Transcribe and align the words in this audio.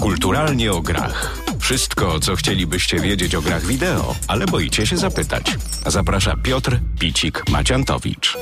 Kulturalnie 0.00 0.72
o 0.72 0.80
grach. 0.80 1.38
Wszystko, 1.58 2.20
co 2.20 2.36
chcielibyście 2.36 3.00
wiedzieć 3.00 3.34
o 3.34 3.42
grach 3.42 3.66
wideo, 3.66 4.14
ale 4.28 4.46
boicie 4.46 4.86
się 4.86 4.96
zapytać. 4.96 5.56
Zaprasza 5.86 6.36
Piotr 6.42 6.80
Picik-Maciantowicz. 7.00 8.38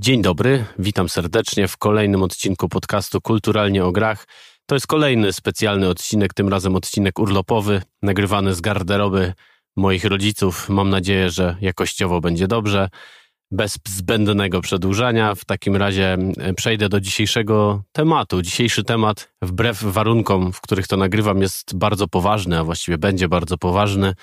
Dzień 0.00 0.22
dobry, 0.22 0.64
witam 0.78 1.08
serdecznie 1.08 1.68
w 1.68 1.76
kolejnym 1.76 2.22
odcinku 2.22 2.68
podcastu 2.68 3.20
Kulturalnie 3.20 3.84
o 3.84 3.92
grach. 3.92 4.26
To 4.66 4.74
jest 4.74 4.86
kolejny 4.86 5.32
specjalny 5.32 5.88
odcinek, 5.88 6.34
tym 6.34 6.48
razem 6.48 6.76
odcinek 6.76 7.18
urlopowy, 7.18 7.82
nagrywany 8.02 8.54
z 8.54 8.60
garderoby 8.60 9.32
moich 9.76 10.04
rodziców. 10.04 10.68
Mam 10.68 10.90
nadzieję, 10.90 11.30
że 11.30 11.56
jakościowo 11.60 12.20
będzie 12.20 12.48
dobrze 12.48 12.88
bez 13.52 13.78
zbędnego 13.88 14.60
przedłużania. 14.60 15.34
W 15.34 15.44
takim 15.44 15.76
razie 15.76 16.18
przejdę 16.56 16.88
do 16.88 17.00
dzisiejszego 17.00 17.82
tematu. 17.92 18.42
Dzisiejszy 18.42 18.84
temat, 18.84 19.32
wbrew 19.42 19.82
warunkom, 19.82 20.52
w 20.52 20.60
których 20.60 20.86
to 20.86 20.96
nagrywam, 20.96 21.42
jest 21.42 21.76
bardzo 21.76 22.08
poważny, 22.08 22.58
a 22.58 22.64
właściwie 22.64 22.98
będzie 22.98 23.28
bardzo 23.28 23.58
poważny, 23.58 24.14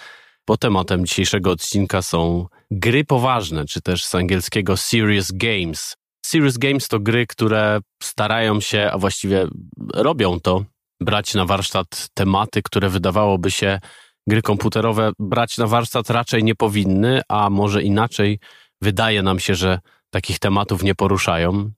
bo 0.48 0.58
tematem 0.58 1.06
dzisiejszego 1.06 1.52
odcinka 1.52 2.02
są 2.02 2.46
gry 2.72 3.06
poważne, 3.06 3.66
czy 3.66 3.82
też 3.82 4.06
z 4.06 4.16
angielskiego 4.16 4.78
serious 4.78 5.32
games. 5.32 5.96
Serious 6.26 6.58
games 6.58 6.88
to 6.88 7.00
gry, 7.00 7.28
które 7.28 7.80
starają 8.04 8.62
się, 8.62 8.90
a 8.94 8.98
właściwie 8.98 9.48
robią 9.94 10.40
to, 10.40 10.64
brać 11.02 11.34
na 11.34 11.46
warsztat 11.46 12.10
tematy, 12.14 12.62
które 12.62 12.90
wydawałoby 12.90 13.52
się 13.52 13.80
gry 14.28 14.42
komputerowe 14.42 15.12
brać 15.20 15.58
na 15.58 15.68
warsztat 15.68 16.10
raczej 16.10 16.44
nie 16.44 16.56
powinny, 16.56 17.22
a 17.28 17.50
może 17.50 17.84
inaczej 17.84 18.40
wydaje 18.82 19.24
nam 19.24 19.40
się, 19.40 19.56
że 19.56 19.80
takich 20.10 20.40
tematów 20.40 20.84
nie 20.84 20.96
poruszają. 20.96 21.72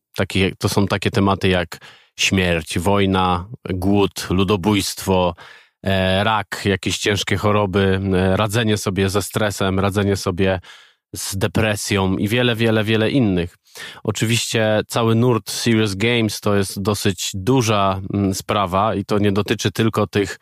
To 0.59 0.69
są 0.69 0.87
takie 0.87 1.11
tematy 1.11 1.47
jak 1.47 1.77
śmierć, 2.19 2.79
wojna, 2.79 3.47
głód, 3.69 4.27
ludobójstwo, 4.29 5.35
e, 5.85 6.23
rak, 6.23 6.61
jakieś 6.65 6.97
ciężkie 6.97 7.37
choroby, 7.37 7.99
e, 8.13 8.37
radzenie 8.37 8.77
sobie 8.77 9.09
ze 9.09 9.21
stresem, 9.21 9.79
radzenie 9.79 10.15
sobie 10.15 10.59
z 11.15 11.37
depresją 11.37 12.17
i 12.17 12.27
wiele, 12.27 12.55
wiele, 12.55 12.83
wiele 12.83 13.11
innych. 13.11 13.57
Oczywiście 14.03 14.81
cały 14.87 15.15
nurt 15.15 15.51
Serious 15.51 15.95
Games 15.95 16.39
to 16.39 16.55
jest 16.55 16.81
dosyć 16.81 17.31
duża 17.33 18.01
mm, 18.13 18.33
sprawa 18.33 18.95
i 18.95 19.05
to 19.05 19.19
nie 19.19 19.31
dotyczy 19.31 19.71
tylko 19.71 20.07
tych 20.07 20.39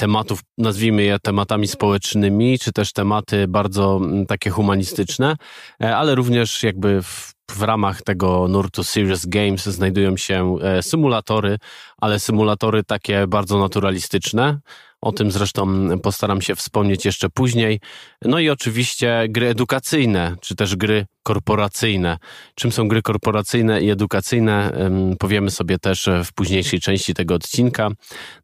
tematów, 0.00 0.40
nazwijmy 0.58 1.02
je 1.02 1.18
tematami 1.18 1.68
społecznymi, 1.68 2.58
czy 2.58 2.72
też 2.72 2.92
tematy 2.92 3.48
bardzo 3.48 3.96
mm, 4.02 4.26
takie 4.26 4.50
humanistyczne, 4.50 5.36
e, 5.82 5.96
ale 5.96 6.14
również 6.14 6.62
jakby 6.62 7.02
w, 7.02 7.32
w 7.52 7.62
ramach 7.62 8.02
tego 8.02 8.48
nurtu 8.48 8.84
Serious 8.84 9.26
Games 9.26 9.64
znajdują 9.64 10.16
się 10.16 10.56
e, 10.62 10.82
symulatory, 10.82 11.58
ale 11.98 12.20
symulatory 12.20 12.84
takie 12.84 13.26
bardzo 13.26 13.58
naturalistyczne, 13.58 14.60
o 15.00 15.12
tym 15.12 15.30
zresztą 15.30 15.88
postaram 16.02 16.42
się 16.42 16.54
wspomnieć 16.54 17.04
jeszcze 17.04 17.30
później. 17.30 17.80
No 18.24 18.38
i 18.38 18.50
oczywiście 18.50 19.26
gry 19.28 19.48
edukacyjne, 19.48 20.36
czy 20.40 20.54
też 20.54 20.76
gry 20.76 21.06
korporacyjne. 21.22 22.18
Czym 22.54 22.72
są 22.72 22.88
gry 22.88 23.02
korporacyjne 23.02 23.80
i 23.80 23.90
edukacyjne, 23.90 24.72
powiemy 25.18 25.50
sobie 25.50 25.78
też 25.78 26.08
w 26.24 26.32
późniejszej 26.32 26.80
części 26.80 27.14
tego 27.14 27.34
odcinka. 27.34 27.88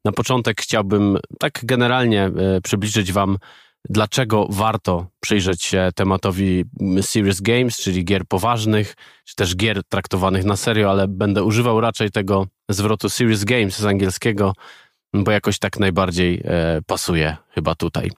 Na 0.05 0.13
początek 0.13 0.61
chciałbym 0.61 1.19
tak 1.39 1.61
generalnie 1.63 2.25
e, 2.25 2.61
przybliżyć 2.61 3.13
Wam, 3.13 3.39
dlaczego 3.91 4.47
warto 4.51 5.07
przyjrzeć 5.21 5.63
się 5.63 5.89
tematowi 5.95 6.65
serious 7.01 7.41
games, 7.41 7.77
czyli 7.77 8.05
gier 8.05 8.27
poważnych, 8.29 8.95
czy 9.25 9.35
też 9.35 9.57
gier 9.57 9.85
traktowanych 9.85 10.45
na 10.45 10.57
serio, 10.57 10.91
ale 10.91 11.09
będę 11.09 11.45
używał 11.45 11.81
raczej 11.81 12.11
tego 12.11 12.47
zwrotu 12.69 13.09
serious 13.09 13.45
games 13.45 13.79
z 13.79 13.85
angielskiego, 13.85 14.53
bo 15.15 15.31
jakoś 15.31 15.59
tak 15.59 15.79
najbardziej 15.79 16.43
e, 16.45 16.81
pasuje 16.87 17.37
chyba 17.51 17.75
tutaj. 17.75 18.11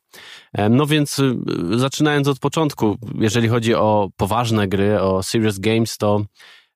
E, 0.52 0.68
no 0.68 0.86
więc 0.86 1.18
y, 1.18 1.34
zaczynając 1.78 2.28
od 2.28 2.38
początku, 2.38 2.98
jeżeli 3.18 3.48
chodzi 3.48 3.74
o 3.74 4.08
poważne 4.16 4.68
gry, 4.68 5.00
o 5.00 5.22
serious 5.22 5.58
games, 5.58 5.96
to 5.96 6.24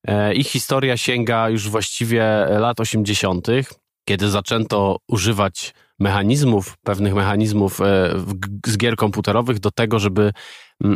e, 0.08 0.34
ich 0.34 0.47
historia 0.47 0.97
sięga 0.97 1.48
już 1.48 1.69
właściwie 1.69 2.25
lat 2.50 2.81
80., 2.81 3.47
kiedy 4.08 4.31
zaczęto 4.31 4.97
używać 5.08 5.75
mechanizmów, 6.02 6.74
pewnych 6.84 7.14
mechanizmów 7.14 7.80
z 8.66 8.76
gier 8.76 8.96
komputerowych 8.96 9.60
do 9.60 9.70
tego, 9.70 9.98
żeby 9.98 10.32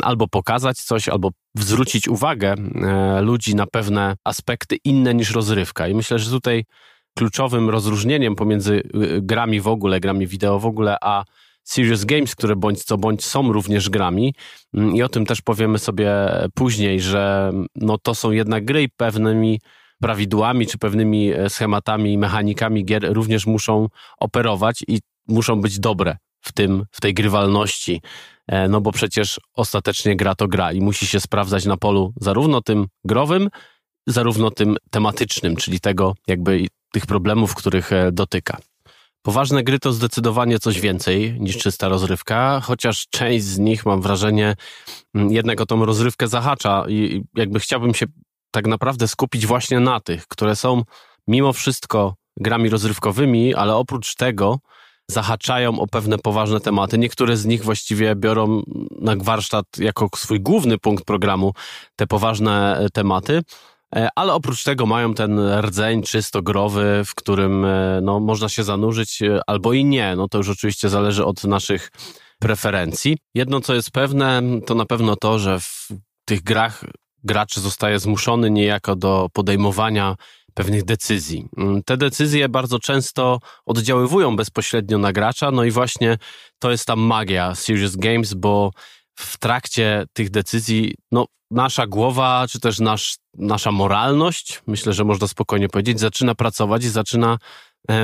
albo 0.03 0.29
pokazać 0.29 0.79
coś, 0.79 1.09
albo 1.09 1.31
zwrócić 1.55 2.09
uwagę 2.09 2.55
ludzi 3.21 3.55
na 3.55 3.67
pewne 3.67 4.17
aspekty 4.25 4.77
inne 4.85 5.15
niż 5.15 5.31
rozrywka. 5.31 5.89
I 5.89 5.95
myślę, 5.95 6.19
że 6.19 6.31
tutaj 6.31 6.65
kluczowym 7.19 7.71
rozróżnieniem 7.71 8.37
pomiędzy 8.37 8.75
y, 8.75 8.83
grami 9.23 9.61
w 9.61 9.69
ogóle, 9.69 10.01
grami 10.01 10.27
wideo 10.27 10.59
w 10.59 10.67
ogóle, 10.67 10.97
a 11.01 11.25
serious 11.65 12.05
games, 12.05 12.35
które 12.35 12.57
bądź 12.57 12.85
co 12.85 12.99
bądź 12.99 13.25
są 13.25 13.53
również 13.53 13.91
grami 13.91 14.35
mm, 14.75 14.97
i 14.97 15.03
o 15.03 15.09
tym 15.09 15.27
też 15.27 15.41
powiemy 15.41 15.79
sobie 15.79 16.11
później, 16.55 17.01
że 17.01 17.53
no 17.75 17.99
to 17.99 18.15
są 18.15 18.31
jednak 18.31 18.65
gry 18.65 18.83
i 18.83 18.89
pewnymi 18.89 19.61
prawidłami 20.01 20.67
czy 20.67 20.79
pewnymi 20.79 21.33
e, 21.33 21.51
schematami, 21.51 22.19
mechanikami 22.19 22.85
gier 22.85 23.13
również 23.15 23.47
muszą 23.47 23.89
operować 24.19 24.85
i 24.89 25.01
muszą 25.29 25.61
być 25.61 25.79
dobre 25.79 26.17
w 26.41 26.53
tym, 26.53 26.85
w 26.91 27.01
tej 27.01 27.15
grywalności, 27.15 28.01
e, 28.49 28.69
no 28.69 28.81
bo 28.81 28.93
przecież 28.93 29.41
ostatecznie 29.55 30.17
gra 30.17 30.35
to 30.35 30.49
gra 30.49 30.73
i 30.73 30.81
musi 30.81 31.07
się 31.07 31.21
sprawdzać 31.21 31.65
na 31.65 31.77
polu 31.77 32.13
zarówno 32.21 32.61
tym 32.61 32.87
growym, 33.05 33.49
zarówno 34.07 34.51
tym 34.51 34.77
tematycznym, 34.91 35.57
czyli 35.57 35.81
tego 35.81 36.15
jakby 36.27 36.67
tych 36.93 37.07
problemów, 37.07 37.55
których 37.55 37.93
e, 37.93 38.13
dotyka. 38.13 38.59
Poważne 39.23 39.63
gry 39.63 39.79
to 39.79 39.93
zdecydowanie 39.93 40.59
coś 40.59 40.81
więcej 40.81 41.41
niż 41.41 41.59
czysta 41.59 41.89
rozrywka, 41.89 42.61
chociaż 42.61 43.07
część 43.11 43.45
z 43.45 43.59
nich, 43.59 43.87
mam 43.87 44.03
wrażenie, 44.03 44.55
mm, 45.15 45.33
jednak 45.33 45.61
o 45.61 45.67
tą 45.67 45.85
rozrywkę 45.85 46.29
zahacza 46.29 46.85
i 46.89 47.23
jakby 47.35 47.61
chciałbym 47.61 47.95
się 47.95 48.07
tak 48.57 48.67
naprawdę 48.67 49.09
skupić 49.09 49.47
właśnie 49.47 49.81
na 49.81 50.01
tych, 50.01 50.27
które 50.29 50.57
są 50.57 50.83
mimo 51.29 51.53
wszystko 51.53 52.15
grami 52.37 52.69
rozrywkowymi, 52.69 53.55
ale 53.55 53.75
oprócz 53.75 54.15
tego 54.15 54.59
zahaczają 55.11 55.81
o 55.81 55.87
pewne 55.87 56.19
poważne 56.19 56.61
tematy. 56.61 56.99
Niektóre 56.99 57.37
z 57.37 57.45
nich 57.45 57.65
właściwie 57.65 58.15
biorą 58.15 58.63
na 59.01 59.17
warsztat 59.17 59.67
jako 59.79 60.09
swój 60.17 60.41
główny 60.41 60.79
punkt 60.79 61.05
programu 61.05 61.53
te 61.97 62.07
poważne 62.07 62.79
e, 62.79 62.91
tematy. 62.91 63.43
E, 63.97 64.09
ale 64.15 64.35
oprócz 64.35 64.65
tego 64.65 64.87
mają 64.87 65.15
ten 65.15 65.41
rdzeń 65.61 66.03
czysto 66.03 66.43
growy, 66.43 67.03
w 67.07 67.15
którym 67.15 67.65
e, 67.65 68.01
no, 68.03 68.21
można 68.21 68.49
się 68.49 68.65
zanurzyć 68.65 69.21
albo 69.47 69.73
i 69.73 69.85
nie. 69.85 70.17
No 70.17 70.29
to 70.29 70.39
już 70.39 70.49
oczywiście 70.49 70.89
zależy 70.89 71.25
od 71.25 71.45
naszych 71.45 71.91
preferencji. 72.39 73.19
Jedno, 73.35 73.61
co 73.61 73.75
jest 73.75 73.91
pewne, 73.91 74.43
to 74.67 74.75
na 74.75 74.87
pewno 74.87 75.17
to, 75.17 75.39
że 75.39 75.61
w 75.61 75.89
tych 76.25 76.43
grach 76.43 76.85
gracz 77.27 77.59
zostaje 77.59 77.99
zmuszony 77.99 78.51
niejako 78.51 78.97
do 78.97 79.29
podejmowania 79.33 80.17
pewnych 80.55 80.85
decyzji. 80.85 81.49
Mm, 81.57 81.83
te 81.83 81.97
decyzje 81.97 82.49
bardzo 82.49 82.79
często 82.79 83.41
oddziaływują 83.67 84.37
bezpośrednio 84.37 84.99
na 84.99 85.13
gracza, 85.13 85.51
no 85.51 85.65
i 85.65 85.71
właśnie 85.71 86.19
to 86.59 86.71
jest 86.71 86.87
ta 86.87 86.97
magia 86.97 87.55
Serious 87.55 87.97
Games, 87.97 88.35
bo 88.35 88.71
w 89.15 89.39
trakcie 89.39 90.05
tych 90.13 90.31
decyzji, 90.31 90.95
no, 91.13 91.27
nasza 91.51 91.87
głowa, 91.87 92.47
czy 92.51 92.61
też 92.61 92.81
nasz, 92.81 93.17
nasza 93.35 93.73
moralność, 93.73 94.63
myślę, 94.67 94.93
że 94.93 95.05
można 95.05 95.27
spokojnie 95.29 95.69
powiedzieć, 95.69 96.01
zaczyna 96.01 96.35
pracować 96.35 96.85
i 96.85 96.89
zaczyna 96.89 97.39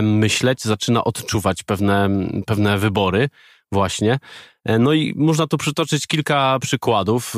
myśleć, 0.02 0.62
zaczyna 0.62 1.04
odczuwać 1.04 1.62
pewne, 1.62 2.08
pewne 2.46 2.78
wybory, 2.78 3.28
właśnie. 3.72 4.18
E, 4.64 4.78
no 4.78 4.92
i 4.92 5.14
można 5.16 5.46
tu 5.46 5.58
przytoczyć 5.58 6.06
kilka 6.06 6.58
przykładów. 6.60 7.34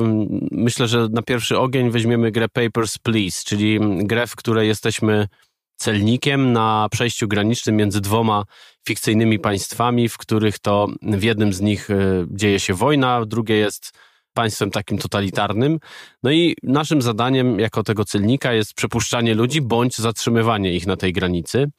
Myślę, 0.50 0.88
że 0.88 1.08
na 1.08 1.22
pierwszy 1.22 1.58
ogień 1.58 1.90
weźmiemy 1.90 2.30
grę 2.30 2.48
Papers, 2.48 2.98
Please, 2.98 3.42
czyli 3.44 3.78
grę, 3.82 4.26
w 4.26 4.36
której 4.36 4.68
jesteśmy 4.68 5.28
celnikiem 5.76 6.52
na 6.52 6.88
przejściu 6.90 7.28
granicznym 7.28 7.76
między 7.76 8.00
dwoma 8.00 8.44
fikcyjnymi 8.86 9.38
państwami, 9.38 10.08
w 10.08 10.18
których 10.18 10.58
to 10.58 10.86
w 11.02 11.22
jednym 11.22 11.52
z 11.52 11.60
nich 11.60 11.90
e, 11.90 12.26
dzieje 12.30 12.60
się 12.60 12.74
wojna, 12.74 13.26
drugie 13.26 13.56
jest 13.56 13.92
państwem 14.34 14.70
takim 14.70 14.98
totalitarnym. 14.98 15.78
No 16.22 16.30
i 16.30 16.56
naszym 16.62 17.02
zadaniem 17.02 17.60
jako 17.60 17.82
tego 17.82 18.04
celnika 18.04 18.52
jest 18.52 18.74
przepuszczanie 18.74 19.34
ludzi 19.34 19.60
bądź 19.60 19.98
zatrzymywanie 19.98 20.72
ich 20.72 20.86
na 20.86 20.96
tej 20.96 21.12
granicy. 21.12 21.70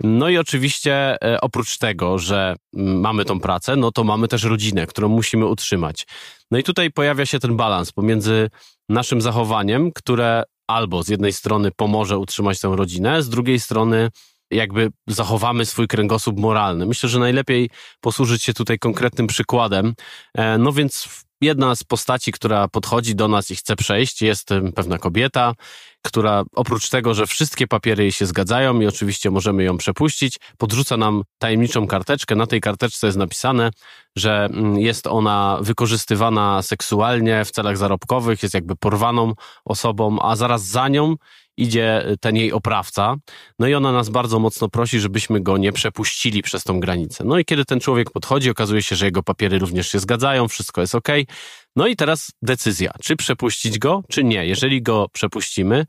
No 0.00 0.28
i 0.28 0.38
oczywiście 0.38 1.22
e, 1.22 1.40
oprócz 1.40 1.78
tego, 1.78 2.18
że 2.18 2.56
mamy 2.72 3.24
tą 3.24 3.40
pracę, 3.40 3.76
no 3.76 3.92
to 3.92 4.04
mamy 4.04 4.28
też 4.28 4.44
rodzinę, 4.44 4.86
którą 4.86 5.08
musimy 5.08 5.46
utrzymać. 5.46 6.06
No 6.50 6.58
i 6.58 6.62
tutaj 6.62 6.90
pojawia 6.90 7.26
się 7.26 7.38
ten 7.38 7.56
balans 7.56 7.92
pomiędzy 7.92 8.50
naszym 8.88 9.20
zachowaniem, 9.20 9.92
które 9.92 10.42
albo 10.66 11.02
z 11.02 11.08
jednej 11.08 11.32
strony 11.32 11.70
pomoże 11.76 12.18
utrzymać 12.18 12.60
tę 12.60 12.72
rodzinę, 12.76 13.22
z 13.22 13.28
drugiej 13.28 13.60
strony 13.60 14.10
jakby 14.50 14.90
zachowamy 15.06 15.66
swój 15.66 15.88
kręgosłup 15.88 16.38
moralny. 16.38 16.86
Myślę, 16.86 17.08
że 17.08 17.18
najlepiej 17.18 17.70
posłużyć 18.00 18.42
się 18.42 18.54
tutaj 18.54 18.78
konkretnym 18.78 19.26
przykładem. 19.26 19.94
E, 20.34 20.58
no 20.58 20.72
więc 20.72 21.08
jedna 21.40 21.74
z 21.74 21.84
postaci, 21.84 22.32
która 22.32 22.68
podchodzi 22.68 23.14
do 23.14 23.28
nas 23.28 23.50
i 23.50 23.56
chce 23.56 23.76
przejść, 23.76 24.22
jest 24.22 24.48
pewna 24.74 24.98
kobieta, 24.98 25.54
która 26.06 26.44
oprócz 26.54 26.88
tego, 26.88 27.14
że 27.14 27.26
wszystkie 27.26 27.66
papiery 27.66 28.02
jej 28.02 28.12
się 28.12 28.26
zgadzają 28.26 28.80
i 28.80 28.86
oczywiście 28.86 29.30
możemy 29.30 29.64
ją 29.64 29.76
przepuścić, 29.76 30.38
podrzuca 30.58 30.96
nam 30.96 31.22
tajemniczą 31.38 31.86
karteczkę. 31.86 32.34
Na 32.34 32.46
tej 32.46 32.60
karteczce 32.60 33.06
jest 33.06 33.18
napisane, 33.18 33.70
że 34.16 34.44
mm, 34.44 34.78
jest 34.78 35.06
ona 35.06 35.58
wykorzystywana 35.60 36.62
seksualnie 36.62 37.44
w 37.44 37.50
celach 37.50 37.76
zarobkowych, 37.76 38.42
jest 38.42 38.54
jakby 38.54 38.76
porwaną 38.76 39.32
osobą, 39.64 40.18
a 40.22 40.36
zaraz 40.36 40.66
za 40.66 40.88
nią 40.88 41.16
idzie 41.56 42.04
ten 42.20 42.36
jej 42.36 42.52
oprawca. 42.52 43.16
No 43.58 43.68
i 43.68 43.74
ona 43.74 43.92
nas 43.92 44.08
bardzo 44.08 44.38
mocno 44.38 44.68
prosi, 44.68 45.00
żebyśmy 45.00 45.40
go 45.40 45.58
nie 45.58 45.72
przepuścili 45.72 46.42
przez 46.42 46.64
tą 46.64 46.80
granicę. 46.80 47.24
No 47.24 47.38
i 47.38 47.44
kiedy 47.44 47.64
ten 47.64 47.80
człowiek 47.80 48.10
podchodzi, 48.10 48.50
okazuje 48.50 48.82
się, 48.82 48.96
że 48.96 49.06
jego 49.06 49.22
papiery 49.22 49.58
również 49.58 49.88
się 49.88 49.98
zgadzają, 49.98 50.48
wszystko 50.48 50.80
jest 50.80 50.94
ok. 50.94 51.08
No 51.76 51.86
i 51.86 51.96
teraz 51.96 52.32
decyzja, 52.42 52.92
czy 53.02 53.16
przepuścić 53.16 53.78
go, 53.78 54.02
czy 54.08 54.24
nie. 54.24 54.46
Jeżeli 54.46 54.82
go 54.82 55.08
przepuścimy, 55.12 55.86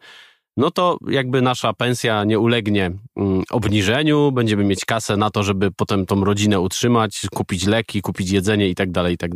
no 0.57 0.71
to 0.71 0.97
jakby 1.09 1.41
nasza 1.41 1.73
pensja 1.73 2.23
nie 2.23 2.39
ulegnie 2.39 2.91
mm, 3.15 3.43
obniżeniu, 3.51 4.31
będziemy 4.31 4.63
mieć 4.63 4.85
kasę 4.85 5.17
na 5.17 5.29
to, 5.29 5.43
żeby 5.43 5.71
potem 5.71 6.05
tą 6.05 6.23
rodzinę 6.23 6.59
utrzymać, 6.59 7.21
kupić 7.35 7.65
leki, 7.65 8.01
kupić 8.01 8.31
jedzenie 8.31 8.69
i 8.69 8.75
tak 8.75 8.91
dalej, 8.91 9.13
i 9.13 9.17
tak. 9.17 9.31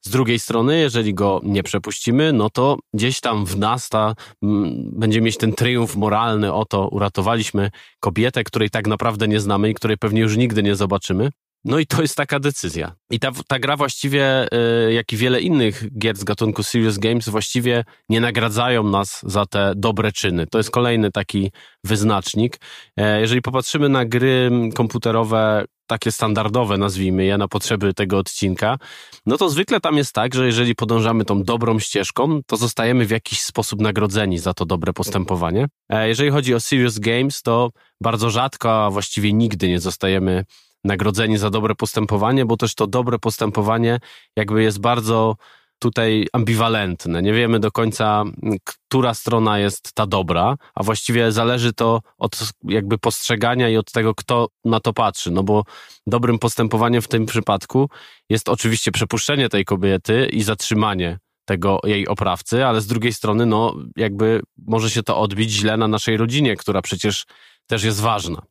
Z 0.00 0.10
drugiej 0.10 0.38
strony, 0.38 0.80
jeżeli 0.80 1.14
go 1.14 1.40
nie 1.44 1.62
przepuścimy, 1.62 2.32
no 2.32 2.50
to 2.50 2.78
gdzieś 2.94 3.20
tam 3.20 3.46
w 3.46 3.58
nas 3.58 3.88
ta, 3.88 4.14
mm, 4.42 4.90
będzie 4.92 5.20
mieć 5.20 5.36
ten 5.36 5.52
triumf 5.52 5.96
moralny, 5.96 6.52
oto 6.52 6.88
uratowaliśmy 6.88 7.70
kobietę, 8.00 8.44
której 8.44 8.70
tak 8.70 8.86
naprawdę 8.86 9.28
nie 9.28 9.40
znamy 9.40 9.70
i 9.70 9.74
której 9.74 9.98
pewnie 9.98 10.20
już 10.20 10.36
nigdy 10.36 10.62
nie 10.62 10.76
zobaczymy. 10.76 11.30
No 11.64 11.78
i 11.78 11.86
to 11.86 12.02
jest 12.02 12.16
taka 12.16 12.40
decyzja. 12.40 12.94
I 13.10 13.20
ta, 13.20 13.32
ta 13.48 13.58
gra 13.58 13.76
właściwie, 13.76 14.46
y, 14.88 14.92
jak 14.92 15.12
i 15.12 15.16
wiele 15.16 15.40
innych 15.40 15.98
gier 15.98 16.16
z 16.16 16.24
gatunku 16.24 16.62
Serious 16.62 16.98
Games, 16.98 17.28
właściwie 17.28 17.84
nie 18.08 18.20
nagradzają 18.20 18.82
nas 18.82 19.20
za 19.22 19.46
te 19.46 19.72
dobre 19.76 20.12
czyny. 20.12 20.46
To 20.46 20.58
jest 20.58 20.70
kolejny 20.70 21.10
taki 21.10 21.50
wyznacznik. 21.84 22.60
E, 22.96 23.20
jeżeli 23.20 23.42
popatrzymy 23.42 23.88
na 23.88 24.04
gry 24.04 24.50
komputerowe, 24.74 25.64
takie 25.86 26.12
standardowe, 26.12 26.78
nazwijmy 26.78 27.24
je, 27.24 27.38
na 27.38 27.48
potrzeby 27.48 27.94
tego 27.94 28.18
odcinka, 28.18 28.78
no 29.26 29.36
to 29.36 29.50
zwykle 29.50 29.80
tam 29.80 29.96
jest 29.96 30.12
tak, 30.12 30.34
że 30.34 30.46
jeżeli 30.46 30.74
podążamy 30.74 31.24
tą 31.24 31.42
dobrą 31.42 31.78
ścieżką, 31.78 32.40
to 32.46 32.56
zostajemy 32.56 33.06
w 33.06 33.10
jakiś 33.10 33.42
sposób 33.42 33.80
nagrodzeni 33.80 34.38
za 34.38 34.54
to 34.54 34.66
dobre 34.66 34.92
postępowanie. 34.92 35.66
E, 35.88 36.08
jeżeli 36.08 36.30
chodzi 36.30 36.54
o 36.54 36.60
Serious 36.60 36.98
Games, 36.98 37.42
to 37.42 37.70
bardzo 38.00 38.30
rzadko, 38.30 38.84
a 38.84 38.90
właściwie 38.90 39.32
nigdy 39.32 39.68
nie 39.68 39.80
zostajemy 39.80 40.44
nagrodzeni 40.84 41.38
za 41.38 41.50
dobre 41.50 41.74
postępowanie, 41.74 42.44
bo 42.44 42.56
też 42.56 42.74
to 42.74 42.86
dobre 42.86 43.18
postępowanie 43.18 44.00
jakby 44.36 44.62
jest 44.62 44.80
bardzo 44.80 45.36
tutaj 45.78 46.26
ambiwalentne. 46.32 47.22
Nie 47.22 47.32
wiemy 47.32 47.60
do 47.60 47.70
końca, 47.70 48.24
która 48.64 49.14
strona 49.14 49.58
jest 49.58 49.92
ta 49.94 50.06
dobra, 50.06 50.56
a 50.74 50.82
właściwie 50.82 51.32
zależy 51.32 51.72
to 51.72 52.00
od 52.18 52.38
jakby 52.64 52.98
postrzegania 52.98 53.68
i 53.68 53.76
od 53.76 53.92
tego, 53.92 54.14
kto 54.14 54.48
na 54.64 54.80
to 54.80 54.92
patrzy. 54.92 55.30
No 55.30 55.42
bo 55.42 55.64
dobrym 56.06 56.38
postępowaniem 56.38 57.02
w 57.02 57.08
tym 57.08 57.26
przypadku 57.26 57.90
jest 58.30 58.48
oczywiście 58.48 58.92
przepuszczenie 58.92 59.48
tej 59.48 59.64
kobiety 59.64 60.28
i 60.32 60.42
zatrzymanie 60.42 61.18
tego 61.44 61.80
jej 61.84 62.08
oprawcy, 62.08 62.66
ale 62.66 62.80
z 62.80 62.86
drugiej 62.86 63.12
strony, 63.12 63.46
no 63.46 63.74
jakby 63.96 64.40
może 64.66 64.90
się 64.90 65.02
to 65.02 65.18
odbić 65.18 65.50
źle 65.50 65.76
na 65.76 65.88
naszej 65.88 66.16
rodzinie, 66.16 66.56
która 66.56 66.82
przecież 66.82 67.24
też 67.66 67.84
jest 67.84 68.00
ważna. 68.00 68.42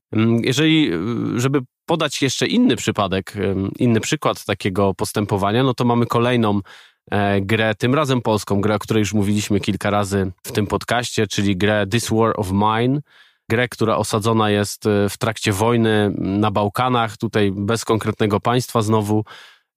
Jeżeli, 0.44 0.92
żeby 1.36 1.60
podać 1.86 2.22
jeszcze 2.22 2.48
inny 2.48 2.76
przypadek, 2.76 3.34
inny 3.80 4.00
przykład 4.00 4.46
takiego 4.46 4.94
postępowania, 4.94 5.64
no 5.64 5.74
to 5.74 5.86
mamy 5.86 6.06
kolejną 6.06 6.60
e, 7.12 7.42
grę, 7.42 7.76
tym 7.76 7.96
razem 7.96 8.22
polską, 8.22 8.62
grę, 8.62 8.76
o 8.76 8.80
której 8.80 9.02
już 9.02 9.14
mówiliśmy 9.14 9.60
kilka 9.60 9.90
razy 9.90 10.32
w 10.44 10.52
tym 10.52 10.68
podcaście, 10.68 11.28
czyli 11.28 11.58
grę 11.58 11.88
This 11.88 12.10
War 12.10 12.34
of 12.36 12.52
Mine. 12.52 13.00
Grę, 13.50 13.68
która 13.68 13.98
osadzona 13.98 14.50
jest 14.50 14.86
e, 14.86 15.10
w 15.10 15.18
trakcie 15.18 15.52
wojny 15.52 16.14
na 16.18 16.52
Bałkanach, 16.52 17.18
tutaj 17.18 17.52
bez 17.52 17.86
konkretnego 17.86 18.40
państwa 18.40 18.82
znowu, 18.82 19.24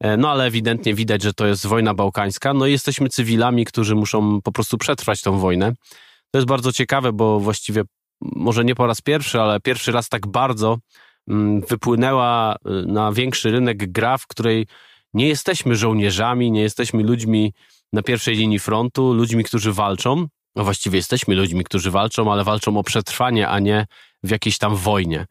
e, 0.00 0.16
no 0.16 0.30
ale 0.30 0.44
ewidentnie 0.44 0.94
widać, 0.94 1.22
że 1.22 1.32
to 1.32 1.46
jest 1.46 1.66
wojna 1.66 1.94
bałkańska. 1.94 2.54
No 2.54 2.66
i 2.66 2.72
jesteśmy 2.72 3.08
cywilami, 3.08 3.64
którzy 3.64 3.94
muszą 3.94 4.42
po 4.42 4.52
prostu 4.52 4.78
przetrwać 4.78 5.22
tą 5.22 5.38
wojnę. 5.38 5.72
To 6.30 6.38
jest 6.38 6.48
bardzo 6.48 6.72
ciekawe, 6.72 7.12
bo 7.12 7.40
właściwie 7.40 7.82
może 8.20 8.64
nie 8.64 8.74
po 8.74 8.86
raz 8.86 9.00
pierwszy, 9.00 9.40
ale 9.40 9.60
pierwszy 9.60 9.92
raz 9.92 10.08
tak 10.08 10.26
bardzo 10.26 10.78
wypłynęła 11.68 12.54
y, 12.54 12.86
na 12.86 13.12
większy 13.12 13.50
rynek 13.50 13.92
gra, 13.92 14.18
w 14.18 14.26
której 14.26 14.66
nie 15.14 15.28
jesteśmy 15.28 15.76
żołnierzami, 15.76 16.50
nie 16.50 16.60
jesteśmy 16.60 17.02
ludźmi 17.02 17.52
na 17.92 18.02
pierwszej 18.02 18.36
linii 18.36 18.58
frontu, 18.58 19.12
ludźmi, 19.12 19.44
którzy 19.44 19.72
walczą. 19.72 20.26
No 20.56 20.64
właściwie 20.64 20.96
jesteśmy 20.96 21.34
ludźmi, 21.34 21.64
którzy 21.64 21.90
walczą, 21.90 22.32
ale 22.32 22.44
walczą 22.44 22.76
o 22.78 22.82
przetrwanie, 22.82 23.48
a 23.48 23.58
nie 23.58 23.86
w 24.22 24.30
jakiejś 24.30 24.58
tam 24.58 24.76
wojnie. 24.76 25.26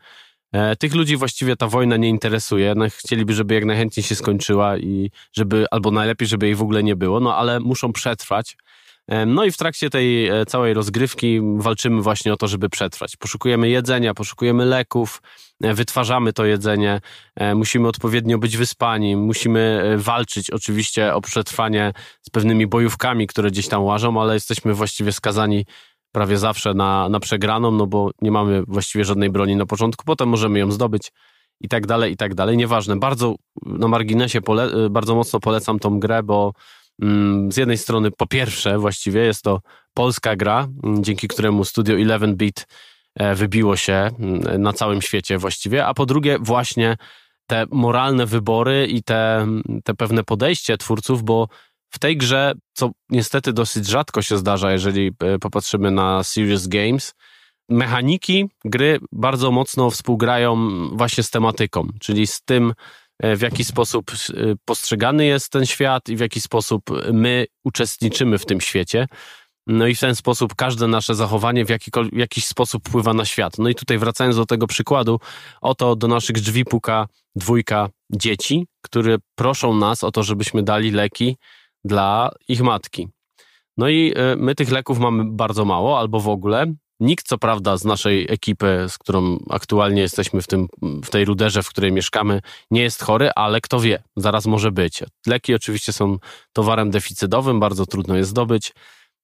E, 0.51 0.75
tych 0.75 0.95
ludzi 0.95 1.17
właściwie 1.17 1.55
ta 1.55 1.67
wojna 1.67 1.97
nie 1.97 2.09
interesuje. 2.09 2.73
No, 2.75 2.85
chcieliby, 2.89 3.33
żeby 3.33 3.53
jak 3.53 3.65
najchętniej 3.65 4.03
się 4.03 4.15
skończyła 4.15 4.77
i 4.77 5.11
żeby, 5.33 5.65
albo 5.71 5.91
najlepiej, 5.91 6.27
żeby 6.27 6.45
jej 6.45 6.55
w 6.55 6.61
ogóle 6.61 6.83
nie 6.83 6.95
było, 6.95 7.19
no 7.19 7.35
ale 7.35 7.59
muszą 7.59 7.93
przetrwać. 7.93 8.57
No 9.07 9.45
i 9.45 9.51
w 9.51 9.57
trakcie 9.57 9.89
tej 9.89 10.27
e, 10.27 10.45
całej 10.45 10.73
rozgrywki 10.73 11.39
walczymy 11.57 12.01
właśnie 12.01 12.33
o 12.33 12.37
to, 12.37 12.47
żeby 12.47 12.69
przetrwać. 12.69 13.17
Poszukujemy 13.17 13.69
jedzenia, 13.69 14.13
poszukujemy 14.13 14.65
leków, 14.65 15.21
e, 15.63 15.73
wytwarzamy 15.73 16.33
to 16.33 16.45
jedzenie, 16.45 17.01
e, 17.35 17.55
musimy 17.55 17.87
odpowiednio 17.87 18.37
być 18.37 18.57
wyspani, 18.57 19.15
musimy 19.15 19.93
walczyć 19.97 20.49
oczywiście 20.49 21.13
o 21.13 21.21
przetrwanie 21.21 21.93
z 22.21 22.29
pewnymi 22.29 22.67
bojówkami, 22.67 23.27
które 23.27 23.51
gdzieś 23.51 23.67
tam 23.67 23.83
łażą, 23.83 24.21
ale 24.21 24.33
jesteśmy 24.33 24.73
właściwie 24.73 25.11
skazani 25.11 25.65
prawie 26.11 26.37
zawsze 26.37 26.73
na, 26.73 27.09
na 27.09 27.19
przegraną, 27.19 27.71
no 27.71 27.87
bo 27.87 28.11
nie 28.21 28.31
mamy 28.31 28.63
właściwie 28.67 29.05
żadnej 29.05 29.29
broni 29.29 29.55
na 29.55 29.65
początku, 29.65 30.03
potem 30.05 30.29
możemy 30.29 30.59
ją 30.59 30.71
zdobyć 30.71 31.11
i 31.61 31.67
tak 31.67 31.87
dalej, 31.87 32.13
i 32.13 32.17
tak 32.17 32.35
dalej. 32.35 32.57
Nieważne. 32.57 32.95
Bardzo 32.95 33.35
na 33.65 33.87
marginesie 33.87 34.39
bardzo 34.89 35.15
mocno 35.15 35.39
polecam 35.39 35.79
tą 35.79 35.99
grę, 35.99 36.23
bo 36.23 36.53
z 37.49 37.57
jednej 37.57 37.77
strony, 37.77 38.11
po 38.11 38.27
pierwsze, 38.27 38.77
właściwie 38.77 39.21
jest 39.21 39.41
to 39.41 39.61
polska 39.93 40.35
gra, 40.35 40.67
mm, 40.83 41.03
dzięki 41.03 41.27
któremu 41.27 41.65
Studio 41.65 41.95
11-bit 41.95 42.67
e, 43.15 43.35
wybiło 43.35 43.75
się 43.75 43.93
mm, 43.93 44.61
na 44.61 44.73
całym 44.73 45.01
świecie 45.01 45.37
właściwie, 45.37 45.85
a 45.85 45.93
po 45.93 46.05
drugie, 46.05 46.37
właśnie 46.39 46.97
te 47.47 47.65
moralne 47.71 48.25
wybory 48.25 48.87
i 48.87 49.03
te, 49.03 49.47
te 49.83 49.93
pewne 49.93 50.23
podejście 50.23 50.77
twórców, 50.77 51.23
bo 51.23 51.47
w 51.89 51.99
tej 51.99 52.17
grze, 52.17 52.53
co 52.73 52.91
niestety 53.09 53.53
dosyć 53.53 53.87
rzadko 53.87 54.21
się 54.21 54.37
zdarza, 54.37 54.71
jeżeli 54.71 55.11
e, 55.19 55.39
popatrzymy 55.39 55.91
na 55.91 56.23
Serious 56.23 56.67
Games, 56.67 57.13
mechaniki 57.69 58.49
gry 58.65 58.99
bardzo 59.11 59.51
mocno 59.51 59.89
współgrają 59.89 60.69
właśnie 60.97 61.23
z 61.23 61.29
tematyką, 61.29 61.87
czyli 61.99 62.27
z 62.27 62.41
tym, 62.41 62.73
w 63.23 63.41
jaki 63.41 63.63
sposób 63.63 64.11
e, 64.11 64.53
postrzegany 64.65 65.25
jest 65.25 65.51
ten 65.51 65.65
świat 65.65 66.09
i 66.09 66.15
w 66.15 66.19
jaki 66.19 66.41
sposób 66.41 66.83
my 67.13 67.45
uczestniczymy 67.63 68.37
w 68.37 68.45
tym 68.45 68.61
świecie. 68.61 69.07
No 69.67 69.87
i 69.87 69.95
w 69.95 69.99
ten 69.99 70.15
sposób 70.15 70.55
każde 70.55 70.87
nasze 70.87 71.15
zachowanie 71.15 71.65
w, 71.65 71.67
w 72.13 72.17
jakiś 72.17 72.45
sposób 72.45 72.87
wpływa 72.87 73.13
na 73.13 73.25
świat. 73.25 73.57
No 73.57 73.69
i 73.69 73.75
tutaj 73.75 73.97
wracając 73.97 74.35
do 74.35 74.45
tego 74.45 74.67
przykładu, 74.67 75.19
oto 75.61 75.95
do 75.95 76.07
naszych 76.07 76.35
drzwi 76.35 76.65
puka 76.65 77.07
dwójka 77.35 77.89
dzieci, 78.09 78.67
które 78.81 79.17
proszą 79.35 79.73
nas 79.73 80.03
o 80.03 80.11
to, 80.11 80.23
żebyśmy 80.23 80.63
dali 80.63 80.91
leki 80.91 81.37
dla 81.83 82.31
ich 82.47 82.61
matki. 82.61 83.07
No 83.77 83.89
i 83.89 84.13
e, 84.15 84.35
my 84.35 84.55
tych 84.55 84.71
leków 84.71 84.99
mamy 84.99 85.23
bardzo 85.25 85.65
mało 85.65 85.99
albo 85.99 86.19
w 86.19 86.29
ogóle. 86.29 86.73
Nikt, 87.05 87.27
co 87.27 87.37
prawda, 87.37 87.77
z 87.77 87.85
naszej 87.85 88.25
ekipy, 88.29 88.85
z 88.89 88.97
którą 88.97 89.37
aktualnie 89.49 90.01
jesteśmy 90.01 90.41
w, 90.41 90.47
tym, 90.47 90.67
w 90.81 91.09
tej 91.09 91.25
ruderze, 91.25 91.63
w 91.63 91.69
której 91.69 91.91
mieszkamy, 91.91 92.41
nie 92.71 92.81
jest 92.81 93.03
chory, 93.03 93.29
ale 93.35 93.61
kto 93.61 93.79
wie, 93.79 94.03
zaraz 94.15 94.45
może 94.45 94.71
być. 94.71 95.03
Leki 95.27 95.55
oczywiście 95.55 95.93
są 95.93 96.17
towarem 96.53 96.91
deficytowym, 96.91 97.59
bardzo 97.59 97.85
trudno 97.85 98.15
je 98.15 98.23
zdobyć. 98.23 98.73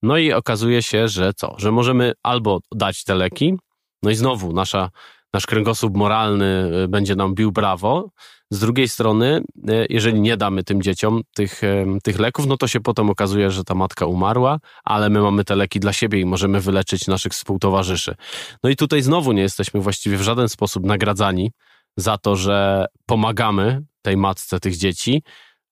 No 0.02 0.18
i 0.18 0.34
okazuje 0.34 0.84
się, 0.84 1.08
że 1.08 1.34
co? 1.34 1.56
Że 1.58 1.72
możemy 1.72 2.14
albo 2.24 2.60
dać 2.76 3.04
te 3.04 3.16
leki, 3.16 3.58
no 4.04 4.12
i 4.12 4.16
znowu 4.16 4.54
nasza, 4.54 4.90
nasz 5.34 5.46
kręgosłup 5.46 5.98
moralny 5.98 6.72
y, 6.84 6.88
będzie 6.88 7.16
nam 7.16 7.36
bił 7.36 7.52
brawo, 7.52 8.10
z 8.52 8.60
drugiej 8.60 8.88
strony, 8.88 9.44
e, 9.68 9.86
jeżeli 9.90 10.22
nie 10.22 10.38
damy 10.38 10.64
tym 10.64 10.82
dzieciom 10.82 11.22
tych, 11.36 11.62
tych 12.04 12.20
leków, 12.20 12.46
no 12.46 12.58
to 12.58 12.68
się 12.68 12.80
potem 12.80 13.10
okazuje, 13.10 13.52
że 13.52 13.64
ta 13.64 13.76
matka 13.76 14.06
umarła, 14.06 14.60
ale 14.84 15.10
my 15.10 15.22
mamy 15.22 15.44
te 15.44 15.56
leki 15.56 15.80
dla 15.80 15.94
siebie 15.94 16.20
i 16.20 16.26
możemy 16.26 16.60
wyleczyć 16.60 17.08
naszych 17.08 17.32
współtowarzyszy. 17.32 18.16
No 18.64 18.70
i 18.70 18.76
tutaj 18.76 19.02
znowu 19.02 19.32
nie 19.32 19.42
jesteśmy 19.42 19.82
właściwie 19.82 20.18
w 20.18 20.22
żaden 20.22 20.50
sposób 20.50 20.86
nagradzani 20.86 21.52
za 21.98 22.18
to, 22.18 22.36
że 22.36 22.86
pomagamy 23.06 23.84
tej 24.02 24.18
matce 24.18 24.60
tych 24.60 24.78
dzieci, 24.78 25.24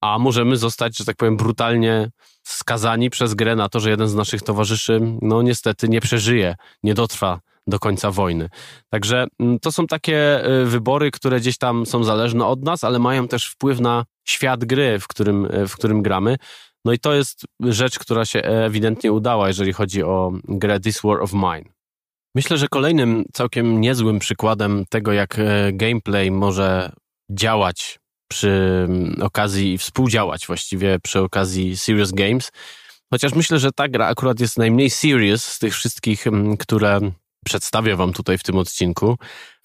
a 0.01 0.19
możemy 0.19 0.57
zostać, 0.57 0.97
że 0.97 1.05
tak 1.05 1.15
powiem, 1.15 1.37
brutalnie 1.37 2.09
skazani 2.43 3.09
przez 3.09 3.33
grę 3.33 3.55
na 3.55 3.69
to, 3.69 3.79
że 3.79 3.89
jeden 3.89 4.07
z 4.07 4.15
naszych 4.15 4.41
towarzyszy, 4.41 5.01
no 5.21 5.41
niestety 5.41 5.89
nie 5.89 6.01
przeżyje, 6.01 6.55
nie 6.83 6.93
dotrwa 6.93 7.39
do 7.69 7.79
końca 7.79 8.11
wojny. 8.11 8.49
Także 8.89 9.27
mm, 9.39 9.59
to 9.59 9.71
są 9.71 9.87
takie 9.87 10.47
y, 10.61 10.65
wybory, 10.65 11.11
które 11.11 11.39
gdzieś 11.39 11.57
tam 11.57 11.85
są 11.85 12.03
zależne 12.03 12.45
od 12.45 12.63
nas, 12.63 12.83
ale 12.83 12.99
mają 12.99 13.27
też 13.27 13.45
wpływ 13.45 13.79
na 13.79 14.05
świat 14.27 14.65
gry, 14.65 14.99
w 14.99 15.07
którym, 15.07 15.45
y, 15.45 15.67
w 15.67 15.75
którym 15.75 16.01
gramy. 16.01 16.37
No 16.85 16.93
i 16.93 16.99
to 16.99 17.13
jest 17.13 17.45
rzecz, 17.59 17.99
która 17.99 18.25
się 18.25 18.41
ewidentnie 18.41 19.11
udała, 19.11 19.47
jeżeli 19.47 19.73
chodzi 19.73 20.03
o 20.03 20.31
grę 20.43 20.79
This 20.79 21.01
War 21.03 21.21
of 21.21 21.33
Mine. 21.33 21.63
Myślę, 22.35 22.57
że 22.57 22.67
kolejnym 22.67 23.25
całkiem 23.33 23.81
niezłym 23.81 24.19
przykładem 24.19 24.85
tego, 24.89 25.13
jak 25.13 25.39
e, 25.39 25.73
gameplay 25.73 26.31
może 26.31 26.91
działać 27.31 27.99
przy 28.31 28.87
okazji 29.21 29.73
i 29.73 29.77
współdziałać 29.77 30.47
właściwie 30.47 30.99
przy 30.99 31.19
okazji 31.19 31.77
Serious 31.77 32.11
Games, 32.11 32.51
chociaż 33.13 33.33
myślę, 33.33 33.59
że 33.59 33.71
ta 33.71 33.87
gra 33.87 34.07
akurat 34.07 34.39
jest 34.39 34.57
najmniej 34.57 34.89
serious 34.89 35.43
z 35.43 35.59
tych 35.59 35.73
wszystkich, 35.73 36.25
które 36.59 36.99
przedstawię 37.45 37.95
wam 37.95 38.13
tutaj 38.13 38.37
w 38.37 38.43
tym 38.43 38.57
odcinku. 38.57 39.15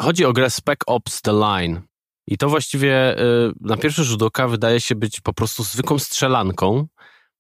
Chodzi 0.02 0.24
o 0.24 0.32
grę 0.32 0.50
Spec 0.50 0.78
Ops 0.86 1.22
The 1.22 1.32
Line. 1.32 1.80
I 2.26 2.38
to 2.38 2.48
właściwie 2.48 3.20
y, 3.20 3.52
na 3.60 3.76
pierwszy 3.76 4.04
rzut 4.04 4.22
oka 4.22 4.48
wydaje 4.48 4.80
się 4.80 4.94
być 4.94 5.20
po 5.20 5.32
prostu 5.32 5.64
zwykłą 5.64 5.98
strzelanką. 5.98 6.86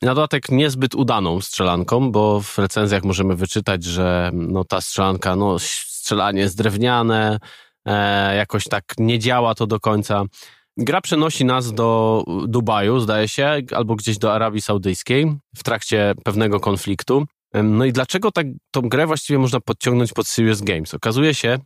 Na 0.02 0.14
dodatek 0.14 0.48
niezbyt 0.48 0.94
udaną 0.94 1.40
strzelanką, 1.40 2.12
bo 2.12 2.40
w 2.40 2.58
recenzjach 2.58 3.04
możemy 3.04 3.36
wyczytać, 3.36 3.84
że 3.84 4.30
no, 4.32 4.64
ta 4.64 4.80
strzelanka, 4.80 5.36
no, 5.36 5.58
strzelanie 5.58 6.40
jest 6.40 6.56
drewniane, 6.56 7.38
e, 7.86 8.36
jakoś 8.36 8.64
tak 8.64 8.84
nie 8.98 9.18
działa 9.18 9.54
to 9.54 9.66
do 9.66 9.80
końca. 9.80 10.24
Gra 10.76 11.00
przenosi 11.00 11.44
nas 11.44 11.72
do 11.72 12.22
Dubaju, 12.48 13.00
zdaje 13.00 13.28
się, 13.28 13.58
albo 13.74 13.94
gdzieś 13.94 14.18
do 14.18 14.34
Arabii 14.34 14.62
Saudyjskiej 14.62 15.36
w 15.56 15.62
trakcie 15.62 16.14
pewnego 16.24 16.60
konfliktu. 16.60 17.24
No 17.62 17.84
i 17.84 17.92
dlaczego 17.92 18.32
tak, 18.32 18.46
tą 18.70 18.80
grę 18.80 19.06
właściwie 19.06 19.38
można 19.38 19.60
podciągnąć 19.60 20.12
pod 20.12 20.26
Serious 20.26 20.60
Games? 20.60 20.94
Okazuje 20.94 21.34
się, 21.34 21.58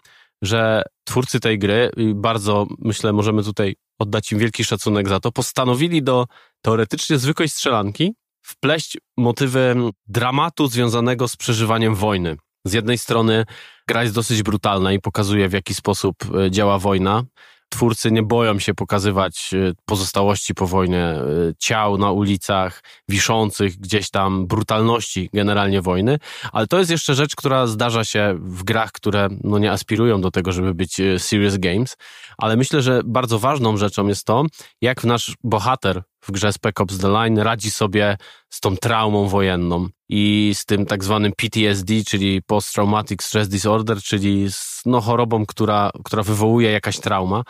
że 0.43 0.83
twórcy 1.05 1.41
tej 1.41 1.59
gry, 1.59 1.91
bardzo 2.15 2.67
myślę, 2.79 3.13
możemy 3.13 3.45
tutaj 3.45 3.77
oddać 3.99 4.33
im 4.33 4.39
wielki 4.39 4.65
szacunek 4.65 5.09
za 5.09 5.21
to, 5.21 5.33
postanowili 5.33 6.03
do 6.03 6.27
teoretycznie 6.63 7.19
zwykłej 7.19 7.49
strzelanki 7.49 8.15
wpleść 8.43 8.99
motywy 9.17 9.75
dramatu 10.07 10.67
związanego 10.67 11.29
z 11.29 11.37
przeżywaniem 11.37 11.95
wojny. 11.95 12.37
Z 12.65 12.73
jednej 12.73 12.99
strony 12.99 13.45
gra 13.89 14.03
jest 14.03 14.15
dosyć 14.15 14.43
brutalna 14.43 14.93
i 14.93 15.01
pokazuje, 15.01 15.49
w 15.49 15.53
jaki 15.53 15.75
sposób 15.75 16.17
e, 16.35 16.51
działa 16.51 16.79
wojna 16.79 17.25
twórcy 17.69 18.11
nie 18.13 18.23
boją 18.23 18.59
się 18.59 18.75
pokazywać 18.75 19.55
e, 19.55 19.73
pozostałości 19.85 20.55
po 20.55 20.67
wojnie, 20.67 21.05
e, 21.05 21.23
ciał 21.59 21.99
na 21.99 22.11
ulicach, 22.11 22.83
wiszących 23.09 23.77
gdzieś 23.77 24.11
tam, 24.11 24.47
brutalności 24.47 25.31
generalnie 25.35 25.83
wojny, 25.83 26.19
ale 26.53 26.67
to 26.67 26.79
jest 26.79 26.91
jeszcze 26.91 27.15
rzecz, 27.15 27.37
która 27.37 27.67
zdarza 27.67 28.05
się 28.05 28.39
w 28.41 28.65
grach, 28.65 28.93
które 28.93 29.29
no 29.45 29.59
nie 29.59 29.73
aspirują 29.73 30.21
do 30.21 30.31
tego, 30.31 30.53
żeby 30.53 30.75
być 30.75 31.01
e, 31.01 31.19
serious 31.19 31.57
games, 31.57 31.97
ale 32.39 32.57
myślę, 32.57 32.83
że 32.83 33.01
bardzo 33.05 33.39
ważną 33.39 33.77
rzeczą 33.77 34.07
jest 34.07 34.25
to, 34.25 34.45
jak 34.81 35.05
nasz 35.05 35.37
bohater 35.45 36.03
w 36.21 36.31
grze 36.33 36.53
Spec 36.53 36.81
Ops 36.81 36.99
The 36.99 37.09
Line 37.09 37.39
radzi 37.39 37.71
sobie 37.71 38.17
z 38.51 38.61
tą 38.61 38.77
traumą 38.77 39.29
wojenną 39.29 39.89
i 40.09 40.53
z 40.55 40.65
tym 40.65 40.87
tak 40.87 41.05
zwanym 41.05 41.33
PTSD, 41.37 41.95
czyli 42.07 42.43
Post 42.43 42.75
Traumatic 42.75 43.23
Stress 43.23 43.49
Disorder, 43.49 44.03
czyli 44.03 44.53
z 44.53 44.83
no, 44.87 45.01
chorobą, 45.01 45.47
która, 45.47 45.91
która 46.05 46.23
wywołuje 46.23 46.71
jakaś 46.71 47.01
trauma. 47.01 47.43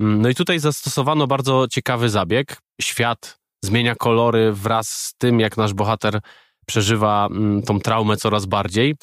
Mm, 0.00 0.22
no 0.22 0.28
i 0.28 0.34
tutaj 0.34 0.58
zastosowano 0.58 1.26
bardzo 1.26 1.66
ciekawy 1.70 2.08
zabieg. 2.08 2.56
Świat 2.80 3.38
zmienia 3.64 3.94
kolory 3.94 4.52
wraz 4.52 4.88
z 4.88 5.14
tym, 5.18 5.40
jak 5.40 5.56
nasz 5.56 5.74
bohater 5.74 6.20
przeżywa 6.66 7.28
mm, 7.30 7.62
tą 7.62 7.80
traumę 7.80 8.16
coraz 8.16 8.46
bardziej. 8.46 8.94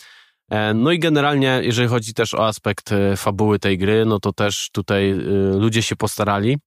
E, 0.51 0.73
no 0.73 0.91
i 0.91 0.99
generalnie, 0.99 1.59
jeżeli 1.63 1.87
chodzi 1.87 2.13
też 2.13 2.33
o 2.33 2.47
aspekt 2.47 2.91
e, 2.91 3.17
fabuły 3.17 3.59
tej 3.59 3.77
gry, 3.77 4.05
no 4.05 4.19
to 4.19 4.33
też 4.33 4.69
tutaj 4.73 5.11
e, 5.11 5.15
ludzie 5.57 5.81
się 5.83 5.95
postarali. 5.95 6.57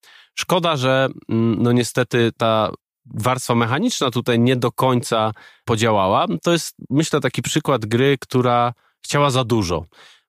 Szkoda, 0.40 0.76
że 0.76 1.08
mm, 1.28 1.62
no 1.62 1.72
niestety 1.72 2.32
ta 2.36 2.70
warstwa 3.14 3.54
mechaniczna 3.54 4.10
tutaj 4.10 4.38
nie 4.38 4.56
do 4.56 4.72
końca 4.72 5.32
podziałała. 5.64 6.26
To 6.42 6.52
jest, 6.52 6.74
myślę, 6.90 7.20
taki 7.20 7.42
przykład 7.42 7.86
gry, 7.86 8.16
która 8.20 8.72
chciała 9.04 9.30
za 9.30 9.44
dużo 9.44 9.84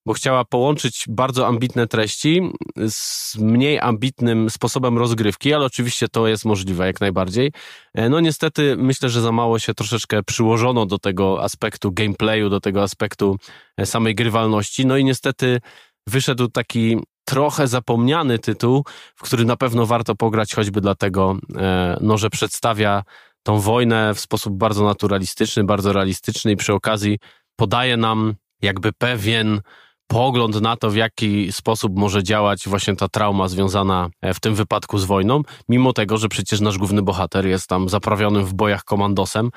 bo 0.05 0.13
chciała 0.13 0.45
połączyć 0.45 1.05
bardzo 1.07 1.47
ambitne 1.47 1.87
treści 1.87 2.41
z 2.89 3.35
mniej 3.37 3.79
ambitnym 3.79 4.49
sposobem 4.49 4.97
rozgrywki, 4.97 5.53
ale 5.53 5.65
oczywiście 5.65 6.07
to 6.07 6.27
jest 6.27 6.45
możliwe 6.45 6.85
jak 6.85 7.01
najbardziej. 7.01 7.51
E, 7.93 8.09
no 8.09 8.19
niestety 8.19 8.75
myślę, 8.77 9.09
że 9.09 9.21
za 9.21 9.31
mało 9.31 9.59
się 9.59 9.73
troszeczkę 9.73 10.23
przyłożono 10.23 10.85
do 10.85 10.97
tego 10.97 11.43
aspektu 11.43 11.91
gameplayu, 11.91 12.49
do 12.49 12.59
tego 12.59 12.83
aspektu 12.83 13.37
e, 13.77 13.85
samej 13.85 14.15
grywalności. 14.15 14.85
No 14.85 14.97
i 14.97 15.03
niestety 15.03 15.61
wyszedł 16.07 16.47
taki 16.47 16.97
trochę 17.29 17.67
zapomniany 17.67 18.39
tytuł, 18.39 18.83
w 19.15 19.21
który 19.21 19.45
na 19.45 19.57
pewno 19.57 19.85
warto 19.85 20.15
pograć, 20.15 20.55
choćby 20.55 20.81
dlatego, 20.81 21.37
e, 21.55 21.97
no, 22.01 22.17
że 22.17 22.29
przedstawia 22.29 23.03
tą 23.43 23.59
wojnę 23.59 24.13
w 24.13 24.19
sposób 24.19 24.53
bardzo 24.53 24.83
naturalistyczny, 24.83 25.63
bardzo 25.63 25.93
realistyczny 25.93 26.51
i 26.51 26.55
przy 26.55 26.73
okazji 26.73 27.19
podaje 27.55 27.97
nam 27.97 28.35
jakby 28.61 28.93
pewien 28.93 29.61
pogląd 30.07 30.61
na 30.61 30.75
to, 30.75 30.89
w 30.89 30.95
jaki 30.95 31.51
sposób 31.51 31.97
może 31.97 32.23
działać 32.23 32.67
właśnie 32.67 32.95
ta 32.95 33.07
trauma 33.07 33.47
związana 33.47 34.09
e, 34.21 34.33
w 34.33 34.39
tym 34.39 34.55
wypadku 34.55 34.97
z 34.97 35.05
wojną, 35.05 35.41
mimo 35.69 35.93
tego, 35.93 36.17
że 36.17 36.29
przecież 36.29 36.61
nasz 36.61 36.77
główny 36.77 37.01
bohater 37.01 37.45
jest 37.45 37.67
tam 37.67 37.89
zaprawionym 37.89 38.45
w 38.45 38.53
bojach 38.53 38.83
komandosem. 38.83 39.49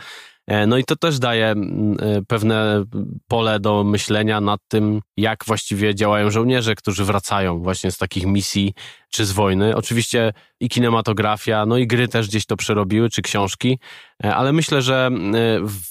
E, 0.52 0.66
no 0.66 0.78
i 0.78 0.84
to 0.84 0.96
też 0.96 1.18
daje 1.18 1.46
mm, 1.46 1.96
e, 2.00 2.22
pewne 2.28 2.84
pole 3.28 3.60
do 3.60 3.84
myślenia 3.84 4.40
nad 4.40 4.60
tym, 4.68 5.00
jak 5.16 5.44
właściwie 5.46 5.94
działają 5.94 6.30
żołnierze, 6.30 6.74
którzy 6.74 7.04
wracają 7.04 7.58
właśnie 7.58 7.90
z 7.90 7.98
takich 7.98 8.26
misji 8.26 8.74
czy 9.10 9.24
z 9.24 9.32
wojny. 9.32 9.76
Oczywiście 9.76 10.32
i 10.60 10.68
kinematografia, 10.68 11.66
no 11.66 11.76
i 11.78 11.86
gry 11.86 12.08
też 12.08 12.28
gdzieś 12.28 12.46
to 12.46 12.56
przerobiły, 12.56 13.10
czy 13.10 13.22
książki, 13.22 13.78
ale 14.22 14.52
myślę, 14.52 14.82
że 14.82 15.10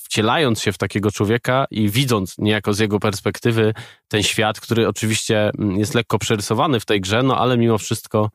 wcielając 0.04 0.62
się 0.62 0.72
w 0.72 0.78
takiego 0.78 1.12
człowieka 1.12 1.66
i 1.72 1.90
widząc 1.90 2.38
niejako 2.38 2.74
z 2.74 2.80
jego 2.80 3.00
perspektywy 3.00 3.74
ten 4.08 4.24
świat, 4.24 4.60
który 4.60 4.88
oczywiście 4.88 5.52
mm, 5.60 5.80
jest 5.80 5.96
lekko 5.96 6.20
przerysowany 6.20 6.80
w 6.80 6.86
tej 6.86 7.02
grze, 7.02 7.24
no 7.24 7.38
ale 7.38 7.58
mimo 7.58 7.78
wszystko 7.78 8.30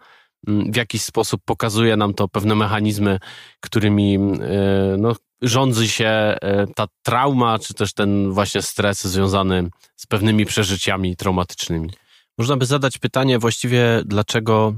mm, 0.49 0.73
w 0.73 0.77
jakiś 0.77 1.03
sposób 1.03 1.41
pokazuje 1.45 1.97
nam 1.97 2.15
to 2.15 2.29
pewne 2.29 2.55
mechanizmy, 2.55 3.19
którymi 3.61 4.15
e, 4.15 4.97
no, 4.99 5.15
rządzi 5.43 5.89
się 5.89 6.07
e, 6.07 6.67
ta 6.75 6.87
trauma, 7.03 7.59
czy 7.59 7.75
też 7.75 7.93
ten 7.93 8.33
właśnie 8.33 8.63
stres 8.63 9.05
związany 9.05 9.69
z 9.97 10.07
pewnymi 10.07 10.47
przeżyciami 10.47 11.17
traumatycznymi. 11.17 11.91
Można 12.39 12.57
by 12.57 12.67
zadać 12.67 12.99
pytanie 12.99 13.39
właściwie, 13.39 14.03
dlaczego 14.05 14.75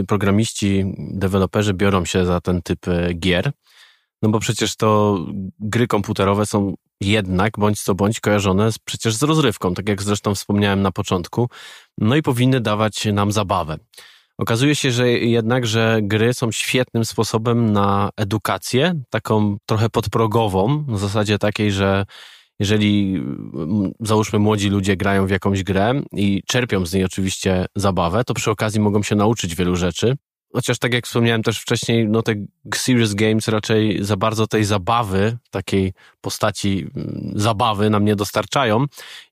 y, 0.00 0.04
programiści, 0.04 0.84
deweloperzy 0.98 1.74
biorą 1.74 2.04
się 2.04 2.24
za 2.24 2.40
ten 2.40 2.62
typ 2.62 2.88
e, 2.88 3.14
gier. 3.14 3.52
No 4.22 4.28
bo 4.28 4.40
przecież 4.40 4.76
to 4.76 5.18
gry 5.60 5.86
komputerowe 5.86 6.46
są 6.46 6.74
jednak 7.00 7.58
bądź 7.58 7.82
co 7.82 7.94
bądź 7.94 8.20
kojarzone 8.20 8.72
z, 8.72 8.78
przecież 8.78 9.14
z 9.14 9.22
rozrywką, 9.22 9.74
tak 9.74 9.88
jak 9.88 10.02
zresztą 10.02 10.34
wspomniałem 10.34 10.82
na 10.82 10.92
początku, 10.92 11.48
no 11.98 12.16
i 12.16 12.22
powinny 12.22 12.60
dawać 12.60 13.04
nam 13.04 13.32
zabawę. 13.32 13.78
Okazuje 14.38 14.74
się, 14.74 14.90
że 14.90 15.10
jednak, 15.10 15.66
że 15.66 15.98
gry 16.02 16.34
są 16.34 16.52
świetnym 16.52 17.04
sposobem 17.04 17.72
na 17.72 18.10
edukację, 18.16 18.94
taką 19.10 19.56
trochę 19.66 19.90
podprogową, 19.90 20.84
w 20.88 20.98
zasadzie 20.98 21.38
takiej, 21.38 21.72
że 21.72 22.06
jeżeli 22.58 23.22
załóżmy 24.00 24.38
młodzi 24.38 24.68
ludzie 24.68 24.96
grają 24.96 25.26
w 25.26 25.30
jakąś 25.30 25.62
grę 25.62 26.02
i 26.12 26.42
czerpią 26.46 26.86
z 26.86 26.92
niej 26.92 27.04
oczywiście 27.04 27.66
zabawę, 27.76 28.24
to 28.24 28.34
przy 28.34 28.50
okazji 28.50 28.80
mogą 28.80 29.02
się 29.02 29.14
nauczyć 29.14 29.54
wielu 29.54 29.76
rzeczy. 29.76 30.16
Chociaż 30.56 30.78
tak 30.78 30.94
jak 30.94 31.06
wspomniałem 31.06 31.42
też 31.42 31.60
wcześniej, 31.60 32.08
no 32.08 32.22
te 32.22 32.34
serious 32.74 33.14
games 33.14 33.48
raczej 33.48 34.04
za 34.04 34.16
bardzo 34.16 34.46
tej 34.46 34.64
zabawy, 34.64 35.38
takiej 35.50 35.92
postaci 36.20 36.86
mm, 36.96 37.32
zabawy 37.34 37.90
nam 37.90 38.04
nie 38.04 38.16
dostarczają. 38.16 38.84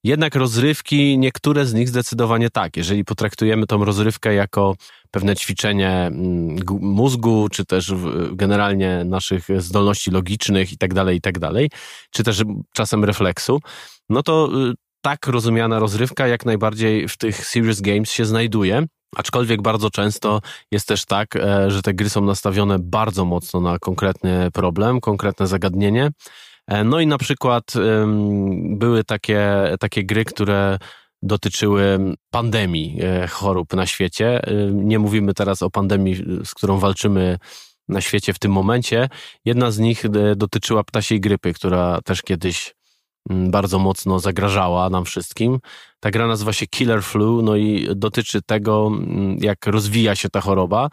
Jednak 0.04 0.34
rozrywki, 0.34 1.18
niektóre 1.18 1.66
z 1.66 1.74
nich 1.74 1.88
zdecydowanie 1.88 2.50
tak. 2.50 2.76
Jeżeli 2.76 3.04
potraktujemy 3.04 3.66
tą 3.66 3.84
rozrywkę 3.84 4.34
jako 4.34 4.74
pewne 5.10 5.36
ćwiczenie 5.36 5.90
mm, 5.90 6.56
mózgu, 6.80 7.48
czy 7.48 7.64
też 7.64 7.92
generalnie 8.32 9.02
naszych 9.04 9.62
zdolności 9.62 10.10
logicznych 10.10 10.72
i 10.72 10.78
tak 10.78 10.94
dalej, 10.94 11.16
i 11.16 11.20
tak 11.20 11.38
dalej, 11.38 11.70
czy 12.10 12.24
też 12.24 12.42
czasem 12.74 13.04
refleksu, 13.04 13.60
no 14.08 14.22
to 14.22 14.48
y, 14.70 14.74
tak 15.00 15.26
rozumiana 15.26 15.78
rozrywka 15.78 16.28
jak 16.28 16.46
najbardziej 16.46 17.08
w 17.08 17.16
tych 17.16 17.46
serious 17.46 17.80
games 17.80 18.10
się 18.10 18.24
znajduje. 18.24 18.86
Aczkolwiek 19.16 19.62
bardzo 19.62 19.90
często 19.90 20.40
jest 20.70 20.88
też 20.88 21.04
tak, 21.04 21.36
e, 21.36 21.70
że 21.70 21.82
te 21.82 21.94
gry 21.94 22.10
są 22.10 22.20
nastawione 22.20 22.78
bardzo 22.78 23.24
mocno 23.24 23.60
na 23.60 23.78
konkretny 23.78 24.50
problem, 24.50 25.00
konkretne 25.00 25.46
zagadnienie. 25.46 26.10
E, 26.66 26.84
no 26.84 27.00
i 27.00 27.06
na 27.06 27.18
przykład 27.18 27.72
były 28.54 29.04
takie, 29.04 29.52
takie 29.80 30.04
gry, 30.04 30.24
które 30.24 30.78
dotyczyły 31.22 31.98
pandemii 32.30 32.98
e, 33.02 33.26
chorób 33.26 33.72
na 33.72 33.86
świecie. 33.86 34.42
Nie 34.72 34.98
mówimy 34.98 35.34
teraz 35.34 35.62
o 35.62 35.70
pandemii, 35.70 36.16
z 36.44 36.54
którą 36.54 36.78
walczymy 36.78 37.38
na 37.88 38.00
świecie 38.00 38.32
w 38.32 38.38
tym 38.38 38.52
momencie. 38.52 39.08
Jedna 39.44 39.70
z 39.70 39.78
nich 39.78 40.04
dotyczyła 40.36 40.84
ptasiej 40.84 41.20
grypy, 41.20 41.52
która 41.52 42.00
też 42.04 42.22
kiedyś 42.22 42.74
bardzo 43.30 43.78
mocno 43.78 44.18
zagrażała 44.18 44.90
nam 44.90 45.04
wszystkim. 45.04 45.58
Ta 46.00 46.10
gra 46.10 46.26
nazywa 46.26 46.52
się 46.52 46.66
Killer 46.66 47.02
Flu, 47.02 47.42
no 47.42 47.56
i 47.56 47.88
dotyczy 47.96 48.42
tego, 48.42 48.86
mm, 48.86 49.38
jak 49.40 49.66
rozwija 49.66 50.16
się 50.16 50.28
ta 50.28 50.40
choroba. 50.40 50.88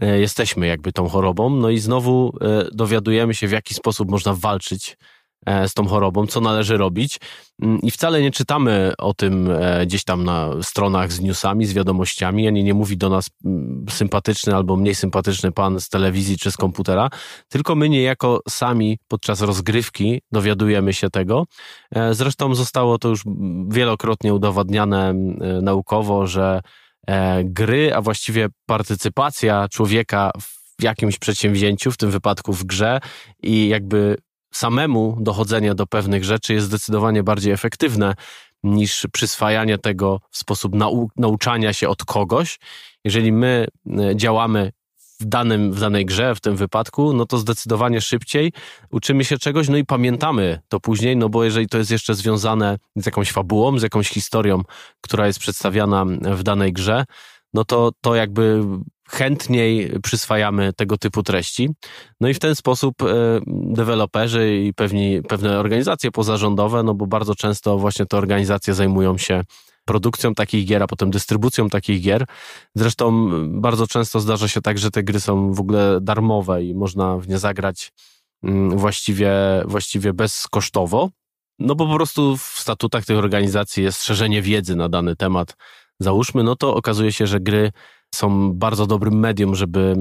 e, 0.00 0.20
jesteśmy 0.20 0.66
jakby 0.66 0.92
tą 0.92 1.08
chorobą. 1.08 1.50
No 1.50 1.70
i 1.70 1.78
znowu 1.78 2.38
e, 2.40 2.68
dowiadujemy 2.72 3.34
się, 3.34 3.48
w 3.48 3.52
jaki 3.52 3.74
sposób 3.74 4.10
można 4.10 4.34
walczyć 4.34 4.96
z 5.46 5.74
tą 5.74 5.86
chorobą, 5.86 6.26
co 6.26 6.40
należy 6.40 6.76
robić. 6.76 7.18
Mm, 7.62 7.80
I 7.82 7.90
wcale 7.90 8.22
nie 8.22 8.30
czytamy 8.30 8.92
o 8.98 9.14
tym 9.14 9.50
e, 9.50 9.86
gdzieś 9.86 10.04
tam 10.04 10.24
na 10.24 10.50
stronach 10.62 11.12
z 11.12 11.20
newsami, 11.20 11.66
z 11.66 11.72
wiadomościami, 11.72 12.48
ani 12.48 12.64
nie 12.64 12.74
mówi 12.74 12.96
do 12.96 13.08
nas 13.08 13.30
mm, 13.44 13.84
sympatyczny 13.90 14.54
albo 14.54 14.76
mniej 14.76 14.94
sympatyczny 14.94 15.52
pan 15.52 15.80
z 15.80 15.88
telewizji 15.88 16.38
czy 16.38 16.52
z 16.52 16.56
komputera, 16.56 17.10
tylko 17.48 17.74
my 17.74 17.88
niejako 17.88 18.40
sami 18.48 18.98
podczas 19.08 19.40
rozgrywki 19.40 20.20
dowiadujemy 20.32 20.92
się 20.92 21.10
tego. 21.10 21.44
E, 21.94 22.14
zresztą 22.14 22.54
zostało 22.54 22.98
to 22.98 23.08
już 23.08 23.22
wielokrotnie 23.68 24.34
udowadniane 24.34 25.14
naukowo, 25.62 26.26
że 26.26 26.60
gry, 27.44 27.94
a 27.94 28.00
właściwie 28.00 28.48
partycypacja 28.66 29.68
człowieka 29.68 30.30
w 30.80 30.82
jakimś 30.82 31.18
przedsięwzięciu, 31.18 31.92
w 31.92 31.96
tym 31.96 32.10
wypadku 32.10 32.52
w 32.52 32.64
grze 32.64 33.00
i 33.42 33.68
jakby 33.68 34.16
samemu 34.56 35.16
dochodzenie 35.20 35.74
do 35.74 35.86
pewnych 35.86 36.24
rzeczy 36.24 36.54
jest 36.54 36.66
zdecydowanie 36.66 37.22
bardziej 37.22 37.52
efektywne 37.52 38.14
niż 38.62 39.06
przyswajanie 39.12 39.78
tego 39.78 40.20
w 40.30 40.36
sposób 40.36 40.74
nau 40.74 41.08
nauczania 41.16 41.72
się 41.72 41.88
od 41.88 42.04
kogoś. 42.04 42.58
Jeżeli 43.04 43.32
my 43.32 43.66
e, 43.98 44.16
działamy 44.16 44.72
w, 45.20 45.24
danym, 45.24 45.72
w 45.72 45.80
danej 45.80 46.06
grze, 46.06 46.34
w 46.34 46.40
tym 46.40 46.56
wypadku, 46.56 47.12
no 47.12 47.26
to 47.26 47.38
zdecydowanie 47.38 48.00
szybciej 48.00 48.52
uczymy 48.90 49.24
się 49.24 49.38
czegoś, 49.38 49.68
no 49.68 49.76
i 49.76 49.84
pamiętamy 49.84 50.60
to 50.68 50.80
później, 50.80 51.16
no 51.16 51.28
bo 51.28 51.44
jeżeli 51.44 51.68
to 51.68 51.78
jest 51.78 51.90
jeszcze 51.90 52.14
związane 52.14 52.78
z 52.96 53.06
jakąś 53.06 53.32
fabułą, 53.32 53.78
z 53.78 53.82
jakąś 53.82 54.08
historią, 54.08 54.62
która 55.00 55.26
jest 55.26 55.38
przedstawiana 55.38 56.04
w 56.20 56.42
danej 56.42 56.72
grze, 56.72 57.04
no 57.54 57.64
to 57.64 57.90
to 58.00 58.14
jakby 58.14 58.62
chętniej 59.08 59.92
przyswajamy 60.02 60.72
tego 60.72 60.98
typu 60.98 61.22
treści. 61.22 61.68
No 62.20 62.28
i 62.28 62.34
w 62.34 62.38
ten 62.38 62.54
sposób 62.54 63.02
e, 63.02 63.06
deweloperzy 63.46 64.56
i 64.56 64.74
pewni, 64.74 65.22
pewne 65.22 65.58
organizacje 65.58 66.10
pozarządowe, 66.10 66.82
no 66.82 66.94
bo 66.94 67.06
bardzo 67.06 67.34
często 67.34 67.78
właśnie 67.78 68.06
te 68.06 68.16
organizacje 68.16 68.74
zajmują 68.74 69.18
się 69.18 69.42
produkcją 69.84 70.34
takich 70.34 70.66
gier, 70.66 70.82
a 70.82 70.86
potem 70.86 71.10
dystrybucją 71.10 71.68
takich 71.68 72.02
gier. 72.02 72.24
Zresztą 72.74 73.30
bardzo 73.60 73.86
często 73.86 74.20
zdarza 74.20 74.48
się 74.48 74.60
tak, 74.60 74.78
że 74.78 74.90
te 74.90 75.02
gry 75.02 75.20
są 75.20 75.52
w 75.52 75.60
ogóle 75.60 75.98
darmowe 76.00 76.64
i 76.64 76.74
można 76.74 77.18
w 77.18 77.28
nie 77.28 77.38
zagrać 77.38 77.92
właściwie, 78.68 79.32
właściwie 79.64 80.12
bezkosztowo. 80.12 81.10
No 81.58 81.74
bo 81.74 81.86
po 81.86 81.94
prostu 81.94 82.36
w 82.36 82.42
statutach 82.42 83.04
tych 83.04 83.18
organizacji 83.18 83.82
jest 83.82 84.04
szerzenie 84.04 84.42
wiedzy 84.42 84.76
na 84.76 84.88
dany 84.88 85.16
temat. 85.16 85.56
Załóżmy, 86.00 86.42
no 86.42 86.56
to 86.56 86.74
okazuje 86.74 87.12
się, 87.12 87.26
że 87.26 87.40
gry 87.40 87.72
są 88.14 88.52
bardzo 88.52 88.86
dobrym 88.86 89.18
medium, 89.18 89.54
żeby, 89.54 89.94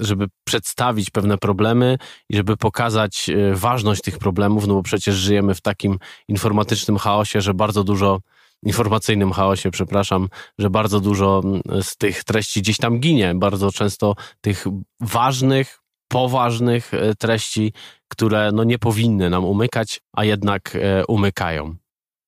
żeby 0.00 0.26
przedstawić 0.44 1.10
pewne 1.10 1.38
problemy 1.38 1.98
i 2.30 2.36
żeby 2.36 2.56
pokazać 2.56 3.30
e, 3.30 3.54
ważność 3.54 4.02
tych 4.02 4.18
problemów, 4.18 4.66
no 4.66 4.74
bo 4.74 4.82
przecież 4.82 5.14
żyjemy 5.14 5.54
w 5.54 5.60
takim 5.60 5.98
informatycznym 6.28 6.98
chaosie, 6.98 7.40
że 7.40 7.54
bardzo 7.54 7.84
dużo 7.84 8.20
informacyjnym 8.64 9.32
chaosie, 9.32 9.70
przepraszam, 9.70 10.28
że 10.58 10.70
bardzo 10.70 11.00
dużo 11.00 11.42
z 11.82 11.96
tych 11.96 12.24
treści 12.24 12.62
gdzieś 12.62 12.76
tam 12.76 13.00
ginie. 13.00 13.34
Bardzo 13.34 13.72
często 13.72 14.14
tych 14.40 14.64
ważnych, 15.00 15.80
poważnych 16.08 16.94
e, 16.94 17.14
treści, 17.14 17.72
które 18.08 18.52
no 18.52 18.64
nie 18.64 18.78
powinny 18.78 19.30
nam 19.30 19.44
umykać, 19.44 20.00
a 20.12 20.24
jednak 20.24 20.76
e, 20.76 21.06
umykają. 21.06 21.76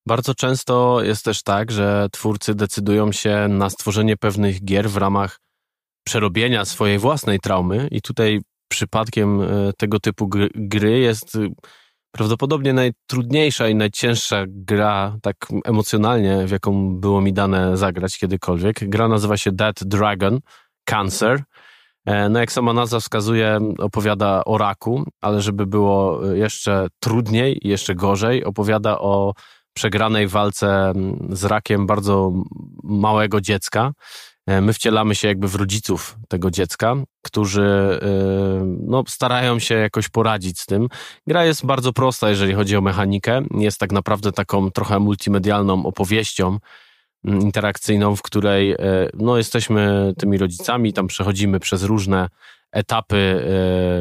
Bardzo 0.06 0.34
często 0.34 1.02
jest 1.02 1.24
też 1.24 1.42
tak, 1.42 1.70
że 1.70 2.08
twórcy 2.12 2.54
decydują 2.54 3.12
się 3.12 3.48
na 3.48 3.70
stworzenie 3.70 4.16
pewnych 4.16 4.64
gier 4.64 4.90
w 4.90 4.96
ramach 4.96 5.40
przerobienia 6.06 6.64
swojej 6.64 6.98
własnej 6.98 7.40
traumy, 7.40 7.88
i 7.90 8.02
tutaj 8.02 8.40
przypadkiem 8.68 9.42
e, 9.42 9.72
tego 9.78 10.00
typu 10.00 10.28
gry 10.54 10.98
jest 10.98 11.34
y, 11.34 11.48
prawdopodobnie 12.10 12.72
najtrudniejsza 12.72 13.68
i 13.68 13.74
najcięższa 13.74 14.44
gra, 14.48 15.16
tak 15.22 15.36
emocjonalnie, 15.64 16.46
w 16.46 16.50
jaką 16.50 17.00
było 17.00 17.20
mi 17.20 17.32
dane 17.32 17.76
zagrać 17.76 18.18
kiedykolwiek. 18.18 18.88
Gra 18.88 19.08
nazywa 19.08 19.36
się 19.36 19.52
Dead 19.52 19.84
Dragon 19.84 20.40
Cancer. 20.84 21.42
E, 22.06 22.28
no 22.28 22.38
jak 22.38 22.52
sama 22.52 22.72
nazwa 22.72 23.00
wskazuje, 23.00 23.58
opowiada 23.78 24.44
o 24.44 24.58
raku, 24.58 25.04
ale 25.20 25.42
żeby 25.42 25.66
było 25.66 26.28
e, 26.32 26.38
jeszcze 26.38 26.86
trudniej, 27.00 27.60
jeszcze 27.62 27.94
gorzej, 27.94 28.44
opowiada 28.44 28.98
o 28.98 29.32
przegranej 29.76 30.28
walce 30.28 30.92
z 31.30 31.44
rakiem 31.44 31.86
bardzo 31.86 32.32
małego 32.82 33.40
dziecka. 33.40 33.92
E, 34.46 34.60
my 34.60 34.72
wcielamy 34.72 35.14
się 35.14 35.28
jakby 35.28 35.48
w 35.48 35.54
rodziców 35.54 36.16
tego 36.28 36.50
dziecka, 36.50 36.96
którzy 37.22 37.62
e, 37.62 37.98
no, 38.80 39.04
starają 39.08 39.58
się 39.58 39.74
jakoś 39.74 40.08
poradzić 40.08 40.60
z 40.60 40.66
tym. 40.66 40.88
Gra 41.26 41.44
jest 41.44 41.66
bardzo 41.66 41.92
prosta, 41.92 42.30
jeżeli 42.30 42.54
chodzi 42.54 42.76
o 42.76 42.80
mechanikę. 42.80 43.42
Jest 43.50 43.78
tak 43.78 43.92
naprawdę 43.92 44.32
taką 44.32 44.70
trochę 44.70 44.98
multimedialną 44.98 45.86
opowieścią 45.86 46.58
interakcyjną, 47.24 48.16
w 48.16 48.22
której 48.22 48.72
e, 48.72 48.78
no, 49.14 49.36
jesteśmy 49.36 50.12
tymi 50.18 50.38
rodzicami, 50.38 50.92
tam 50.92 51.06
przechodzimy 51.06 51.60
przez 51.60 51.82
różne 51.82 52.28
etapy 52.72 53.44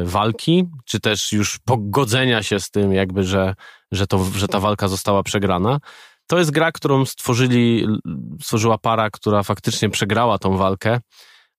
walki, 0.04 0.64
czy 0.84 1.00
też 1.00 1.32
już 1.32 1.58
pogodzenia 1.58 2.42
się 2.42 2.60
z 2.60 2.70
tym, 2.70 2.92
jakby, 2.92 3.24
że 3.24 3.54
że, 3.92 4.06
to, 4.06 4.24
że 4.24 4.48
ta 4.48 4.60
walka 4.60 4.88
została 4.88 5.22
przegrana. 5.22 5.78
To 6.26 6.38
jest 6.38 6.50
gra, 6.50 6.72
którą 6.72 7.04
stworzyli, 7.04 7.86
stworzyła 8.42 8.78
para, 8.78 9.10
która 9.10 9.42
faktycznie 9.42 9.90
przegrała 9.90 10.38
tą 10.38 10.56
walkę. 10.56 11.00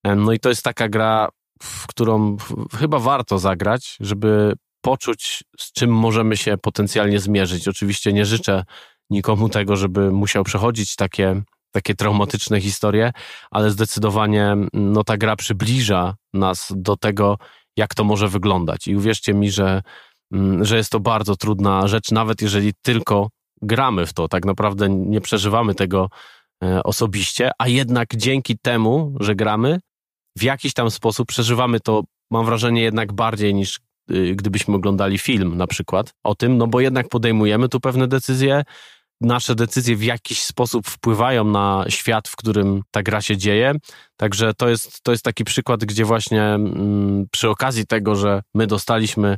No 0.04 0.34
i 0.34 0.40
to 0.40 0.50
jest 0.50 0.64
taka 0.64 0.90
gra, 0.90 1.30
w 1.62 1.88
którą 1.88 2.38
chyba 2.80 3.00
warto 3.00 3.40
zagrać, 3.40 3.98
żeby 4.00 4.54
poczuć, 4.82 5.44
z 5.60 5.72
czym 5.72 5.90
możemy 5.90 6.38
się 6.38 6.58
potencjalnie 6.58 7.20
zmierzyć. 7.20 7.68
Oczywiście 7.68 8.14
nie 8.14 8.26
życzę 8.26 8.64
nikomu 9.10 9.50
tego, 9.50 9.76
żeby 9.76 10.12
musiał 10.12 10.44
przechodzić 10.44 10.96
takie, 10.96 11.42
takie 11.78 11.96
traumatyczne 11.96 12.62
historie, 12.62 13.12
ale 13.52 13.72
zdecydowanie 13.72 14.56
no, 14.74 15.04
ta 15.04 15.18
gra 15.18 15.36
przybliża 15.36 16.16
nas 16.34 16.74
do 16.76 16.98
tego, 16.98 17.38
jak 17.78 17.96
to 17.96 18.04
może 18.04 18.28
wyglądać. 18.28 18.88
I 18.88 18.96
uwierzcie 18.96 19.34
mi, 19.34 19.52
że 19.52 19.82
Mm, 20.34 20.66
że 20.66 20.78
jest 20.78 20.92
to 20.92 21.00
bardzo 21.00 21.36
trudna 21.36 21.88
rzecz, 21.88 22.12
nawet 22.12 22.42
jeżeli 22.42 22.74
tylko 22.82 23.30
gramy 23.62 24.06
w 24.06 24.14
to, 24.14 24.28
tak 24.28 24.46
naprawdę 24.46 24.90
nie 24.90 25.22
przeżywamy 25.22 25.76
tego 25.76 26.10
e, 26.64 26.84
osobiście, 26.84 27.52
a 27.60 27.68
jednak 27.68 28.16
dzięki 28.16 28.58
temu, 28.60 29.16
że 29.20 29.36
gramy, 29.36 29.80
w 30.38 30.44
jakiś 30.44 30.74
tam 30.74 30.92
sposób 30.92 31.28
przeżywamy 31.28 31.80
to, 31.80 32.04
mam 32.32 32.46
wrażenie, 32.46 32.82
jednak 32.82 33.14
bardziej 33.14 33.54
niż 33.54 33.80
y, 34.12 34.36
gdybyśmy 34.36 34.76
oglądali 34.76 35.18
film 35.18 35.58
na 35.58 35.68
przykład 35.68 36.14
o 36.24 36.36
tym, 36.36 36.58
no 36.58 36.68
bo 36.68 36.80
jednak 36.80 37.10
podejmujemy 37.10 37.70
tu 37.70 37.80
pewne 37.80 38.08
decyzje, 38.08 38.64
nasze 39.22 39.56
decyzje 39.56 39.96
w 39.96 40.04
jakiś 40.04 40.42
sposób 40.42 40.88
wpływają 40.88 41.44
na 41.44 41.86
świat, 41.90 42.28
w 42.28 42.36
którym 42.36 42.82
ta 42.92 43.04
gra 43.04 43.22
się 43.22 43.38
dzieje. 43.38 43.74
Także 44.18 44.54
to 44.54 44.70
jest, 44.70 45.04
to 45.04 45.12
jest 45.12 45.24
taki 45.24 45.44
przykład, 45.44 45.86
gdzie 45.86 46.06
właśnie 46.06 46.44
mm, 46.44 47.26
przy 47.32 47.50
okazji 47.50 47.86
tego, 47.86 48.16
że 48.16 48.42
my 48.54 48.68
dostaliśmy 48.68 49.38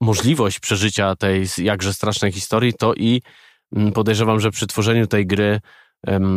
możliwość 0.00 0.60
przeżycia 0.60 1.16
tej 1.16 1.46
jakże 1.58 1.94
strasznej 1.94 2.32
historii, 2.32 2.72
to 2.78 2.94
i 2.94 3.22
mm, 3.76 3.92
podejrzewam, 3.92 4.40
że 4.40 4.50
przy 4.50 4.66
tworzeniu 4.66 5.06
tej 5.06 5.26
gry 5.26 5.60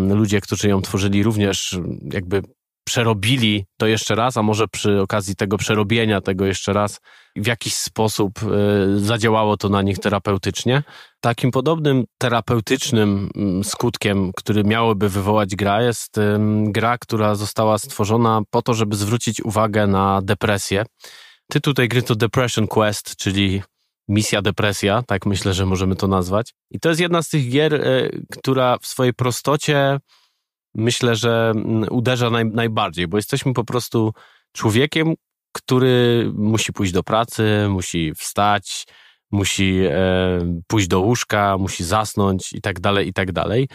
ludzie, 0.10 0.42
którzy 0.42 0.70
ją 0.70 0.82
tworzyli, 0.82 1.24
również 1.24 1.80
jakby 2.14 2.42
przerobili 2.84 3.66
to 3.78 3.88
jeszcze 3.88 4.16
raz, 4.16 4.38
a 4.38 4.44
może 4.44 4.68
przy 4.68 5.02
okazji 5.02 5.36
tego 5.36 5.58
przerobienia 5.58 6.22
tego 6.22 6.46
jeszcze 6.46 6.74
raz 6.74 7.00
w 7.36 7.48
jakiś 7.48 7.74
sposób 7.74 8.32
e, 8.44 9.00
zadziałało 9.00 9.58
to 9.58 9.70
na 9.70 9.82
nich 9.82 10.00
terapeutycznie. 10.00 10.84
Takim 11.20 11.52
podobnym 11.52 12.04
terapeutycznym 12.18 13.30
mm, 13.36 13.64
skutkiem, 13.64 14.32
który 14.36 14.64
miałoby 14.64 15.10
wywołać 15.10 15.56
gra, 15.56 15.82
jest 15.82 16.16
gra, 16.64 16.98
która 16.98 17.36
została 17.36 17.78
stworzona 17.78 18.42
po 18.50 18.62
to, 18.62 18.74
żeby 18.74 18.96
zwrócić 18.96 19.42
uwagę 19.42 19.88
na 19.88 20.22
depresję. 20.22 20.86
Tytuł 21.52 21.74
tej 21.74 21.90
gry 21.90 22.02
to 22.04 22.16
Depression 22.16 22.68
Quest, 22.68 23.16
czyli 23.16 23.62
misja 24.08 24.42
depresja, 24.42 25.04
tak 25.08 25.26
myślę, 25.26 25.54
że 25.54 25.66
możemy 25.66 25.96
to 25.96 26.08
nazwać. 26.08 26.54
I 26.72 26.80
to 26.80 26.90
jest 26.90 27.02
jedna 27.02 27.22
z 27.22 27.30
tych 27.30 27.50
gier, 27.50 27.74
e, 27.76 28.10
która 28.32 28.78
w 28.82 28.86
swojej 28.86 29.14
prostocie 29.14 30.00
myślę, 30.76 31.16
że 31.16 31.52
mm, 31.56 31.86
uderza 31.92 32.30
naj, 32.30 32.46
najbardziej, 32.46 33.08
bo 33.08 33.18
jesteśmy 33.18 33.54
po 33.54 33.64
prostu 33.64 34.14
człowiekiem, 34.52 35.14
który 35.52 36.32
musi 36.36 36.74
pójść 36.74 36.94
do 36.94 37.04
pracy, 37.04 37.68
musi 37.70 38.14
wstać, 38.16 38.86
musi 39.32 39.80
e, 39.90 40.62
pójść 40.68 40.88
do 40.88 41.00
łóżka, 41.00 41.58
musi 41.58 41.84
zasnąć 41.84 42.54
i 42.54 42.62
tak 42.62 42.80
dalej, 42.80 43.08
i 43.08 43.14
tak 43.14 43.32
dalej. 43.32 43.68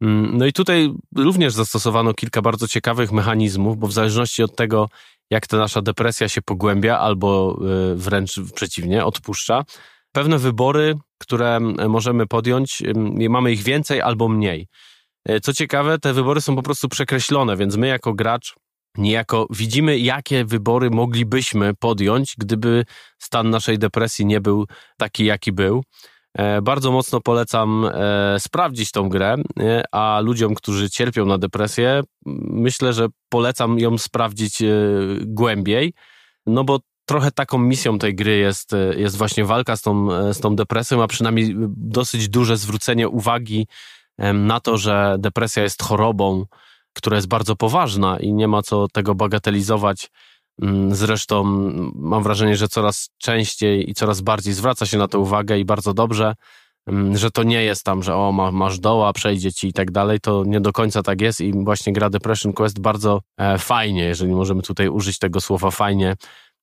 Mm, 0.00 0.38
no 0.38 0.46
i 0.46 0.52
tutaj 0.52 0.90
również 1.16 1.52
zastosowano 1.52 2.14
kilka 2.14 2.42
bardzo 2.42 2.68
ciekawych 2.68 3.12
mechanizmów, 3.12 3.76
bo 3.78 3.86
w 3.86 3.92
zależności 3.92 4.42
od 4.42 4.56
tego, 4.56 4.88
jak 5.30 5.46
ta 5.46 5.56
nasza 5.56 5.82
depresja 5.82 6.28
się 6.28 6.42
pogłębia, 6.42 6.98
albo 6.98 7.58
y, 7.92 7.96
wręcz 7.96 8.40
przeciwnie, 8.54 9.04
odpuszcza. 9.04 9.64
Pewne 10.12 10.38
wybory, 10.38 10.94
które 11.18 11.60
możemy 11.88 12.26
podjąć, 12.26 12.82
mamy 13.28 13.52
ich 13.52 13.62
więcej 13.62 14.00
albo 14.00 14.28
mniej. 14.28 14.68
Y, 15.30 15.40
co 15.40 15.52
ciekawe, 15.52 15.98
te 15.98 16.12
wybory 16.12 16.40
są 16.40 16.56
po 16.56 16.62
prostu 16.62 16.88
przekreślone, 16.88 17.56
więc 17.56 17.76
my 17.76 17.86
jako 17.86 18.14
gracz 18.14 18.54
niejako 18.98 19.46
widzimy, 19.50 19.98
jakie 19.98 20.44
wybory 20.44 20.90
moglibyśmy 20.90 21.74
podjąć, 21.74 22.34
gdyby 22.38 22.84
stan 23.18 23.50
naszej 23.50 23.78
depresji 23.78 24.26
nie 24.26 24.40
był 24.40 24.66
taki, 24.96 25.24
jaki 25.24 25.52
był. 25.52 25.82
E, 26.38 26.62
bardzo 26.62 26.92
mocno 26.92 27.20
polecam 27.20 27.84
e, 27.84 28.40
sprawdzić 28.40 28.90
tą 28.90 29.08
grę, 29.08 29.34
a 29.92 30.20
ludziom, 30.22 30.54
którzy 30.54 30.90
cierpią 30.90 31.26
na 31.26 31.38
depresję, 31.38 32.02
myślę, 32.46 32.92
że 32.92 33.06
polecam 33.28 33.78
ją 33.78 33.98
sprawdzić 33.98 34.62
e, 34.62 34.66
głębiej, 35.20 35.92
no 36.46 36.64
bo 36.64 36.80
trochę 37.04 37.30
taką 37.30 37.58
misją 37.58 37.98
tej 37.98 38.14
gry 38.14 38.36
jest, 38.36 38.70
jest 38.96 39.16
właśnie 39.16 39.44
walka 39.44 39.76
z 39.76 39.82
tą, 39.82 40.08
z 40.32 40.40
tą 40.40 40.56
depresją, 40.56 41.02
a 41.02 41.06
przynajmniej 41.06 41.54
dosyć 41.76 42.28
duże 42.28 42.56
zwrócenie 42.56 43.08
uwagi 43.08 43.66
na 44.18 44.60
to, 44.60 44.78
że 44.78 45.16
depresja 45.18 45.62
jest 45.62 45.82
chorobą, 45.82 46.44
która 46.92 47.16
jest 47.16 47.28
bardzo 47.28 47.56
poważna 47.56 48.18
i 48.18 48.32
nie 48.32 48.48
ma 48.48 48.62
co 48.62 48.88
tego 48.88 49.14
bagatelizować. 49.14 50.10
Mm, 50.62 50.94
zresztą 50.94 51.44
mam 51.94 52.22
wrażenie, 52.22 52.56
że 52.56 52.68
coraz 52.68 53.08
częściej 53.18 53.90
i 53.90 53.94
coraz 53.94 54.20
bardziej 54.20 54.54
zwraca 54.54 54.86
się 54.86 54.98
na 54.98 55.08
to 55.08 55.20
uwagę 55.20 55.58
i 55.58 55.64
bardzo 55.64 55.94
dobrze, 55.94 56.34
mm, 56.86 57.16
że 57.16 57.30
to 57.30 57.42
nie 57.42 57.64
jest 57.64 57.84
tam, 57.84 58.02
że 58.02 58.16
o, 58.16 58.32
masz 58.32 58.78
doła, 58.78 59.12
przejdzie 59.12 59.52
ci 59.52 59.68
i 59.68 59.72
tak 59.72 59.90
dalej. 59.90 60.20
To 60.20 60.44
nie 60.46 60.60
do 60.60 60.72
końca 60.72 61.02
tak 61.02 61.20
jest 61.20 61.40
i 61.40 61.52
właśnie 61.64 61.92
gra 61.92 62.10
Depression 62.10 62.52
Quest 62.52 62.80
bardzo 62.80 63.20
e, 63.38 63.58
fajnie, 63.58 64.04
jeżeli 64.04 64.32
możemy 64.32 64.62
tutaj 64.62 64.88
użyć 64.88 65.18
tego 65.18 65.40
słowa 65.40 65.70
fajnie, 65.70 66.16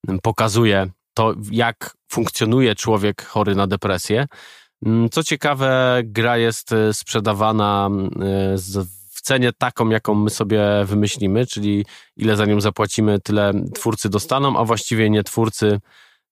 mm, 0.08 0.20
pokazuje 0.24 0.90
to, 1.14 1.34
jak 1.52 1.94
funkcjonuje 2.12 2.76
człowiek 2.76 3.26
chory 3.26 3.56
na 3.56 3.68
depresję. 3.68 4.26
Co 5.12 5.24
ciekawe, 5.24 6.02
gra 6.04 6.38
jest 6.38 6.72
e, 6.72 6.94
sprzedawana 6.94 7.90
z 8.56 9.00
w 9.20 9.22
cenie 9.22 9.54
taką, 9.54 9.90
jaką 9.90 10.16
my 10.16 10.30
sobie 10.30 10.62
wymyślimy, 10.86 11.46
czyli 11.46 11.86
ile 12.18 12.36
za 12.36 12.46
nią 12.46 12.62
zapłacimy, 12.62 13.20
tyle 13.20 13.52
twórcy 13.76 14.10
dostaną, 14.10 14.58
a 14.58 14.66
właściwie 14.66 15.10
nie 15.10 15.24
twórcy, 15.24 15.80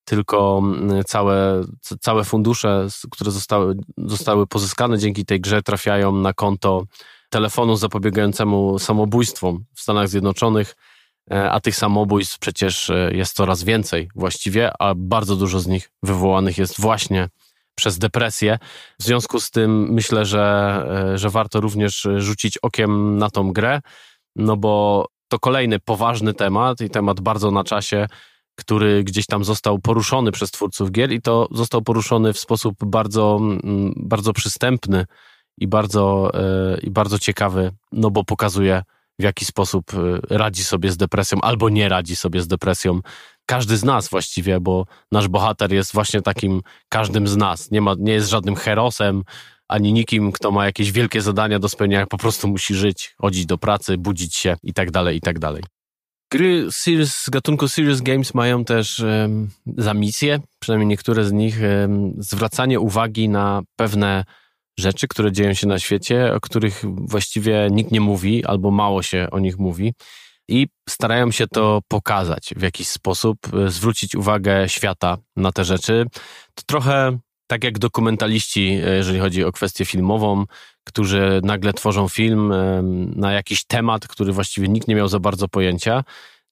tylko 0.06 0.62
mm, 0.64 1.04
całe, 1.04 1.62
całe 2.02 2.24
fundusze, 2.24 2.88
które 3.12 3.32
zostały, 3.32 3.76
zostały 3.98 4.48
pozyskane 4.48 4.98
dzięki 4.98 5.26
tej 5.26 5.42
grze, 5.42 5.62
trafiają 5.62 6.12
na 6.12 6.34
konto 6.34 6.84
telefonu 7.30 7.76
zapobiegającemu 7.76 8.80
samobójstwom 8.80 9.66
w 9.76 9.82
Stanach 9.82 10.10
Zjednoczonych, 10.10 10.76
e, 11.32 11.52
a 11.52 11.60
tych 11.60 11.76
samobójstw 11.76 12.40
przecież 12.40 12.90
e, 12.90 13.10
jest 13.14 13.36
coraz 13.36 13.64
więcej 13.64 14.10
właściwie, 14.16 14.72
a 14.80 14.94
bardzo 14.96 15.36
dużo 15.36 15.60
z 15.60 15.68
nich 15.68 15.92
wywołanych 16.04 16.58
jest 16.58 16.82
właśnie 16.82 17.30
przez 17.78 17.98
depresję. 17.98 18.58
W 19.00 19.04
związku 19.04 19.40
z 19.40 19.52
tym 19.52 19.94
myślę, 19.94 20.26
że, 20.26 20.46
e, 21.14 21.18
że 21.18 21.30
warto 21.30 21.62
również 21.62 22.08
rzucić 22.18 22.58
okiem 22.58 23.18
na 23.18 23.30
tą 23.30 23.54
grę, 23.54 23.82
no 24.36 24.58
bo 24.58 25.06
to 25.28 25.40
kolejny 25.40 25.80
poważny 25.80 26.34
temat 26.34 26.82
i 26.82 26.90
temat 26.90 27.22
bardzo 27.22 27.52
na 27.52 27.64
czasie, 27.64 28.08
który 28.56 29.04
gdzieś 29.04 29.26
tam 29.26 29.44
został 29.44 29.80
poruszony 29.80 30.32
przez 30.32 30.52
twórców 30.52 30.92
gier 30.92 31.12
i 31.12 31.22
to 31.22 31.48
został 31.52 31.82
poruszony 31.82 32.34
w 32.34 32.40
sposób 32.40 32.76
bardzo, 32.86 33.38
mm, 33.42 33.94
bardzo 33.96 34.34
przystępny 34.34 35.06
i 35.58 35.68
bardzo, 35.68 36.32
e, 36.34 36.78
i 36.82 36.92
bardzo 36.92 37.20
ciekawy, 37.20 37.72
no 37.92 38.12
bo 38.12 38.24
pokazuje 38.24 38.84
w 39.20 39.24
jaki 39.24 39.46
sposób 39.46 39.94
e, 39.94 39.98
radzi 40.38 40.64
sobie 40.64 40.92
z 40.92 40.98
depresją 40.98 41.42
albo 41.42 41.70
nie 41.70 41.90
radzi 41.90 42.16
sobie 42.16 42.42
z 42.42 42.48
depresją 42.48 43.00
każdy 43.48 43.78
z 43.78 43.84
nas 43.84 44.10
właściwie, 44.10 44.60
bo 44.60 44.86
nasz 45.12 45.28
bohater 45.28 45.74
jest 45.74 45.94
właśnie 45.94 46.22
takim 46.22 46.62
każdym 46.90 47.28
z 47.28 47.38
nas. 47.38 47.72
Nie, 47.72 47.82
ma, 47.82 47.96
nie 48.00 48.14
jest 48.14 48.30
żadnym 48.30 48.56
herosem, 48.56 49.24
ani 49.68 49.94
nikim, 49.94 50.32
kto 50.32 50.52
ma 50.52 50.66
jakieś 50.66 50.92
wielkie 50.92 51.22
zadania 51.22 51.60
do 51.60 51.70
spełnienia, 51.70 52.06
po 52.06 52.18
prostu 52.18 52.48
musi 52.48 52.76
żyć, 52.76 53.16
chodzić 53.18 53.46
do 53.46 53.58
pracy, 53.58 53.98
budzić 53.98 54.36
się 54.36 54.56
i 54.64 54.74
tak 54.74 54.92
dalej, 54.92 55.18
i 55.18 55.22
tak 55.22 55.40
dalej. 55.40 55.64
Gry 56.32 56.68
series, 56.72 57.16
z 57.16 57.30
gatunku 57.30 57.68
Serious 57.68 58.02
Games 58.02 58.34
mają 58.34 58.66
też 58.66 59.00
um, 59.00 59.50
za 59.78 59.94
misję, 59.94 60.40
przynajmniej 60.60 60.88
niektóre 60.88 61.26
z 61.26 61.32
nich, 61.32 61.60
um, 61.82 62.14
zwracanie 62.18 62.80
uwagi 62.80 63.30
na 63.30 63.62
pewne 63.76 64.24
rzeczy, 64.80 65.08
które 65.08 65.32
dzieją 65.32 65.54
się 65.54 65.68
na 65.68 65.80
świecie, 65.80 66.34
o 66.34 66.40
których 66.40 66.84
właściwie 66.86 67.68
nikt 67.72 67.92
nie 67.92 68.02
mówi 68.02 68.46
albo 68.46 68.72
mało 68.72 69.04
się 69.04 69.28
o 69.32 69.40
nich 69.40 69.58
mówi 69.58 69.94
i 70.48 70.68
starają 70.90 71.32
się 71.32 71.48
to 71.48 71.82
pokazać 71.88 72.54
w 72.56 72.62
jakiś 72.62 72.88
sposób, 72.88 73.38
e, 73.54 73.70
zwrócić 73.70 74.16
uwagę 74.16 74.70
świata 74.70 75.18
na 75.36 75.52
te 75.52 75.66
rzeczy. 75.66 76.06
To 76.56 76.64
trochę 76.66 77.18
tak 77.48 77.64
jak 77.64 77.80
dokumentaliści, 77.80 78.80
e, 78.86 78.96
jeżeli 78.96 79.20
chodzi 79.20 79.44
o 79.44 79.52
kwestię 79.52 79.86
filmową, 79.86 80.46
którzy 80.84 81.42
nagle 81.44 81.74
tworzą 81.74 82.08
film 82.08 82.52
e, 82.52 82.82
na 83.16 83.32
jakiś 83.32 83.66
temat, 83.66 84.08
który 84.08 84.34
właściwie 84.34 84.68
nikt 84.68 84.88
nie 84.88 84.96
miał 84.96 85.08
za 85.08 85.20
bardzo 85.20 85.48
pojęcia. 85.48 86.04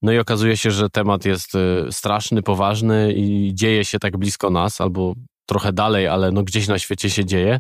No 0.01 0.11
i 0.11 0.19
okazuje 0.19 0.57
się, 0.57 0.71
że 0.71 0.89
temat 0.89 1.25
jest 1.25 1.51
straszny, 1.91 2.41
poważny 2.41 3.13
i 3.13 3.51
dzieje 3.53 3.85
się 3.85 3.99
tak 3.99 4.17
blisko 4.17 4.49
nas, 4.49 4.81
albo 4.81 5.13
trochę 5.45 5.73
dalej, 5.73 6.07
ale 6.07 6.31
no 6.31 6.43
gdzieś 6.43 6.67
na 6.67 6.79
świecie 6.79 7.09
się 7.09 7.25
dzieje. 7.25 7.59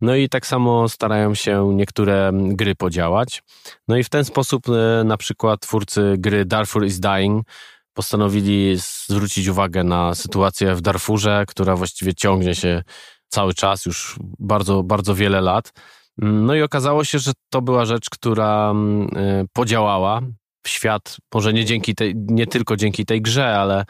No 0.00 0.14
i 0.14 0.28
tak 0.28 0.46
samo 0.46 0.88
starają 0.88 1.34
się 1.34 1.74
niektóre 1.74 2.30
gry 2.34 2.74
podziałać. 2.74 3.42
No 3.88 3.96
i 3.96 4.04
w 4.04 4.08
ten 4.08 4.24
sposób 4.24 4.68
e, 4.68 5.04
na 5.04 5.16
przykład 5.16 5.60
twórcy 5.60 6.14
gry 6.18 6.44
Darfur 6.44 6.86
is 6.86 7.00
Dying 7.00 7.46
postanowili 7.92 8.76
zwrócić 9.08 9.48
uwagę 9.48 9.84
na 9.84 10.14
sytuację 10.14 10.74
w 10.74 10.80
Darfurze, 10.80 11.44
która 11.48 11.76
właściwie 11.76 12.14
ciągnie 12.14 12.54
się 12.54 12.82
cały 13.28 13.54
czas, 13.54 13.86
już 13.86 14.16
bardzo, 14.38 14.82
bardzo 14.82 15.14
wiele 15.14 15.40
lat. 15.40 15.72
No 16.18 16.54
i 16.54 16.62
okazało 16.62 17.04
się, 17.04 17.18
że 17.18 17.32
to 17.50 17.62
była 17.62 17.84
rzecz, 17.84 18.10
która 18.10 18.70
mm, 18.70 19.08
e, 19.16 19.44
podziałała 19.52 20.20
w 20.62 20.68
świat, 20.68 21.16
może 21.34 21.52
nie, 21.52 21.64
dzięki 21.64 21.94
tej, 21.94 22.14
nie 22.16 22.46
tylko 22.46 22.76
dzięki 22.76 23.06
tej 23.06 23.22
grze, 23.22 23.58
ale 23.58 23.84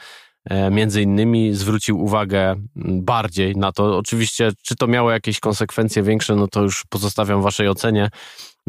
między 0.71 1.03
innymi 1.03 1.55
zwrócił 1.55 2.01
uwagę 2.05 2.55
bardziej 2.77 3.57
na 3.57 3.73
to. 3.73 3.99
Oczywiście, 3.99 4.51
czy 4.63 4.77
to 4.77 4.87
miało 4.87 5.11
jakieś 5.11 5.41
konsekwencje 5.41 6.03
większe, 6.03 6.37
no 6.37 6.49
to 6.49 6.63
już 6.63 6.85
pozostawiam 6.91 7.43
waszej 7.43 7.69
ocenie, 7.69 8.11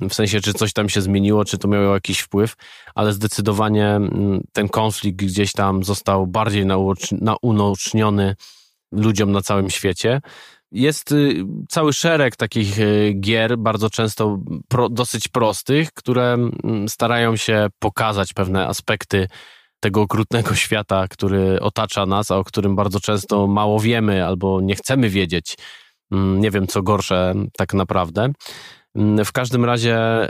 w 0.02 0.13
sensie, 0.13 0.42
czy 0.42 0.54
coś 0.54 0.74
tam 0.74 0.89
się 0.89 1.02
zmieniło, 1.02 1.46
czy 1.46 1.58
to 1.58 1.68
miało 1.68 1.94
jakiś 1.94 2.20
wpływ, 2.20 2.54
ale 2.96 3.13
zdecydowanie 3.13 4.00
ten 4.54 4.70
konflikt 4.70 5.18
gdzieś 5.18 5.52
tam 5.52 5.84
został 5.84 6.28
bardziej 6.28 6.65
nauczniony 7.42 8.36
ludziom 8.92 9.32
na 9.32 9.42
całym 9.42 9.70
świecie. 9.70 10.22
Jest 10.72 11.12
y, 11.12 11.46
cały 11.70 11.94
szereg 11.94 12.36
takich 12.36 12.80
y, 12.80 13.13
gier, 13.20 13.58
bardzo 13.58 13.89
często 13.89 14.39
pro, 14.68 14.89
dosyć 14.89 15.28
prostych, 15.28 15.94
które 15.94 16.38
starają 16.88 17.36
się 17.36 17.68
pokazać 17.80 18.34
pewne 18.34 18.68
aspekty 18.68 19.28
tego 19.80 20.02
okrutnego 20.02 20.56
świata, 20.65 21.08
który 21.08 21.60
otacza 21.60 22.06
nas, 22.06 22.32
a 22.32 22.38
o 22.38 22.44
którym 22.44 22.76
bardzo 22.76 23.00
często 23.00 23.48
mało 23.48 23.80
wiemy 23.80 24.26
albo 24.26 24.62
nie 24.62 24.76
chcemy 24.76 25.10
wiedzieć. 25.10 25.56
Mm, 26.12 26.39
nie 26.39 26.52
wiem, 26.52 26.68
co 26.68 26.84
gorsze 26.84 27.34
tak 27.58 27.74
naprawdę. 27.74 28.32
Mm, 28.96 29.26
w 29.26 29.32
każdym 29.32 29.65
razie 29.65 30.26
y, 30.26 30.30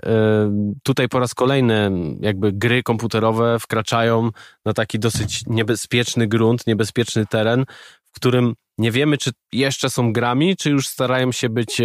tutaj 0.83 1.09
po 1.09 1.19
raz 1.19 1.33
kolejny 1.33 1.91
jakby 2.19 2.51
gry 2.53 2.83
komputerowe 2.83 3.59
wkraczają 3.59 4.29
na 4.65 4.73
taki 4.73 4.99
dosyć 4.99 5.41
niebezpieczny 5.47 6.27
grunt, 6.27 6.67
niebezpieczny 6.67 7.25
teren, 7.25 7.65
w 8.03 8.15
którym 8.15 8.53
nie 8.77 8.91
wiemy, 8.91 9.17
czy 9.17 9.31
jeszcze 9.51 9.89
są 9.89 10.13
grami, 10.13 10.57
czy 10.57 10.69
już 10.69 10.87
starają 10.87 11.31
się 11.31 11.49
być 11.49 11.81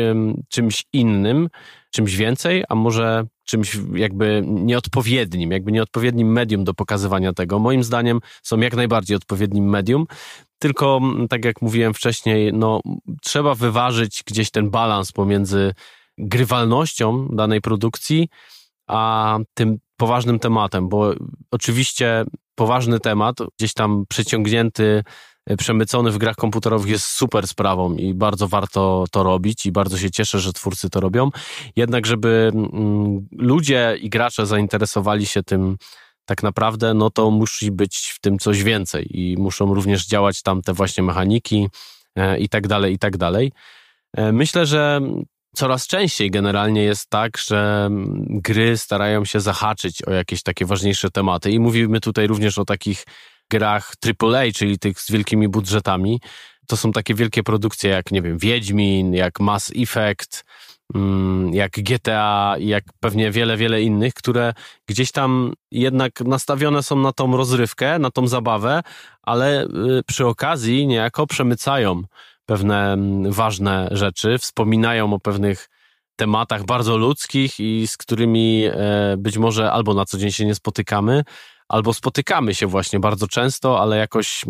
czymś 0.49 0.85
innym, 0.93 1.49
czymś 1.91 2.17
więcej, 2.17 2.65
a 2.69 2.75
może 2.75 3.25
czymś 3.45 3.79
jakby 3.95 4.43
nieodpowiednim, 4.47 5.51
jakby 5.51 5.73
nieodpowiednim 5.73 6.33
medium 6.33 6.65
do 6.65 6.75
pokazywania 6.75 7.33
tego. 7.33 7.59
Moim 7.59 7.85
zdaniem 7.85 8.21
są 8.43 8.61
jak 8.61 8.77
najbardziej 8.77 9.17
odpowiednim 9.17 9.69
medium, 9.71 10.07
tylko 10.59 11.01
tak 11.29 11.45
jak 11.45 11.63
mówiłem 11.63 11.95
wcześniej, 11.95 12.53
no, 12.53 12.81
trzeba 13.23 13.55
wyważyć 13.55 14.23
gdzieś 14.27 14.51
ten 14.51 14.71
balans 14.71 15.13
pomiędzy 15.13 15.75
grywalnością 16.19 17.29
danej 17.29 17.61
produkcji, 17.61 18.29
a 18.87 19.39
tym 19.55 19.79
poważnym 19.97 20.39
tematem, 20.39 20.89
bo 20.89 21.13
oczywiście 21.51 22.25
poważny 22.55 23.01
temat, 23.01 23.37
gdzieś 23.59 23.73
tam 23.75 24.05
przyciągnięty 24.09 25.05
przemycony 25.59 26.11
w 26.11 26.19
grach 26.19 26.37
komputerowych 26.37 26.91
jest 26.91 27.07
super 27.07 27.49
sprawą 27.49 27.95
i 27.95 28.15
bardzo 28.15 28.49
warto 28.49 29.05
to 29.11 29.23
robić 29.23 29.67
i 29.67 29.73
bardzo 29.73 29.99
się 29.99 30.11
cieszę, 30.11 30.41
że 30.41 30.53
twórcy 30.53 30.91
to 30.91 31.01
robią. 31.01 31.31
Jednak, 31.77 32.07
żeby 32.07 32.51
mm, 32.55 33.29
ludzie 33.33 33.97
i 34.01 34.11
gracze 34.11 34.47
zainteresowali 34.47 35.27
się 35.27 35.43
tym 35.43 35.77
tak 36.25 36.43
naprawdę, 36.43 36.95
no 36.95 37.11
to 37.11 37.31
musi 37.31 37.71
być 37.71 38.13
w 38.15 38.21
tym 38.21 38.39
coś 38.39 38.63
więcej 38.63 39.21
i 39.21 39.37
muszą 39.39 39.75
również 39.75 40.07
działać 40.07 40.43
tam 40.43 40.63
te 40.63 40.73
właśnie 40.73 41.03
mechaniki 41.03 41.69
e, 42.17 42.39
i 42.39 42.49
tak 42.49 42.67
dalej, 42.67 42.95
i 42.95 42.99
tak 42.99 43.17
dalej. 43.17 43.53
E, 44.17 44.33
myślę, 44.33 44.67
że 44.67 45.01
coraz 45.55 45.87
częściej 45.87 46.31
generalnie 46.31 46.83
jest 46.83 47.11
tak, 47.11 47.39
że 47.39 47.85
mm, 47.87 48.27
gry 48.29 48.77
starają 48.77 49.25
się 49.25 49.41
zahaczyć 49.41 50.03
o 50.03 50.11
jakieś 50.11 50.43
takie 50.43 50.67
ważniejsze 50.67 51.11
tematy 51.11 51.51
i 51.51 51.61
mówimy 51.61 52.01
tutaj 52.01 52.27
również 52.27 52.59
o 52.59 52.65
takich 52.65 53.05
grach 53.51 53.93
AAA, 54.23 54.53
czyli 54.55 54.79
tych 54.79 55.01
z 55.01 55.11
wielkimi 55.11 55.49
budżetami, 55.49 56.21
to 56.67 56.77
są 56.77 56.93
takie 56.93 57.15
wielkie 57.15 57.43
produkcje 57.43 57.91
jak, 57.91 58.13
nie 58.13 58.23
wiem, 58.23 58.39
Wiedźmin, 58.39 59.15
jak 59.15 59.41
Mass 59.41 59.73
Effect, 59.77 60.45
mm, 60.95 61.55
jak 61.55 61.71
GTA 61.73 62.57
jak 62.59 62.85
pewnie 63.01 63.31
wiele, 63.31 63.57
wiele 63.57 63.83
innych, 63.83 64.15
które 64.15 64.55
gdzieś 64.89 65.13
tam 65.13 65.53
jednak 65.71 66.21
nastawione 66.21 66.83
są 66.83 66.97
na 66.99 67.13
tą 67.13 67.37
rozrywkę, 67.37 67.99
na 67.99 68.11
tą 68.11 68.27
zabawę, 68.27 68.83
ale 69.23 69.65
y, 69.65 69.69
przy 70.07 70.27
okazji 70.27 70.87
niejako 70.87 71.27
przemycają 71.27 72.03
pewne 72.47 72.93
mm, 72.93 73.33
ważne 73.33 73.89
rzeczy, 73.93 74.39
wspominają 74.39 75.13
o 75.13 75.21
pewnych 75.21 75.69
tematach 76.17 76.65
bardzo 76.65 76.97
ludzkich 76.97 77.61
i 77.61 77.87
z 77.87 77.97
którymi 77.97 78.65
e, 78.65 79.17
być 79.19 79.39
może 79.39 79.73
albo 79.73 79.95
na 79.95 80.05
co 80.05 80.19
dzień 80.19 80.31
się 80.31 80.47
nie 80.47 80.55
spotykamy, 80.55 81.25
albo 81.69 81.95
spotykamy 81.95 82.55
się 82.55 82.67
właśnie 82.67 83.01
bardzo 83.01 83.29
często, 83.29 83.81
ale 83.81 83.97
jakoś 83.97 84.45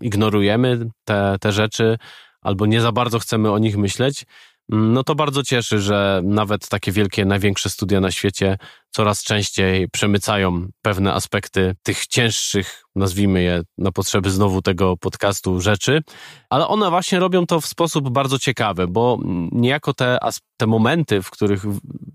ignorujemy 0.00 0.90
te, 1.04 1.36
te 1.40 1.52
rzeczy, 1.52 1.98
albo 2.40 2.66
nie 2.66 2.80
za 2.80 2.92
bardzo 2.92 3.18
chcemy 3.18 3.52
o 3.52 3.58
nich 3.58 3.76
myśleć. 3.76 4.24
No 4.72 5.04
to 5.04 5.14
bardzo 5.14 5.42
cieszy, 5.42 5.80
że 5.80 6.22
nawet 6.24 6.68
takie 6.68 6.92
wielkie, 6.92 7.24
największe 7.24 7.70
studia 7.70 8.00
na 8.00 8.10
świecie 8.10 8.58
coraz 8.90 9.24
częściej 9.24 9.88
przemycają 9.88 10.68
pewne 10.82 11.12
aspekty 11.14 11.74
tych 11.82 12.06
cięższych, 12.06 12.82
nazwijmy 12.96 13.42
je 13.42 13.62
na 13.78 13.92
potrzeby 13.92 14.30
znowu 14.30 14.62
tego 14.62 14.96
podcastu, 14.96 15.60
rzeczy, 15.60 16.02
ale 16.50 16.68
one 16.68 16.90
właśnie 16.90 17.18
robią 17.18 17.46
to 17.46 17.60
w 17.60 17.66
sposób 17.66 18.10
bardzo 18.10 18.38
ciekawy, 18.38 18.88
bo 18.88 19.18
niejako 19.52 19.94
te, 19.94 20.18
te 20.56 20.66
momenty, 20.66 21.22
w 21.22 21.30
których 21.30 21.62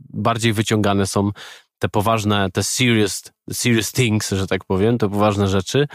bardziej 0.09 0.53
wyciągane 0.53 1.07
są 1.07 1.31
te 1.79 1.89
poważne, 1.89 2.51
te 2.51 2.63
serious, 2.63 3.23
serious 3.51 3.91
things, 3.91 4.29
że 4.29 4.47
tak 4.47 4.65
powiem, 4.65 4.97
te 4.97 5.09
poważne 5.09 5.47
rzeczy, 5.47 5.87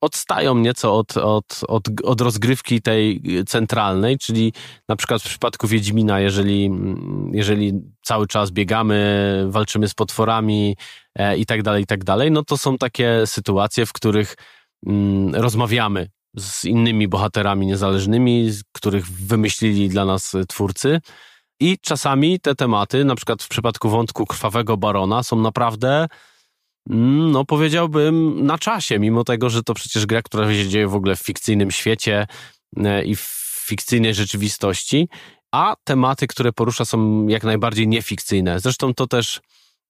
odstają 0.00 0.54
nieco 0.54 0.96
od, 0.96 1.16
od, 1.16 1.60
od, 1.68 1.88
od 2.04 2.20
rozgrywki 2.20 2.82
tej 2.82 3.22
centralnej, 3.46 4.18
czyli 4.18 4.52
na 4.88 4.96
przykład 4.96 5.22
w 5.22 5.28
przypadku 5.28 5.68
Wiedźmina, 5.68 6.20
jeżeli, 6.20 6.70
jeżeli 7.32 7.72
cały 8.02 8.26
czas 8.26 8.50
biegamy, 8.50 9.44
walczymy 9.48 9.88
z 9.88 9.94
potworami 9.94 10.76
e, 11.14 11.36
i 11.36 11.46
tak 11.46 11.62
dalej, 11.62 11.82
i 11.82 11.86
tak 11.86 12.04
dalej, 12.04 12.30
no 12.30 12.44
to 12.44 12.56
są 12.56 12.78
takie 12.78 13.26
sytuacje, 13.26 13.86
w 13.86 13.92
których 13.92 14.36
mm, 14.86 15.34
rozmawiamy 15.34 16.08
z 16.36 16.64
innymi 16.64 17.08
bohaterami 17.08 17.66
niezależnymi, 17.66 18.50
których 18.72 19.06
wymyślili 19.06 19.88
dla 19.88 20.04
nas 20.04 20.32
twórcy. 20.48 21.00
I 21.60 21.78
czasami 21.78 22.40
te 22.40 22.54
tematy, 22.54 23.04
na 23.04 23.14
przykład 23.14 23.42
w 23.42 23.48
przypadku 23.48 23.88
wątku 23.88 24.26
krwawego 24.26 24.76
barona, 24.76 25.22
są 25.22 25.40
naprawdę, 25.40 26.06
mm, 26.90 27.30
no 27.30 27.44
powiedziałbym, 27.44 28.46
na 28.46 28.58
czasie, 28.58 28.98
mimo 28.98 29.24
tego, 29.24 29.50
że 29.50 29.62
to 29.62 29.74
przecież 29.74 30.06
gra, 30.06 30.22
która 30.22 30.54
się 30.54 30.68
dzieje 30.68 30.88
w 30.88 30.94
ogóle 30.94 31.16
w 31.16 31.20
fikcyjnym 31.20 31.70
świecie 31.70 32.26
e, 32.76 33.04
i 33.04 33.16
w 33.16 33.46
fikcyjnej 33.66 34.14
rzeczywistości, 34.14 35.08
a 35.52 35.74
tematy, 35.84 36.26
które 36.26 36.52
porusza, 36.52 36.84
są 36.84 37.26
jak 37.26 37.44
najbardziej 37.44 37.88
niefikcyjne. 37.88 38.60
Zresztą 38.60 38.94
to 38.94 39.06
też 39.06 39.40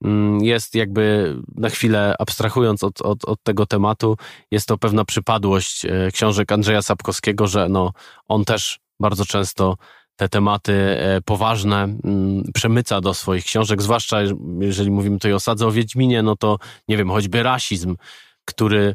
mm, 0.05 0.45
jest 0.45 0.75
jakby 0.75 1.37
na 1.55 1.71
chwilę 1.71 2.15
abstrahując 2.19 2.85
od, 2.85 3.03
od, 3.03 3.25
od 3.25 3.43
tego 3.43 3.67
tematu, 3.67 4.17
jest 4.51 4.69
to 4.69 4.79
pewna 4.79 5.05
przypadłość 5.05 5.85
e, 5.85 6.11
książek 6.13 6.53
Andrzeja 6.53 6.83
Sapkowskiego, 6.83 7.47
że 7.47 7.69
no, 7.69 7.93
on 8.29 8.45
też 8.45 8.79
bardzo 9.01 9.25
często 9.25 9.77
te 10.17 10.29
tematy 10.29 10.73
e, 10.73 11.21
poważne 11.25 11.83
mm, 11.83 12.43
przemyca 12.55 13.01
do 13.01 13.15
swoich 13.15 13.45
książek, 13.45 13.83
zwłaszcza 13.83 14.19
jeżeli 14.61 14.91
mówimy 14.91 15.17
tutaj 15.17 15.33
o 15.33 15.41
sadze 15.41 15.67
o 15.67 15.73
Wiedźminie, 15.73 16.23
no 16.23 16.37
to 16.37 16.59
nie 16.89 16.97
wiem, 16.97 17.11
choćby 17.11 17.43
rasizm, 17.43 17.97
który 18.45 18.95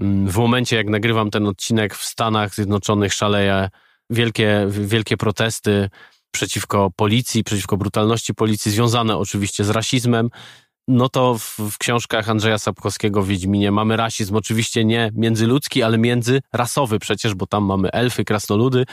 mm, 0.00 0.28
w 0.28 0.36
momencie 0.36 0.76
jak 0.76 0.88
nagrywam 0.88 1.30
ten 1.30 1.46
odcinek 1.46 1.94
w 1.94 2.04
Stanach 2.04 2.54
Zjednoczonych 2.54 3.12
szaleje 3.12 3.68
wielkie, 4.10 4.66
wielkie 4.70 5.16
protesty 5.16 5.90
przeciwko 6.30 6.90
policji, 6.96 7.44
przeciwko 7.44 7.76
brutalności 7.76 8.34
policji, 8.34 8.72
związane 8.72 9.16
oczywiście 9.16 9.64
z 9.64 9.70
rasizmem, 9.70 10.30
no 10.88 11.08
to 11.08 11.38
w, 11.38 11.56
w, 11.58 11.78
książkach 11.78 12.28
Andrzeja 12.28 12.58
Sapkowskiego 12.58 13.22
w 13.22 13.26
Wiedźminie 13.26 13.72
mamy 13.72 13.96
rasizm, 13.96 14.36
oczywiście 14.36 14.84
nie 14.84 15.10
międzyludzki, 15.14 15.82
ale 15.82 15.98
międzyrasowy 15.98 16.98
przecież, 16.98 17.34
bo 17.34 17.46
tam 17.46 17.64
mamy 17.64 17.90
elfy, 17.90 18.24
krasnoludy, 18.24 18.84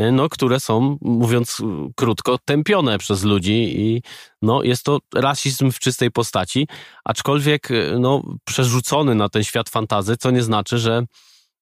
y, 0.00 0.12
no, 0.12 0.28
które 0.28 0.60
są, 0.60 0.98
mówiąc 1.00 1.62
krótko, 1.96 2.38
tępione 2.44 2.98
przez 2.98 3.24
ludzi 3.24 3.80
i 3.80 4.02
no, 4.42 4.62
jest 4.62 4.84
to 4.84 4.98
rasizm 5.14 5.70
w 5.70 5.78
czystej 5.78 6.10
postaci, 6.10 6.68
aczkolwiek 7.04 7.70
y, 7.70 7.96
no, 8.00 8.22
przerzucony 8.44 9.14
na 9.14 9.28
ten 9.28 9.44
świat 9.44 9.68
fantazy, 9.68 10.16
co 10.16 10.30
nie 10.30 10.42
znaczy, 10.42 10.78
że, 10.78 11.02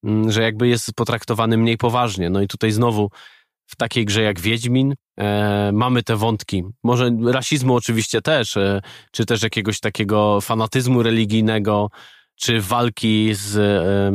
mm, 0.04 0.32
że 0.32 0.42
jakby 0.42 0.68
jest 0.68 0.92
potraktowany 0.92 1.56
mniej 1.56 1.76
poważnie. 1.76 2.30
No 2.30 2.42
i 2.42 2.48
tutaj 2.48 2.70
znowu 2.70 3.10
w 3.74 3.76
takiej 3.76 4.04
grze 4.04 4.22
jak 4.22 4.40
Wiedźmin 4.40 4.94
e, 5.20 5.70
mamy 5.72 6.02
te 6.02 6.16
wątki. 6.16 6.64
Może 6.84 7.10
rasizmu 7.32 7.74
oczywiście 7.74 8.22
też, 8.22 8.56
e, 8.56 8.80
czy 9.10 9.26
też 9.26 9.42
jakiegoś 9.42 9.80
takiego 9.80 10.40
fanatyzmu 10.40 11.02
religijnego, 11.02 11.90
czy 12.34 12.60
walki 12.60 13.34
z. 13.34 13.56
E, 13.56 14.12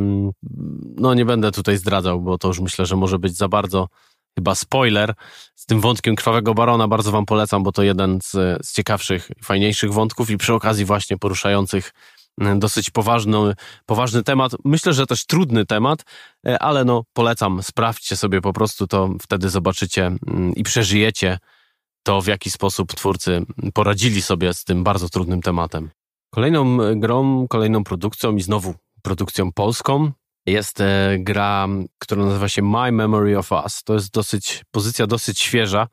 no, 0.95 1.13
nie 1.13 1.25
będę 1.25 1.51
tutaj 1.51 1.77
zdradzał, 1.77 2.21
bo 2.21 2.37
to 2.37 2.47
już 2.47 2.59
myślę, 2.59 2.85
że 2.85 2.95
może 2.95 3.19
być 3.19 3.37
za 3.37 3.47
bardzo 3.47 3.87
chyba 4.35 4.55
spoiler. 4.55 5.13
Z 5.55 5.65
tym 5.65 5.81
wątkiem 5.81 6.15
Krwawego 6.15 6.53
Barona 6.53 6.87
bardzo 6.87 7.11
Wam 7.11 7.25
polecam, 7.25 7.63
bo 7.63 7.71
to 7.71 7.83
jeden 7.83 8.19
z, 8.23 8.31
z 8.67 8.73
ciekawszych, 8.73 9.31
fajniejszych 9.43 9.93
wątków 9.93 10.29
i 10.29 10.37
przy 10.37 10.53
okazji 10.53 10.85
właśnie 10.85 11.17
poruszających 11.17 11.93
dosyć 12.55 12.89
poważny, 12.89 13.37
poważny 13.85 14.23
temat. 14.23 14.51
Myślę, 14.65 14.93
że 14.93 15.05
też 15.05 15.25
trudny 15.25 15.65
temat, 15.65 16.03
e, 16.47 16.59
ale 16.59 16.85
no 16.85 17.03
polecam, 17.13 17.63
sprawdźcie 17.63 18.15
sobie 18.15 18.41
po 18.41 18.53
prostu 18.53 18.87
to, 18.87 19.09
wtedy 19.21 19.49
zobaczycie 19.49 20.05
mm, 20.05 20.55
i 20.55 20.63
przeżyjecie 20.63 21.39
to, 22.03 22.21
w 22.21 22.27
jaki 22.27 22.49
sposób 22.49 22.93
twórcy 22.93 23.45
poradzili 23.73 24.21
sobie 24.21 24.53
z 24.53 24.63
tym 24.63 24.83
bardzo 24.83 25.09
trudnym 25.09 25.41
tematem. 25.41 25.89
Kolejną 26.33 26.77
grą, 26.95 27.47
kolejną 27.47 27.83
produkcją 27.83 28.35
i 28.35 28.41
znowu 28.41 28.73
produkcją 29.01 29.51
polską 29.51 30.11
jest 30.45 30.81
e, 30.81 31.17
gra, 31.19 31.67
która 31.99 32.25
nazywa 32.25 32.49
się 32.49 32.61
My 32.61 32.91
Memory 32.91 33.37
of 33.37 33.51
Us. 33.51 33.83
To 33.83 33.93
jest 33.93 34.13
dosyć, 34.13 34.65
pozycja 34.71 35.07
dosyć 35.07 35.39
świeża, 35.39 35.87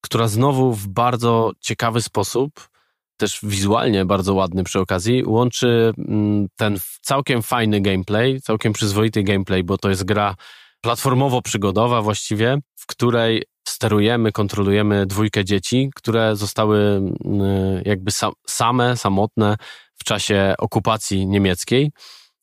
która 0.00 0.28
znowu 0.28 0.72
w 0.72 0.88
bardzo 0.88 1.52
ciekawy 1.60 2.02
sposób 2.02 2.68
też 3.16 3.38
wizualnie 3.42 4.04
bardzo 4.04 4.34
ładny 4.34 4.64
przy 4.64 4.80
okazji, 4.80 5.24
łączy 5.26 5.92
mm, 5.98 6.46
ten 6.56 6.78
całkiem 7.02 7.42
fajny 7.42 7.80
gameplay, 7.80 8.40
całkiem 8.40 8.72
przyzwoity 8.72 9.22
gameplay, 9.22 9.64
bo 9.64 9.78
to 9.78 9.90
jest 9.90 10.04
gra 10.04 10.34
platformowo-przygodowa 10.86 12.02
właściwie, 12.02 12.58
w 12.76 12.86
której 12.86 13.42
sterujemy, 13.68 14.32
kontrolujemy 14.32 15.06
dwójkę 15.06 15.44
dzieci, 15.44 15.90
które 15.94 16.36
zostały 16.36 16.78
mm, 16.78 17.82
jakby 17.84 18.10
same, 18.46 18.96
samotne 18.96 19.56
w 19.94 20.04
czasie 20.04 20.54
okupacji 20.58 21.26
niemieckiej, 21.26 21.92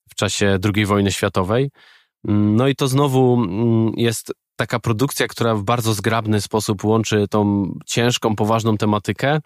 w 0.10 0.16
czasie 0.16 0.58
II 0.76 0.86
wojny 0.86 1.12
światowej. 1.12 1.72
Mm, 2.28 2.56
no 2.56 2.68
i 2.68 2.76
to 2.76 2.88
znowu 2.88 3.46
jest 3.98 4.34
taka 4.56 4.80
produkcja, 4.80 5.28
która 5.28 5.56
w 5.56 5.64
bardzo 5.64 5.94
zgrabny 5.94 6.42
sposób 6.42 6.84
łączy 6.84 7.26
tą 7.30 7.72
ciężką, 7.86 8.36
poważną 8.36 8.78
tematykę 8.78 9.40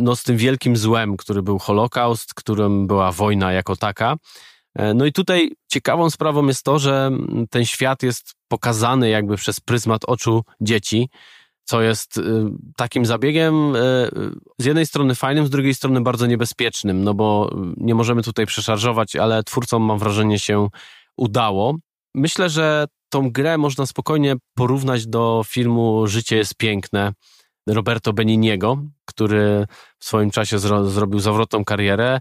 no, 0.00 0.16
z 0.16 0.22
tym 0.22 0.36
wielkim 0.36 0.76
złem, 0.76 1.16
który 1.16 1.42
był 1.42 1.58
Holokaust, 1.58 2.34
którym 2.34 2.86
była 2.86 3.12
wojna 3.12 3.52
jako 3.52 3.76
taka. 3.76 4.16
E, 4.76 4.94
no 4.94 5.04
i 5.04 5.12
tutaj 5.12 5.52
ciekawą 5.68 6.10
sprawą 6.10 6.46
jest 6.46 6.62
to, 6.62 6.78
że 6.78 7.10
ten 7.50 7.64
świat 7.64 8.02
jest 8.02 8.34
pokazany 8.48 9.08
jakby 9.08 9.36
przez 9.36 9.60
pryzmat 9.60 10.04
oczu 10.04 10.42
dzieci, 10.60 11.08
co 11.64 11.82
jest 11.82 12.18
y, 12.18 12.22
takim 12.76 13.06
zabiegiem 13.06 13.76
y, 13.76 13.78
z 14.58 14.64
jednej 14.64 14.86
strony 14.86 15.14
fajnym, 15.14 15.46
z 15.46 15.50
drugiej 15.50 15.74
strony 15.74 16.00
bardzo 16.00 16.26
niebezpiecznym, 16.26 17.04
no 17.04 17.14
bo 17.14 17.50
nie 17.76 17.94
możemy 17.94 18.22
tutaj 18.22 18.46
przeszarżować, 18.46 19.16
ale 19.16 19.42
twórcom 19.42 19.82
mam 19.82 19.98
wrażenie 19.98 20.38
się 20.38 20.68
udało. 21.16 21.76
Myślę, 22.14 22.50
że 22.50 22.86
tą 23.08 23.30
grę 23.30 23.58
można 23.58 23.86
spokojnie 23.86 24.36
porównać 24.54 25.06
do 25.06 25.42
filmu 25.46 26.06
Życie 26.06 26.36
jest 26.36 26.54
piękne, 26.54 27.12
Roberto 27.66 28.12
Beniniego, 28.12 28.82
który 29.04 29.66
w 29.98 30.04
swoim 30.04 30.30
czasie 30.30 30.58
zro 30.58 30.84
zrobił 30.84 31.20
zawrotną 31.20 31.64
karierę. 31.64 32.20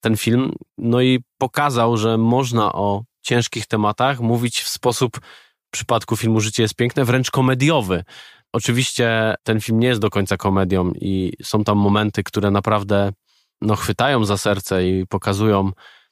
Ten 0.00 0.16
film, 0.16 0.52
no 0.78 1.00
i 1.00 1.20
pokazał, 1.38 1.96
że 1.96 2.18
można 2.18 2.72
o 2.72 3.02
ciężkich 3.22 3.66
tematach 3.66 4.20
mówić 4.20 4.60
w 4.60 4.68
sposób, 4.68 5.20
w 5.66 5.70
przypadku 5.70 6.16
filmu 6.16 6.40
Życie 6.40 6.62
jest 6.62 6.74
piękne, 6.74 7.04
wręcz 7.04 7.30
komediowy. 7.30 8.04
Oczywiście 8.52 9.34
ten 9.42 9.60
film 9.60 9.80
nie 9.80 9.88
jest 9.88 10.00
do 10.00 10.10
końca 10.10 10.36
komedią 10.36 10.92
i 11.00 11.32
są 11.42 11.64
tam 11.64 11.78
momenty, 11.78 12.22
które 12.22 12.50
naprawdę 12.50 13.12
no, 13.60 13.76
chwytają 13.76 14.24
za 14.24 14.36
serce 14.36 14.88
i 14.88 15.06
pokazują 15.06 15.70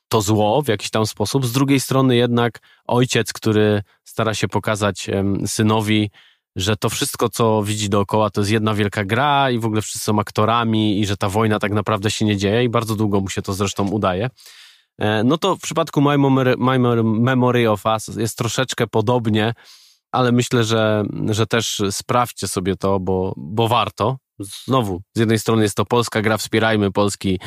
to 0.09 0.21
zło 0.21 0.63
w 0.63 0.69
jakiś 0.69 0.91
tam 0.91 1.07
sposób. 1.07 1.47
Z 1.47 1.53
drugiej 1.53 1.81
strony 1.81 2.17
jednak 2.17 2.61
ojciec, 2.87 3.33
który 3.33 3.83
stara 4.05 4.35
się 4.35 4.49
pokazać 4.49 5.11
synowi, 5.47 6.11
że 6.57 6.77
to 6.77 6.91
wszystko, 6.91 7.29
co 7.29 7.63
widzi 7.63 7.89
dookoła, 7.89 8.31
to 8.31 8.41
jest 8.41 8.51
jedna 8.51 8.75
wielka 8.75 9.05
gra 9.05 9.51
i 9.51 9.59
w 9.59 9.65
ogóle 9.65 9.83
wszyscy 9.83 9.99
są 9.99 10.19
aktorami 10.19 11.01
i 11.01 11.07
że 11.07 11.17
ta 11.17 11.29
wojna 11.29 11.59
tak 11.59 11.73
naprawdę 11.73 12.11
się 12.11 12.25
nie 12.25 12.37
dzieje 12.37 12.65
i 12.65 12.69
bardzo 12.69 12.97
długo 12.97 13.21
mu 13.21 13.29
się 13.29 13.43
to 13.43 13.53
zresztą 13.53 13.89
udaje. 13.89 14.31
E, 14.99 15.25
no 15.25 15.39
to 15.39 15.57
w 15.57 15.61
przypadku 15.61 16.01
My 16.01 16.19
Memory, 16.19 16.55
My 16.59 17.03
Memory 17.03 17.71
of 17.71 17.85
Us 17.85 18.17
jest 18.17 18.39
troszeczkę 18.39 18.87
podobnie, 18.87 19.55
ale 20.13 20.33
myślę, 20.33 20.65
że, 20.65 21.05
że 21.31 21.47
też 21.47 21.83
sprawdźcie 21.91 22.49
sobie 22.49 22.77
to, 22.77 23.01
bo, 23.01 23.35
bo 23.37 23.69
warto. 23.69 24.17
Znowu, 24.39 25.03
z 25.17 25.21
jednej 25.21 25.39
strony 25.39 25.63
jest 25.63 25.77
to 25.77 25.85
polska 25.85 26.23
gra, 26.23 26.37
wspierajmy 26.37 26.91
polski 26.91 27.41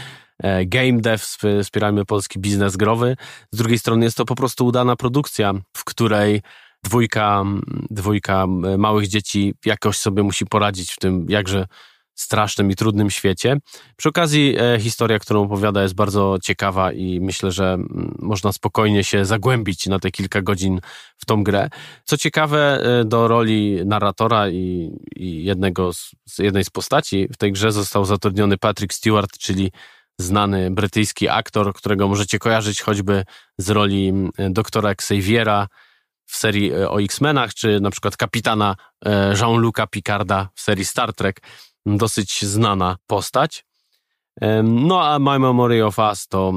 e, 0.44 0.66
game 0.66 1.02
dev, 1.02 1.26
wspierajmy 1.64 2.06
polski 2.06 2.40
biznes 2.40 2.78
growy. 2.78 3.18
Z 3.52 3.58
drugiej 3.58 3.80
strony 3.80 4.06
jest 4.06 4.18
to 4.18 4.26
po 4.26 4.36
prostu 4.36 4.66
udana 4.66 4.96
produkcja, 4.96 5.54
w 5.78 5.84
której 5.84 6.42
dwójka, 6.86 7.44
dwójka 7.90 8.48
małych 8.78 9.08
dzieci 9.08 9.54
jakoś 9.66 9.98
sobie 9.98 10.24
musi 10.24 10.46
poradzić 10.46 10.92
w 10.92 11.00
tym 11.00 11.26
jakże 11.30 11.68
strasznym 12.16 12.72
i 12.72 12.76
trudnym 12.76 13.10
świecie. 13.10 13.58
Przy 13.98 14.10
okazji 14.10 14.56
e, 14.60 14.80
historia, 14.80 15.20
którą 15.20 15.44
opowiada 15.44 15.82
jest 15.82 15.96
bardzo 15.96 16.38
ciekawa 16.44 16.92
i 16.92 17.20
myślę, 17.22 17.52
że 17.52 17.78
można 18.20 18.52
spokojnie 18.52 19.04
się 19.04 19.26
zagłębić 19.26 19.88
na 19.88 20.00
te 20.00 20.12
kilka 20.12 20.42
godzin 20.42 20.80
w 21.18 21.26
tą 21.26 21.44
grę. 21.44 21.70
Co 22.04 22.18
ciekawe, 22.18 22.84
e, 22.84 23.06
do 23.06 23.28
roli 23.28 23.80
narratora 23.86 24.50
i, 24.50 24.92
i 25.16 25.44
jednego 25.44 25.94
z, 25.94 26.12
z, 26.26 26.40
jednej 26.40 26.64
z 26.64 26.70
postaci 26.70 27.28
w 27.34 27.38
tej 27.38 27.52
grze 27.52 27.72
został 27.72 28.06
zatrudniony 28.06 28.58
Patrick 28.58 28.94
Stewart, 28.94 29.38
czyli 29.38 29.72
znany 30.20 30.72
brytyjski 30.72 31.30
aktor, 31.30 31.74
którego 31.74 32.08
możecie 32.08 32.40
kojarzyć 32.40 32.82
choćby 32.82 33.24
z 33.58 33.70
roli 33.70 34.14
doktora 34.50 34.90
Xaviera 34.90 35.68
w 36.26 36.36
serii 36.36 36.74
e, 36.74 36.90
o 36.90 37.02
X-Menach, 37.02 37.54
czy 37.54 37.80
na 37.80 37.92
przykład 37.92 38.18
kapitana 38.18 38.76
e, 39.06 39.34
Jean-Luc'a 39.34 39.88
Picarda 39.88 40.50
w 40.56 40.62
serii 40.62 40.86
Star 40.86 41.14
Trek 41.14 41.42
dosyć 41.86 42.46
znana 42.46 42.98
postać. 43.08 43.66
No 44.64 45.02
a 45.02 45.20
My 45.20 45.40
Memory 45.40 45.86
of 45.86 46.00
Us 46.00 46.28
to, 46.28 46.54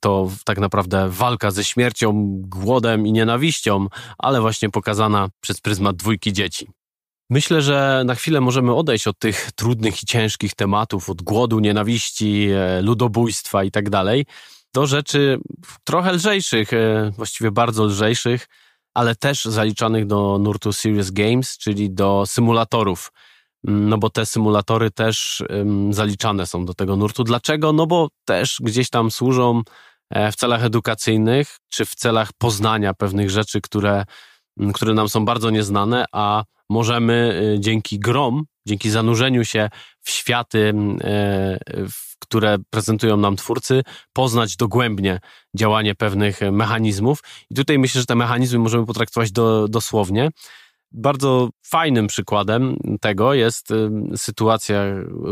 to 0.00 0.30
tak 0.44 0.58
naprawdę 0.58 1.08
walka 1.08 1.50
ze 1.50 1.64
śmiercią, 1.64 2.12
głodem 2.40 3.06
i 3.06 3.12
nienawiścią, 3.12 3.86
ale 4.18 4.40
właśnie 4.40 4.70
pokazana 4.70 5.28
przez 5.40 5.60
pryzmat 5.60 5.96
dwójki 5.96 6.32
dzieci. 6.32 6.68
Myślę, 7.30 7.62
że 7.62 8.02
na 8.06 8.14
chwilę 8.14 8.40
możemy 8.40 8.74
odejść 8.74 9.06
od 9.06 9.18
tych 9.18 9.52
trudnych 9.52 10.02
i 10.02 10.06
ciężkich 10.06 10.54
tematów, 10.54 11.10
od 11.10 11.22
głodu, 11.22 11.60
nienawiści, 11.60 12.48
e, 12.50 12.82
ludobójstwa 12.82 13.64
i 13.64 13.70
tak 13.70 13.90
do 14.74 14.86
rzeczy 14.86 15.38
trochę 15.84 16.12
lżejszych, 16.12 16.70
właściwie 17.16 17.50
bardzo 17.50 17.84
lżejszych, 17.84 18.48
ale 18.94 19.14
też 19.14 19.44
zaliczanych 19.44 20.06
do 20.06 20.38
nurtu 20.38 20.72
Serious 20.72 21.10
Games, 21.10 21.58
czyli 21.58 21.90
do 21.90 22.24
symulatorów 22.26 23.10
no 23.64 23.98
bo 23.98 24.10
te 24.10 24.26
symulatory 24.26 24.90
też 24.90 25.42
zaliczane 25.90 26.46
są 26.46 26.64
do 26.64 26.74
tego 26.74 26.96
nurtu. 26.96 27.24
Dlaczego? 27.24 27.72
No 27.72 27.86
bo 27.86 28.08
też 28.24 28.56
gdzieś 28.60 28.90
tam 28.90 29.10
służą 29.10 29.62
e, 30.10 30.32
w 30.32 30.36
celach 30.36 30.64
edukacyjnych, 30.64 31.56
czy 31.68 31.84
w 31.84 31.94
celach 31.94 32.32
poznania 32.32 32.94
pewnych 32.94 33.30
rzeczy, 33.30 33.60
które, 33.60 34.04
które 34.74 34.94
nam 34.94 35.08
są 35.08 35.24
bardzo 35.24 35.50
nieznane, 35.50 36.04
a 36.12 36.44
możemy 36.70 37.40
y, 37.56 37.60
dzięki 37.60 37.98
grom, 37.98 38.44
dzięki 38.66 38.90
zanurzeniu 38.90 39.44
się 39.44 39.70
w 40.00 40.10
światy, 40.10 40.74
e, 41.04 41.58
które 42.24 42.56
prezentują 42.70 43.16
nam 43.16 43.36
twórcy, 43.36 43.82
poznać 44.12 44.56
dogłębnie 44.56 45.20
działanie 45.56 45.94
pewnych 45.94 46.40
mechanizmów. 46.52 47.18
I 47.50 47.54
tutaj 47.54 47.78
myślę, 47.78 48.00
że 48.00 48.06
te 48.06 48.14
mechanizmy 48.14 48.58
możemy 48.58 48.86
potraktować 48.86 49.32
do, 49.32 49.68
dosłownie. 49.68 50.30
Bardzo 50.92 51.48
fajnym 51.66 52.06
przykładem 52.06 52.76
tego 53.00 53.34
jest 53.34 53.68
sytuacja, 54.16 54.84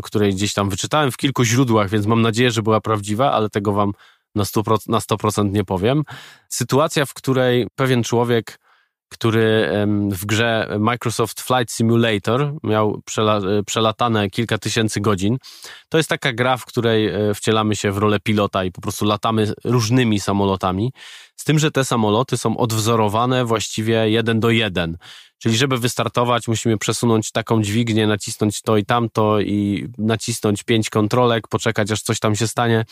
której 0.03 0.35
gdzieś 0.35 0.55
tam 0.55 0.71
wyczytałem 0.71 1.11
w 1.11 1.17
kilku 1.17 1.45
źródłach, 1.45 1.91
więc 1.91 2.07
mam 2.07 2.23
nadzieję, 2.23 2.51
że 2.51 2.63
była 2.63 2.81
prawdziwa, 2.81 3.33
ale 3.33 3.51
tego 3.51 3.73
wam 3.73 3.93
na 4.35 4.45
100%, 4.45 4.89
na 4.89 4.99
100% 4.99 5.53
nie 5.53 5.65
powiem. 5.65 6.03
Sytuacja, 6.49 7.07
w 7.07 7.15
której 7.15 7.67
pewien 7.77 8.03
człowiek, 8.03 8.59
który 9.13 9.71
w 10.11 10.27
grze 10.27 10.77
Microsoft 10.81 11.41
Flight 11.41 11.73
Simulator 11.73 12.55
miał 12.63 13.03
przela 13.05 13.41
przelatane 13.67 14.31
kilka 14.31 14.59
tysięcy 14.59 15.01
godzin. 15.01 15.37
To 15.89 15.97
jest 15.97 16.09
taka 16.09 16.33
gra, 16.33 16.57
w 16.57 16.65
której 16.65 17.09
e, 17.09 17.35
wcielamy 17.35 17.77
się 17.77 17.93
w 17.93 17.99
rolę 17.99 18.21
pilota 18.21 18.65
i 18.65 18.73
po 18.73 18.81
prostu 18.81 19.05
latamy 19.05 19.53
różnymi 19.65 20.21
samolotami. 20.21 20.93
Z 21.37 21.45
tym, 21.45 21.59
że 21.59 21.71
te 21.71 21.85
samoloty 21.85 22.37
są 22.37 22.57
odwzorowane 22.57 23.45
właściwie 23.45 24.11
jeden 24.11 24.41
do 24.41 24.51
jeden. 24.51 24.97
Czyli 25.39 25.57
żeby 25.57 25.79
wystartować, 25.79 26.49
musimy 26.49 26.79
przesunąć 26.79 27.33
taką 27.33 27.63
dźwignię, 27.63 28.07
nacisnąć 28.07 28.63
to 28.63 28.77
i 28.77 28.85
tamto 28.85 29.41
i 29.41 29.89
nacisnąć 29.99 30.63
pięć 30.63 30.91
kontrolek, 30.91 31.49
poczekać 31.49 31.91
aż 31.91 32.03
coś 32.03 32.21
tam 32.21 32.37
się 32.37 32.47
stanie 32.49 32.85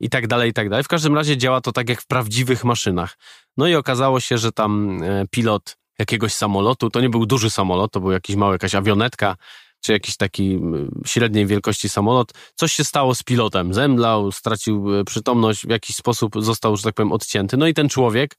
i 0.00 0.08
tak 0.08 0.26
dalej, 0.26 0.50
i 0.50 0.52
tak 0.52 0.68
dalej. 0.68 0.84
W 0.84 0.88
każdym 0.88 1.14
razie 1.14 1.36
działa 1.36 1.60
to 1.60 1.72
tak 1.72 1.88
jak 1.88 2.02
w 2.02 2.06
prawdziwych 2.06 2.64
maszynach. 2.64 3.16
No 3.56 3.66
i 3.66 3.74
okazało 3.74 4.20
się, 4.20 4.38
że 4.38 4.52
tam 4.52 5.02
e, 5.02 5.24
pilot 5.30 5.76
jakiegoś 5.98 6.32
samolotu, 6.32 6.90
to 6.90 7.00
nie 7.00 7.08
był 7.08 7.26
duży 7.26 7.50
samolot, 7.50 7.92
to 7.92 8.00
był 8.00 8.10
jakiś 8.10 8.36
mały, 8.36 8.54
jakaś 8.54 8.74
awionetka, 8.74 9.36
czy 9.80 9.92
jakiś 9.92 10.16
taki 10.16 10.60
średniej 11.06 11.46
wielkości 11.46 11.88
samolot. 11.88 12.32
Coś 12.54 12.72
się 12.72 12.84
stało 12.84 13.14
z 13.14 13.22
pilotem, 13.22 13.74
zemdlał, 13.74 14.32
stracił 14.32 14.98
e, 15.00 15.04
przytomność, 15.04 15.66
w 15.66 15.70
jakiś 15.70 15.96
sposób 15.96 16.32
został, 16.38 16.76
że 16.76 16.82
tak 16.82 16.94
powiem, 16.94 17.12
odcięty. 17.12 17.56
No 17.56 17.66
i 17.66 17.74
ten 17.74 17.88
człowiek 17.88 18.36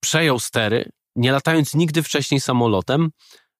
przejął 0.00 0.38
stery 0.38 0.90
nie 1.16 1.32
latając 1.32 1.74
nigdy 1.74 2.02
wcześniej 2.02 2.40
samolotem. 2.40 3.10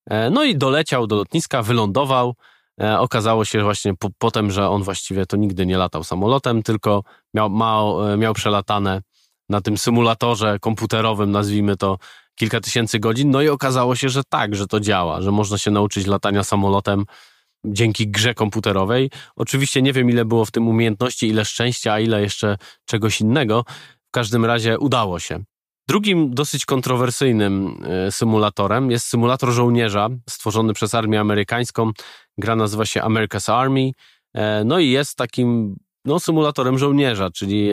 E, 0.09 0.29
no 0.29 0.43
i 0.43 0.57
doleciał 0.57 1.07
do 1.07 1.15
lotniska, 1.15 1.61
wylądował. 1.63 2.35
E, 2.81 2.99
okazało 2.99 3.45
się 3.45 3.63
właśnie 3.63 3.93
po, 3.95 4.09
potem, 4.17 4.51
że 4.51 4.69
on 4.69 4.83
właściwie 4.83 5.25
to 5.25 5.37
nigdy 5.37 5.65
nie 5.65 5.77
latał 5.77 6.03
samolotem, 6.03 6.63
tylko 6.63 7.03
miał, 7.33 7.49
miał, 7.49 8.11
e, 8.13 8.17
miał 8.17 8.33
przelatane 8.33 9.01
na 9.49 9.61
tym 9.61 9.77
symulatorze 9.77 10.59
komputerowym, 10.59 11.31
nazwijmy 11.31 11.77
to, 11.77 11.97
kilka 12.35 12.59
tysięcy 12.61 12.99
godzin. 12.99 13.31
No 13.31 13.41
i 13.41 13.49
okazało 13.49 13.95
się, 13.95 14.09
że 14.09 14.21
tak, 14.29 14.55
że 14.55 14.67
to 14.67 14.79
działa, 14.79 15.21
że 15.21 15.31
można 15.31 15.57
się 15.57 15.71
nauczyć 15.71 16.07
latania 16.07 16.43
samolotem 16.43 17.05
dzięki 17.65 18.07
grze 18.07 18.33
komputerowej. 18.33 19.11
Oczywiście 19.35 19.81
nie 19.81 19.93
wiem, 19.93 20.09
ile 20.09 20.25
było 20.25 20.45
w 20.45 20.51
tym 20.51 20.67
umiejętności, 20.67 21.27
ile 21.27 21.45
szczęścia, 21.45 21.93
a 21.93 21.99
ile 21.99 22.21
jeszcze 22.21 22.57
czegoś 22.85 23.21
innego. 23.21 23.65
W 24.07 24.11
każdym 24.11 24.45
razie 24.45 24.79
udało 24.79 25.19
się. 25.19 25.43
Drugim 25.89 26.33
dosyć 26.33 26.65
kontrowersyjnym 26.65 27.83
e, 28.07 28.11
symulatorem 28.11 28.91
jest 28.91 29.05
symulator 29.05 29.51
żołnierza 29.51 30.09
stworzony 30.29 30.73
przez 30.73 30.95
armię 30.95 31.19
amerykańską. 31.19 31.91
Gra 32.39 32.55
nazywa 32.55 32.85
się 32.85 33.01
America's 33.01 33.51
Army. 33.51 33.91
E, 34.33 34.63
no 34.63 34.79
i 34.79 34.89
jest 34.89 35.15
takim 35.15 35.75
no, 36.05 36.19
symulatorem 36.19 36.77
żołnierza, 36.77 37.29
czyli 37.31 37.71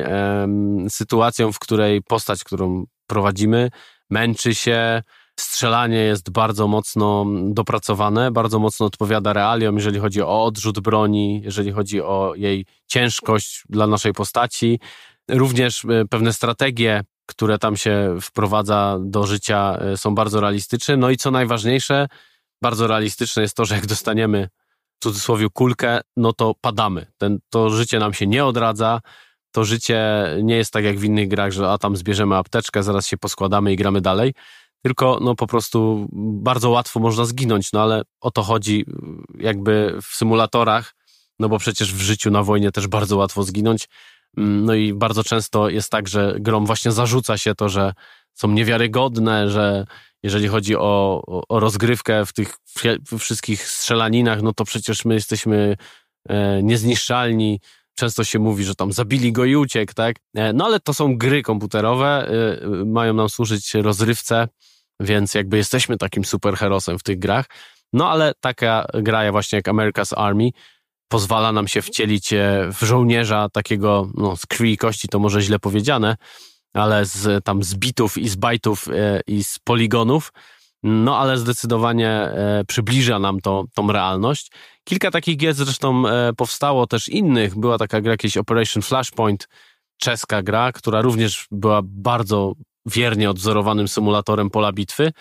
sytuacją, 0.88 1.52
w 1.52 1.58
której 1.58 2.02
postać, 2.02 2.44
którą 2.44 2.84
prowadzimy, 3.06 3.70
męczy 4.10 4.54
się. 4.54 5.02
Strzelanie 5.40 5.98
jest 5.98 6.30
bardzo 6.30 6.68
mocno 6.68 7.26
dopracowane, 7.44 8.30
bardzo 8.30 8.58
mocno 8.58 8.86
odpowiada 8.86 9.32
realiom, 9.32 9.76
jeżeli 9.76 9.98
chodzi 9.98 10.22
o 10.22 10.44
odrzut 10.44 10.80
broni, 10.80 11.40
jeżeli 11.44 11.72
chodzi 11.72 12.00
o 12.00 12.32
jej 12.36 12.66
ciężkość 12.86 13.62
dla 13.68 13.86
naszej 13.86 14.12
postaci. 14.12 14.80
Również 15.28 15.84
e, 15.84 16.04
pewne 16.10 16.32
strategie 16.32 17.04
które 17.26 17.58
tam 17.58 17.76
się 17.76 18.16
wprowadza 18.20 18.98
do 19.00 19.26
życia, 19.26 19.78
e, 19.80 19.96
są 19.96 20.14
bardzo 20.14 20.40
realistyczne. 20.40 20.96
No 20.96 21.10
i 21.10 21.16
co 21.16 21.30
najważniejsze, 21.30 22.08
bardzo 22.62 22.86
realistyczne 22.86 23.42
jest 23.42 23.56
to, 23.56 23.64
że 23.64 23.74
jak 23.74 23.86
dostaniemy 23.86 24.48
w 25.00 25.02
cudzysłowie 25.02 25.46
kulkę, 25.52 26.00
no 26.16 26.32
to 26.32 26.54
padamy. 26.60 27.06
Ten, 27.18 27.38
to 27.50 27.70
życie 27.70 27.98
nam 27.98 28.14
się 28.14 28.26
nie 28.26 28.44
odradza. 28.44 29.00
To 29.52 29.64
życie 29.64 30.26
nie 30.42 30.56
jest 30.56 30.72
tak 30.72 30.84
jak 30.84 30.98
w 30.98 31.04
innych 31.04 31.28
grach, 31.28 31.52
że 31.52 31.70
a 31.70 31.78
tam 31.78 31.96
zbierzemy 31.96 32.36
apteczkę, 32.36 32.82
zaraz 32.82 33.06
się 33.06 33.16
poskładamy 33.16 33.72
i 33.72 33.76
gramy 33.76 34.00
dalej. 34.00 34.34
Tylko 34.82 35.18
no 35.22 35.34
po 35.34 35.46
prostu 35.46 36.06
bardzo 36.12 36.70
łatwo 36.70 37.00
można 37.00 37.24
zginąć, 37.24 37.72
no 37.72 37.82
ale 37.82 38.02
o 38.20 38.30
to 38.30 38.42
chodzi 38.42 38.84
jakby 39.38 39.98
w 40.02 40.06
symulatorach, 40.06 40.94
no 41.38 41.48
bo 41.48 41.58
przecież 41.58 41.94
w 41.94 42.00
życiu 42.00 42.30
na 42.30 42.42
wojnie 42.42 42.72
też 42.72 42.86
bardzo 42.86 43.16
łatwo 43.16 43.42
zginąć. 43.42 43.88
Mm, 44.36 44.64
no 44.64 44.74
i 44.74 44.92
bardzo 44.92 45.24
często 45.24 45.68
jest 45.68 45.90
tak, 45.90 46.08
że 46.08 46.36
grom 46.40 46.66
właśnie 46.66 46.92
zarzuca 46.92 47.38
się 47.38 47.54
to, 47.54 47.68
że 47.68 47.92
są 48.34 48.48
niewiarygodne, 48.48 49.50
że 49.50 49.86
jeżeli 50.22 50.48
chodzi 50.48 50.76
o, 50.76 51.22
o 51.48 51.60
rozgrywkę 51.60 52.26
w 52.26 52.32
tych 52.32 52.54
wszystkich 53.18 53.68
strzelaninach, 53.68 54.42
no 54.42 54.52
to 54.52 54.64
przecież 54.64 55.04
my 55.04 55.14
jesteśmy 55.14 55.76
e, 56.28 56.62
niezniszczalni. 56.62 57.60
Często 57.94 58.24
się 58.24 58.38
mówi, 58.38 58.64
że 58.64 58.74
tam 58.74 58.92
zabili 58.92 59.32
go 59.32 59.44
i 59.44 59.56
uciekł, 59.56 59.92
tak? 59.94 60.16
E, 60.34 60.52
no 60.52 60.64
ale 60.64 60.80
to 60.80 60.94
są 60.94 61.16
gry 61.18 61.42
komputerowe, 61.42 62.28
e, 62.28 62.84
mają 62.84 63.14
nam 63.14 63.28
służyć 63.28 63.74
rozrywce, 63.74 64.48
więc 65.00 65.34
jakby 65.34 65.56
jesteśmy 65.56 65.96
takim 65.96 66.24
superherosem 66.24 66.98
w 66.98 67.02
tych 67.02 67.18
grach. 67.18 67.46
No 67.92 68.10
ale 68.10 68.32
taka 68.40 68.86
gra 68.94 69.32
właśnie 69.32 69.56
jak 69.56 69.68
America's 69.68 70.14
Army 70.16 70.50
pozwala 71.08 71.52
nam 71.52 71.68
się 71.68 71.82
wcielić 71.82 72.34
w 72.72 72.84
żołnierza 72.84 73.48
takiego, 73.52 74.10
no 74.14 74.36
z 74.36 74.46
krwi 74.46 74.72
i 74.72 74.76
kości 74.76 75.08
to 75.08 75.18
może 75.18 75.40
źle 75.40 75.58
powiedziane, 75.58 76.16
ale 76.76 77.06
z 77.06 77.44
tam 77.44 77.62
z 77.62 77.74
bitów 77.74 78.18
i 78.18 78.28
z 78.28 78.36
bajtów 78.36 78.88
e, 78.88 79.20
i 79.26 79.44
z 79.44 79.58
poligonów, 79.58 80.32
no 80.82 81.18
ale 81.18 81.38
zdecydowanie 81.38 82.10
e, 82.10 82.64
przybliża 82.68 83.18
nam 83.18 83.40
to 83.40 83.64
tą 83.74 83.92
realność. 83.92 84.50
Kilka 84.84 85.10
takich 85.10 85.36
gier 85.36 85.54
zresztą 85.54 86.02
powstało 86.36 86.86
też 86.86 87.08
innych. 87.08 87.58
Była 87.58 87.78
taka 87.78 88.00
gra 88.00 88.12
jakiś 88.12 88.36
Operation 88.36 88.82
Flashpoint, 88.82 89.48
czeska 89.96 90.42
gra, 90.42 90.72
która 90.72 91.00
również 91.00 91.46
była 91.50 91.80
bardzo 91.84 92.52
wiernie 92.86 93.30
odzorowanym 93.30 93.88
symulatorem 93.88 94.50
pola 94.50 94.72
bitwy. 94.72 95.12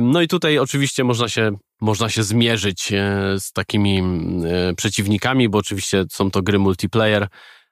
No 0.00 0.22
i 0.22 0.28
tutaj 0.28 0.58
oczywiście 0.58 1.04
można 1.04 1.28
się, 1.28 1.56
można 1.80 2.08
się 2.08 2.22
zmierzyć 2.22 2.92
e, 2.92 3.34
z 3.40 3.52
takimi 3.52 3.98
e, 3.98 4.74
przeciwnikami, 4.74 5.48
bo 5.48 5.58
oczywiście 5.58 6.04
są 6.10 6.30
to 6.30 6.42
gry 6.42 6.58
multiplayer, 6.58 7.28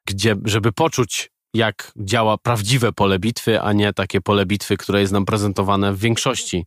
gdzie, 0.07 0.37
żeby 0.45 0.73
poczuć, 0.73 1.31
jak 1.55 1.93
działa 1.97 2.39
prawdziwe 2.39 2.93
pole 2.93 3.19
bitwy, 3.19 3.61
a 3.61 3.73
nie 3.73 3.93
takie 3.93 4.21
pole 4.21 4.47
bitwy, 4.47 4.77
które 4.77 5.01
jest 5.01 5.13
nam 5.13 5.25
prezentowane 5.25 5.93
w 5.93 5.99
większości 5.99 6.67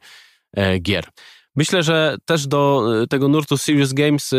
e, 0.54 0.80
gier. 0.80 1.06
Myślę, 1.56 1.84
że 1.84 2.18
też 2.26 2.48
do 2.48 2.90
tego 3.10 3.28
nurtu 3.28 3.58
Serious 3.58 3.94
Games 3.94 4.32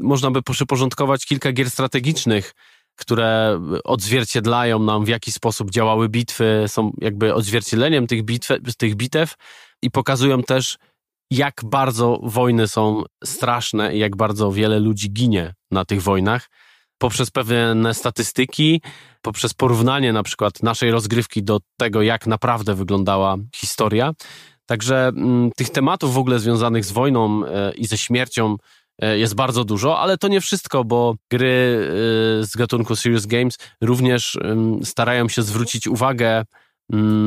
można 0.00 0.30
by 0.30 0.42
przyporządkować 0.42 1.26
kilka 1.26 1.52
gier 1.52 1.70
strategicznych, 1.70 2.54
które 2.96 3.60
odzwierciedlają 3.84 4.78
nam, 4.78 5.04
w 5.04 5.08
jaki 5.08 5.32
sposób 5.32 5.70
działały 5.70 6.08
bitwy, 6.08 6.64
są 6.66 6.92
jakby 7.00 7.34
odzwierciedleniem 7.34 8.06
tych, 8.06 8.22
bitw, 8.22 8.48
tych 8.78 8.94
bitew 8.94 9.34
i 9.82 9.90
pokazują 9.90 10.42
też, 10.42 10.78
jak 11.30 11.60
bardzo 11.64 12.20
wojny 12.22 12.68
są 12.68 13.02
straszne 13.24 13.96
i 13.96 13.98
jak 13.98 14.16
bardzo 14.16 14.52
wiele 14.52 14.80
ludzi 14.80 15.12
ginie 15.12 15.54
na 15.70 15.84
tych 15.84 16.02
wojnach. 16.02 16.50
Poprzez 17.00 17.30
pewne 17.30 17.94
statystyki, 17.94 18.82
poprzez 19.22 19.54
porównanie 19.54 20.12
na 20.12 20.22
przykład 20.22 20.62
naszej 20.62 20.90
rozgrywki 20.90 21.42
do 21.42 21.58
tego, 21.76 22.02
jak 22.02 22.26
naprawdę 22.26 22.74
wyglądała 22.74 23.36
historia. 23.54 24.12
Także 24.66 25.08
m, 25.08 25.18
mm, 25.18 25.50
tych 25.56 25.70
tematów 25.70 26.14
w 26.14 26.18
ogóle 26.18 26.38
związanych 26.38 26.84
z 26.84 26.92
wojną 26.92 27.46
e, 27.46 27.72
i 27.72 27.86
ze 27.86 27.98
śmiercią 27.98 28.56
E, 29.00 29.18
jest 29.18 29.34
bardzo 29.34 29.64
dużo, 29.64 29.98
ale 29.98 30.18
to 30.18 30.28
nie 30.28 30.40
wszystko, 30.40 30.84
bo 30.84 31.14
gry 31.30 31.88
e, 32.40 32.44
z 32.44 32.56
gatunku 32.56 32.96
Serious 32.96 33.26
Games 33.26 33.58
również 33.80 34.38
starają 34.84 35.28
się 35.28 35.42
zwrócić 35.42 35.86
uwagę 35.86 36.44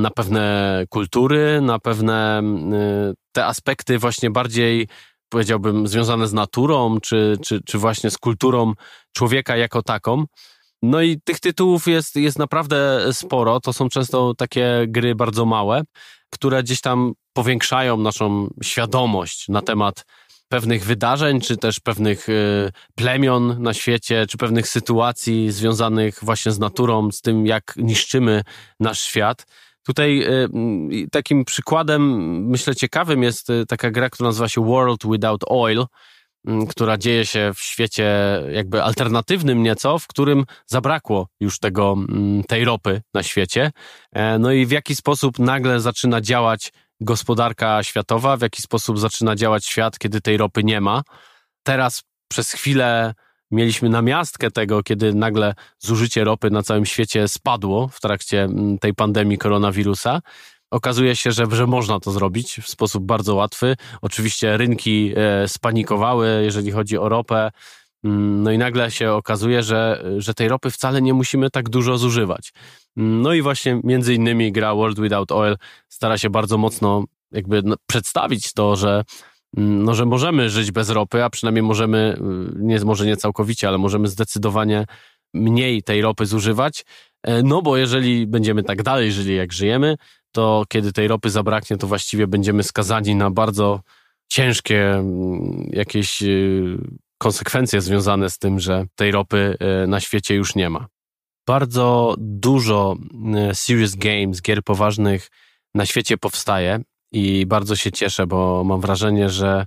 na 0.02 0.10
pewne 0.12 0.84
kultury, 0.90 1.62
na 1.62 1.80
pewne 1.80 2.40
e, 2.40 3.14
te 3.32 3.46
aspekty 3.46 4.00
właśnie 4.00 4.32
bardziej 4.32 4.88
powiedziałbym 5.34 5.88
związane 5.88 6.28
z 6.28 6.34
naturą, 6.34 7.00
czy, 7.02 7.38
czy, 7.46 7.62
czy 7.66 7.78
właśnie 7.78 8.10
z 8.12 8.18
kulturą 8.18 8.74
człowieka 9.14 9.58
jako 9.58 9.82
taką. 9.84 10.26
No 10.82 11.02
i 11.02 11.22
tych 11.24 11.40
tytułów 11.40 11.88
jest, 11.88 12.16
jest 12.16 12.40
naprawdę 12.40 13.00
sporo. 13.14 13.60
To 13.60 13.74
są 13.74 13.90
często 13.90 14.34
takie 14.38 14.86
gry 14.88 15.16
bardzo 15.16 15.46
małe, 15.46 15.82
które 16.30 16.64
gdzieś 16.64 16.82
tam 16.82 17.14
powiększają 17.34 17.98
naszą 17.98 18.48
świadomość 18.64 19.48
na 19.50 19.62
temat 19.62 20.06
pewnych 20.48 20.86
wydarzeń, 20.86 21.42
czy 21.42 21.58
też 21.58 21.80
pewnych 21.80 22.30
y, 22.30 22.72
plemion 22.96 23.64
na 23.64 23.74
świecie, 23.74 24.26
czy 24.30 24.38
pewnych 24.38 24.68
sytuacji 24.68 25.52
związanych 25.52 26.20
właśnie 26.22 26.52
z 26.52 26.60
naturą, 26.60 27.12
z 27.12 27.22
tym, 27.22 27.46
jak 27.46 27.74
niszczymy 27.78 28.42
nasz 28.80 29.02
świat. 29.02 29.46
Tutaj 29.86 30.24
y, 31.04 31.08
takim 31.12 31.46
przykładem, 31.46 32.02
myślę, 32.48 32.76
ciekawym 32.76 33.24
jest 33.24 33.50
y, 33.50 33.66
taka 33.66 33.92
gra, 33.92 34.10
która 34.10 34.30
nazywa 34.30 34.50
się 34.50 34.66
World 34.66 35.02
Without 35.12 35.42
Oil, 35.48 35.86
która 36.70 36.98
dzieje 36.98 37.26
się 37.26 37.52
w 37.56 37.62
świecie 37.62 38.40
jakby 38.52 38.84
alternatywnym 38.84 39.64
nieco, 39.64 40.00
w 40.00 40.08
którym 40.08 40.46
zabrakło 40.66 41.28
już 41.40 41.60
tego, 41.60 41.96
tej 42.48 42.66
ropy 42.66 43.02
na 43.14 43.24
świecie. 43.24 43.72
E, 44.12 44.40
no 44.40 44.52
i 44.52 44.66
w 44.66 44.72
jaki 44.72 44.96
sposób 44.96 45.40
nagle 45.40 45.80
zaczyna 45.80 46.22
działać 46.22 46.74
gospodarka 47.02 47.84
światowa, 47.84 48.38
w 48.38 48.42
jaki 48.42 48.62
sposób 48.62 49.00
zaczyna 49.00 49.36
działać 49.36 49.66
świat, 49.66 50.00
kiedy 50.00 50.22
tej 50.22 50.38
ropy 50.38 50.64
nie 50.64 50.82
ma. 50.82 51.02
Teraz 51.64 52.04
przez 52.28 52.52
chwilę 52.52 53.14
mieliśmy 53.54 53.90
namiastkę 53.90 54.52
tego, 54.52 54.84
kiedy 54.84 55.14
nagle 55.14 55.54
zużycie 55.80 56.24
ropy 56.24 56.50
na 56.50 56.64
całym 56.64 56.86
świecie 56.86 57.28
spadło 57.28 57.88
w 57.88 58.02
trakcie 58.02 58.48
tej 58.82 58.94
pandemii 58.94 59.38
koronawirusa. 59.38 60.22
Okazuje 60.72 61.16
się, 61.16 61.32
że, 61.32 61.46
że 61.52 61.68
można 61.68 62.00
to 62.00 62.12
zrobić 62.12 62.60
w 62.62 62.70
sposób 62.70 63.06
bardzo 63.06 63.36
łatwy. 63.36 63.76
Oczywiście 64.02 64.58
rynki 64.58 65.14
e, 65.16 65.48
spanikowały, 65.48 66.42
jeżeli 66.44 66.72
chodzi 66.72 66.98
o 66.98 67.10
ropę. 67.10 67.52
Mm, 68.04 68.44
no 68.44 68.52
i 68.52 68.58
nagle 68.58 68.92
się 68.92 69.12
okazuje, 69.12 69.64
że, 69.64 70.04
że 70.18 70.34
tej 70.34 70.48
ropy 70.48 70.72
wcale 70.72 71.02
nie 71.02 71.14
musimy 71.14 71.50
tak 71.50 71.70
dużo 71.70 71.98
zużywać. 71.98 72.54
Mm, 72.98 73.22
no 73.22 73.34
i 73.34 73.42
właśnie 73.42 73.80
między 73.84 74.14
innymi 74.14 74.52
gra 74.52 74.76
World 74.76 75.00
Without 75.00 75.32
Oil 75.32 75.56
stara 75.90 76.18
się 76.18 76.30
bardzo 76.30 76.58
mocno 76.58 77.04
jakby 77.32 77.64
przedstawić 77.88 78.54
to, 78.54 78.76
że 78.76 79.04
no, 79.58 79.94
że 79.94 80.06
możemy 80.06 80.50
żyć 80.50 80.72
bez 80.72 80.90
ropy, 80.90 81.24
a 81.24 81.30
przynajmniej 81.30 81.64
możemy, 81.64 82.18
y, 82.58 82.64
nie, 82.64 82.80
może 82.80 83.06
nie 83.06 83.18
całkowicie, 83.18 83.68
ale 83.68 83.78
możemy 83.78 84.08
zdecydowanie 84.08 84.86
mniej 85.34 85.84
tej 85.84 86.02
ropy 86.02 86.26
zużywać, 86.26 86.86
e, 87.24 87.44
no 87.44 87.62
bo 87.62 87.78
jeżeli 87.78 88.28
będziemy 88.28 88.64
tak 88.64 88.84
dalej 88.84 89.12
żyli, 89.12 89.36
jak 89.36 89.54
żyjemy, 89.54 89.96
to 90.32 90.64
kiedy 90.70 90.94
tej 90.94 91.08
ropy 91.08 91.30
zabraknie, 91.30 91.78
to 91.78 91.88
właściwie 91.88 92.28
będziemy 92.28 92.64
skazani 92.64 93.16
na 93.16 93.32
bardzo 93.32 93.80
ciężkie 94.28 95.04
jakieś 95.70 96.24
y, 96.24 96.78
konsekwencje 97.18 97.82
związane 97.82 98.30
z 98.30 98.38
tym, 98.38 98.60
że 98.60 98.86
tej 98.96 99.12
ropy 99.12 99.58
e, 99.60 99.88
na 99.88 100.00
świecie 100.00 100.36
już 100.36 100.56
nie 100.56 100.70
ma. 100.70 100.88
Bardzo 101.48 102.16
dużo 102.18 102.96
e, 103.36 103.56
serious 103.56 103.96
games, 103.96 104.42
gier 104.42 104.64
poważnych 104.64 105.30
na 105.76 105.86
świecie 105.86 106.18
powstaje 106.18 106.82
i 107.14 107.46
bardzo 107.46 107.76
się 107.76 107.92
cieszę, 107.92 108.28
bo 108.28 108.64
mam 108.64 108.82
wrażenie, 108.82 109.30
że 109.30 109.66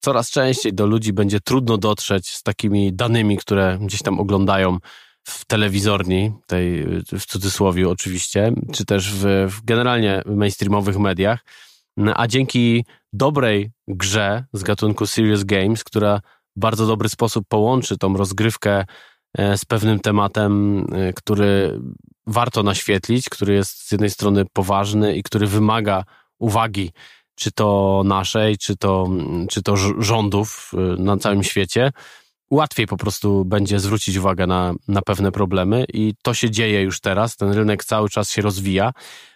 coraz 0.00 0.30
częściej 0.30 0.74
do 0.74 0.86
ludzi 0.86 1.12
będzie 1.12 1.40
trudno 1.40 1.78
dotrzeć 1.78 2.28
z 2.28 2.42
takimi 2.42 2.92
danymi, 2.92 3.36
które 3.36 3.78
gdzieś 3.80 4.02
tam 4.02 4.20
oglądają 4.20 4.78
w 5.24 5.44
telewizorni, 5.44 6.32
tej 6.46 6.86
w 7.18 7.26
cudzysłowie 7.26 7.88
oczywiście, 7.88 8.52
czy 8.72 8.84
też 8.84 9.14
w, 9.14 9.24
w 9.50 9.64
generalnie 9.64 10.22
mainstreamowych 10.26 10.98
mediach. 10.98 11.44
A 12.14 12.26
dzięki 12.26 12.84
dobrej 13.12 13.70
grze 13.88 14.44
z 14.52 14.62
gatunku 14.62 15.06
Serious 15.06 15.44
Games, 15.44 15.84
która 15.84 16.20
bardzo 16.56 16.86
dobry 16.86 17.08
sposób 17.08 17.44
połączy 17.48 17.98
tą 17.98 18.16
rozgrywkę 18.16 18.84
e, 19.38 19.58
z 19.58 19.64
pewnym 19.64 20.00
tematem, 20.00 20.84
e, 20.92 21.12
który 21.12 21.80
warto 22.26 22.62
naświetlić, 22.62 23.28
który 23.28 23.54
jest 23.54 23.88
z 23.88 23.92
jednej 23.92 24.10
strony 24.10 24.44
poważny 24.52 25.16
i 25.16 25.22
który 25.22 25.46
wymaga 25.46 26.04
uwagi, 26.40 26.90
czy 27.34 27.52
to 27.52 28.02
naszej, 28.04 28.58
czy 28.58 28.76
to, 28.76 29.08
czy 29.50 29.62
to 29.62 29.76
rządów 29.98 30.72
e, 30.74 31.02
na 31.02 31.16
całym 31.16 31.42
świecie. 31.42 31.92
Łatwiej 32.50 32.86
po 32.86 32.96
prostu 32.96 33.44
będzie 33.44 33.80
zwrócić 33.80 34.16
uwagę 34.16 34.46
na, 34.46 34.74
na 34.88 35.02
pewne 35.02 35.32
problemy, 35.32 35.84
i 35.92 36.14
to 36.22 36.34
się 36.34 36.50
dzieje 36.50 36.82
już 36.82 37.00
teraz. 37.00 37.36
Ten 37.36 37.52
rynek 37.52 37.84
cały 37.84 38.08
czas 38.08 38.30
się 38.30 38.42
rozwija. 38.42 38.92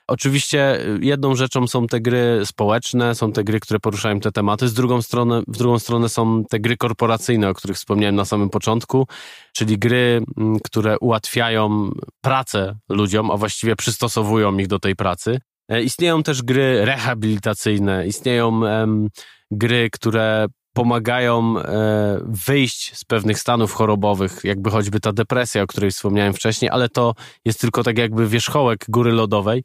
Oczywiście 0.07 0.87
y, 0.87 0.99
jedną 1.03 1.35
rzeczą 1.35 1.67
są 1.67 1.87
te 1.87 2.01
gry 2.01 2.41
społeczne, 2.45 3.15
są 3.15 3.33
te 3.33 3.45
gry, 3.45 3.61
które 3.61 3.81
poruszają 3.81 4.21
te 4.21 4.33
tematy, 4.33 4.69
z 4.69 4.75
drugą 4.75 5.03
stronę, 5.03 5.43
w 5.49 5.57
drugą 5.57 5.79
stronę 5.79 6.09
są 6.09 6.45
te 6.45 6.61
gry 6.61 6.77
korporacyjne, 6.77 7.49
o 7.49 7.55
których 7.55 7.77
wspomniałem 7.77 8.15
na 8.15 8.25
samym 8.25 8.51
początku, 8.51 9.07
czyli 9.53 9.79
gry, 9.79 10.23
mm, 10.37 10.59
które 10.65 10.99
ułatwiają 10.99 11.91
pracę 12.21 12.77
ludziom, 12.89 13.31
a 13.31 13.37
właściwie 13.37 13.77
przystosowują 13.77 14.59
ich 14.59 14.67
do 14.67 14.79
tej 14.79 14.97
pracy. 14.97 15.41
E, 15.69 15.83
istnieją 15.83 16.23
też 16.23 16.43
gry 16.43 16.85
rehabilitacyjne, 16.85 18.07
istnieją 18.07 18.61
um, 18.61 19.09
gry, 19.51 19.89
które 19.93 20.47
pomagają 20.75 21.59
e, 21.59 22.21
wyjść 22.25 22.97
z 22.97 23.05
pewnych 23.05 23.39
stanów 23.39 23.73
chorobowych, 23.73 24.41
jakby 24.45 24.71
choćby 24.71 25.01
ta 25.01 25.13
depresja, 25.13 25.63
o 25.63 25.67
której 25.67 25.91
wspomniałem 25.91 26.35
wcześniej, 26.35 26.71
ale 26.71 26.89
to 26.89 27.15
jest 27.45 27.61
tylko 27.61 27.83
tak 27.83 27.99
jakby 27.99 28.29
wierzchołek 28.29 28.85
góry 28.89 29.13
lodowej. 29.13 29.65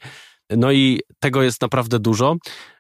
No 0.49 0.71
i 0.71 0.99
tego 1.19 1.43
jest 1.43 1.61
naprawdę 1.61 1.99
dużo. 1.99 2.35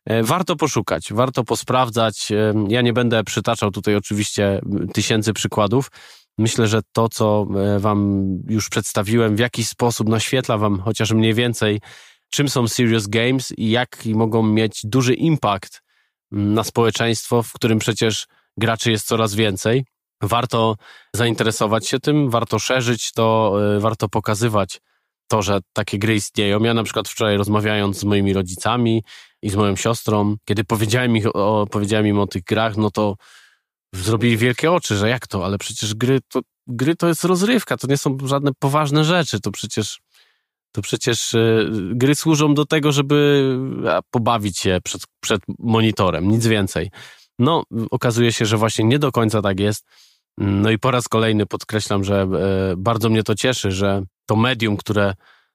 E, 0.05 0.23
warto 0.23 0.55
poszukać, 0.55 1.13
warto 1.13 1.43
posprawdzać. 1.43 2.31
E, 2.31 2.53
ja 2.67 2.81
nie 2.81 2.93
będę 2.93 3.23
przytaczał 3.23 3.71
tutaj 3.71 3.95
oczywiście 3.95 4.61
tysięcy 4.93 5.33
przykładów. 5.33 5.91
Myślę, 6.37 6.67
że 6.67 6.81
to, 6.91 7.09
co 7.09 7.47
Wam 7.79 8.27
już 8.49 8.69
przedstawiłem, 8.69 9.35
w 9.35 9.39
jakiś 9.39 9.67
sposób 9.67 10.09
naświetla 10.09 10.57
Wam 10.57 10.79
chociaż 10.79 11.11
mniej 11.11 11.33
więcej, 11.33 11.79
czym 12.29 12.49
są 12.49 12.67
serious 12.67 13.07
games 13.07 13.53
i 13.57 13.69
jaki 13.69 14.15
mogą 14.15 14.43
mieć 14.43 14.81
duży 14.83 15.13
impact 15.13 15.81
na 16.31 16.63
społeczeństwo, 16.63 17.43
w 17.43 17.53
którym 17.53 17.79
przecież 17.79 18.27
graczy 18.57 18.91
jest 18.91 19.07
coraz 19.07 19.35
więcej. 19.35 19.85
Warto 20.21 20.75
zainteresować 21.15 21.87
się 21.87 21.99
tym, 21.99 22.29
warto 22.29 22.59
szerzyć 22.59 23.11
to, 23.11 23.55
warto 23.79 24.09
pokazywać 24.09 24.81
to, 25.27 25.41
że 25.41 25.59
takie 25.73 25.99
gry 25.99 26.15
istnieją. 26.15 26.63
Ja 26.63 26.73
na 26.73 26.83
przykład 26.83 27.07
wczoraj 27.07 27.37
rozmawiając 27.37 27.99
z 27.99 28.03
moimi 28.03 28.33
rodzicami 28.33 29.03
i 29.41 29.49
z 29.49 29.55
moją 29.55 29.75
siostrą, 29.75 30.35
kiedy 30.45 30.63
powiedziałem, 30.63 31.17
ich 31.17 31.35
o, 31.35 31.67
powiedziałem 31.71 32.07
im 32.07 32.19
o 32.19 32.27
tych 32.27 32.43
grach, 32.43 32.77
no 32.77 32.91
to 32.91 33.15
zrobili 33.95 34.37
wielkie 34.37 34.71
oczy, 34.71 34.97
że 34.97 35.09
jak 35.09 35.27
to, 35.27 35.45
ale 35.45 35.57
przecież 35.57 35.95
gry 35.95 36.19
to, 36.29 36.39
gry 36.67 36.95
to 36.95 37.07
jest 37.07 37.23
rozrywka, 37.23 37.77
to 37.77 37.87
nie 37.87 37.97
są 37.97 38.17
żadne 38.23 38.51
poważne 38.59 39.03
rzeczy, 39.03 39.39
to 39.39 39.51
przecież 39.51 39.99
to 40.71 40.81
przecież 40.81 41.33
y, 41.33 41.69
gry 41.93 42.15
służą 42.15 42.53
do 42.53 42.65
tego, 42.65 42.91
żeby 42.91 43.49
pobawić 44.11 44.59
się 44.59 44.79
przed, 44.83 45.01
przed 45.19 45.41
monitorem, 45.59 46.27
nic 46.27 46.47
więcej. 46.47 46.89
No, 47.39 47.63
okazuje 47.91 48.31
się, 48.31 48.45
że 48.45 48.57
właśnie 48.57 48.85
nie 48.85 48.99
do 48.99 49.11
końca 49.11 49.41
tak 49.41 49.59
jest. 49.59 49.85
No 50.37 50.71
i 50.71 50.79
po 50.79 50.91
raz 50.91 51.07
kolejny 51.07 51.45
podkreślam, 51.45 52.03
że 52.03 52.21
e, 52.21 52.27
bardzo 52.77 53.09
mnie 53.09 53.23
to 53.23 53.35
cieszy, 53.35 53.71
że 53.71 54.03
to 54.25 54.35
medium, 54.35 54.77
które 54.77 55.13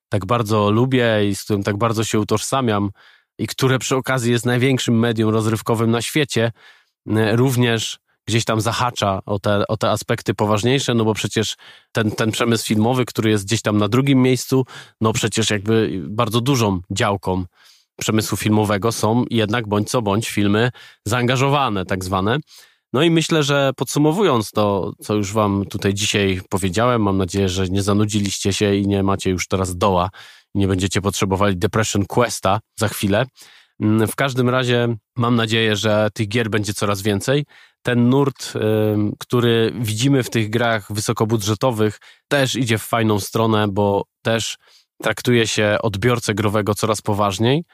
tak 0.09 0.27
bardzo 0.27 0.71
lubię 0.71 1.29
i 1.29 1.35
z 1.35 1.45
którym 1.45 1.63
tak 1.63 1.77
bardzo 1.77 2.05
się 2.05 2.21
utożsamiam, 2.21 2.91
i 3.39 3.47
które 3.47 3.79
przy 3.79 3.97
okazji 3.97 4.33
jest 4.33 4.47
największym 4.47 4.99
medium 4.99 5.31
rozrywkowym 5.31 5.91
na 5.91 6.03
świecie, 6.03 6.53
e, 7.09 7.37
również 7.37 7.99
gdzieś 8.27 8.45
tam 8.45 8.61
zahacza 8.61 9.21
o 9.27 9.39
te, 9.39 9.67
o 9.69 9.77
te 9.77 9.91
aspekty 9.91 10.35
poważniejsze, 10.35 10.95
no 10.95 11.05
bo 11.05 11.15
przecież 11.15 11.57
ten, 11.93 12.11
ten 12.11 12.31
przemysł 12.31 12.67
filmowy, 12.67 13.05
który 13.05 13.31
jest 13.31 13.45
gdzieś 13.45 13.63
tam 13.63 13.79
na 13.79 13.89
drugim 13.89 14.23
miejscu, 14.23 14.65
no 15.01 15.13
przecież 15.13 15.51
jakby 15.51 16.03
bardzo 16.09 16.41
dużą 16.41 16.81
działką 16.91 17.45
przemysłu 17.97 18.37
filmowego 18.37 18.93
są 18.93 19.25
jednak 19.31 19.69
bądź 19.69 19.91
co 19.91 20.03
bądź 20.03 20.31
filmy 20.31 20.71
zaangażowane, 21.05 21.85
tak 21.85 22.05
zwane. 22.05 22.39
No 22.93 23.03
i 23.03 23.11
myślę, 23.11 23.43
że 23.43 23.71
podsumowując 23.77 24.51
to, 24.51 24.93
co 25.01 25.15
już 25.15 25.33
Wam 25.33 25.65
tutaj 25.71 25.95
dzisiaj 25.95 26.41
powiedziałem, 26.49 27.03
mam 27.03 27.19
nadzieję, 27.19 27.49
że 27.49 27.69
nie 27.69 27.83
zanudziliście 27.83 28.53
się 28.53 28.75
i 28.75 28.87
nie 28.87 29.03
macie 29.03 29.31
już 29.31 29.49
teraz 29.49 29.77
doła 29.77 30.11
nie 30.55 30.69
będziecie 30.69 31.01
potrzebowali 31.01 31.57
Depression 31.57 32.07
Questa 32.07 32.61
za 32.79 32.89
chwilę. 32.89 33.27
Mm, 33.81 34.09
w 34.09 34.17
każdym 34.17 34.49
razie 34.49 34.97
mam 35.17 35.37
nadzieję, 35.37 35.77
że 35.77 36.09
tych 36.15 36.29
gier 36.29 36.51
będzie 36.51 36.75
coraz 36.75 37.03
więcej. 37.03 37.45
Ten 37.87 38.09
nurt, 38.09 38.53
który 39.19 39.73
widzimy 39.81 40.23
w 40.23 40.31
tych 40.31 40.51
grach 40.51 40.93
wysokobudżetowych, 40.93 42.01
też 42.29 42.57
idzie 42.57 42.79
w 42.79 42.83
fajną 42.83 43.21
stronę, 43.21 43.69
bo 43.69 44.05
też 44.23 44.59
traktuje 45.03 45.47
się 45.47 45.77
odbiorcę 45.83 46.35
growego 46.35 46.75
coraz 46.75 47.03
poważniej 47.03 47.65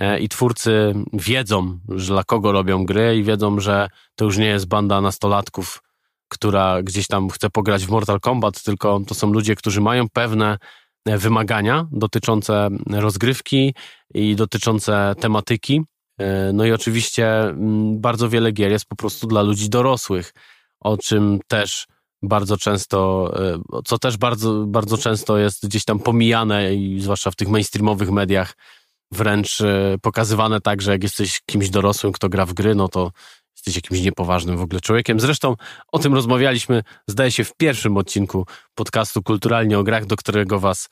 e, 0.00 0.18
i 0.18 0.28
twórcy 0.28 0.94
wiedzą, 1.12 1.78
że 1.88 2.12
dla 2.12 2.24
kogo 2.24 2.52
robią 2.52 2.84
gry 2.84 3.16
i 3.16 3.22
wiedzą, 3.22 3.60
że 3.60 3.88
to 4.14 4.24
już 4.24 4.38
nie 4.38 4.46
jest 4.46 4.66
banda 4.66 5.00
nastolatków, 5.00 5.82
która 6.28 6.82
gdzieś 6.82 7.06
tam 7.06 7.28
chce 7.30 7.50
pograć 7.50 7.86
w 7.86 7.90
Mortal 7.90 8.20
Kombat, 8.20 8.62
tylko 8.62 9.00
to 9.06 9.14
są 9.14 9.32
ludzie, 9.32 9.54
którzy 9.54 9.80
mają 9.80 10.08
pewne 10.08 10.58
e, 11.06 11.18
wymagania 11.18 11.86
dotyczące 11.92 12.68
rozgrywki 12.90 13.74
i 14.14 14.36
dotyczące 14.36 15.14
tematyki. 15.20 15.82
E, 16.18 16.52
no 16.52 16.64
i 16.64 16.72
oczywiście 16.72 17.40
mm, 17.40 18.00
bardzo 18.00 18.28
wiele 18.28 18.52
gier 18.52 18.70
jest 18.70 18.86
po 18.86 18.96
prostu 18.96 19.26
dla 19.26 19.42
ludzi 19.42 19.68
dorosłych, 19.68 20.32
o 20.80 20.96
czym 20.96 21.40
też 21.48 21.86
bardzo 22.22 22.56
często, 22.56 23.30
e, 23.54 23.58
co 23.84 23.98
też 23.98 24.16
bardzo, 24.16 24.64
bardzo 24.66 24.98
często 24.98 25.38
jest 25.38 25.66
gdzieś 25.66 25.84
tam 25.84 25.98
pomijane 25.98 26.74
i 26.74 27.00
zwłaszcza 27.00 27.30
w 27.30 27.36
tych 27.36 27.48
mainstreamowych 27.48 28.10
mediach 28.10 28.56
wręcz 29.12 29.60
e, 29.60 29.96
pokazywane 30.02 30.60
tak, 30.60 30.82
że 30.82 30.92
jak 30.92 31.02
jesteś 31.02 31.40
kimś 31.46 31.70
dorosłym, 31.70 32.12
kto 32.12 32.28
gra 32.28 32.46
w 32.46 32.54
gry, 32.54 32.74
no 32.74 32.88
to 32.88 33.10
jesteś 33.56 33.76
jakimś 33.76 34.00
niepoważnym 34.00 34.56
w 34.56 34.62
ogóle 34.62 34.80
człowiekiem. 34.80 35.20
Zresztą 35.20 35.54
o 35.92 35.98
tym 35.98 36.14
rozmawialiśmy, 36.14 36.82
zdaje 37.08 37.30
się, 37.30 37.44
w 37.44 37.56
pierwszym 37.56 37.96
odcinku 37.96 38.46
podcastu 38.74 39.22
Kulturalnie 39.22 39.78
o 39.78 39.82
grach, 39.82 40.06
do 40.06 40.16
którego 40.16 40.60
was 40.60 40.88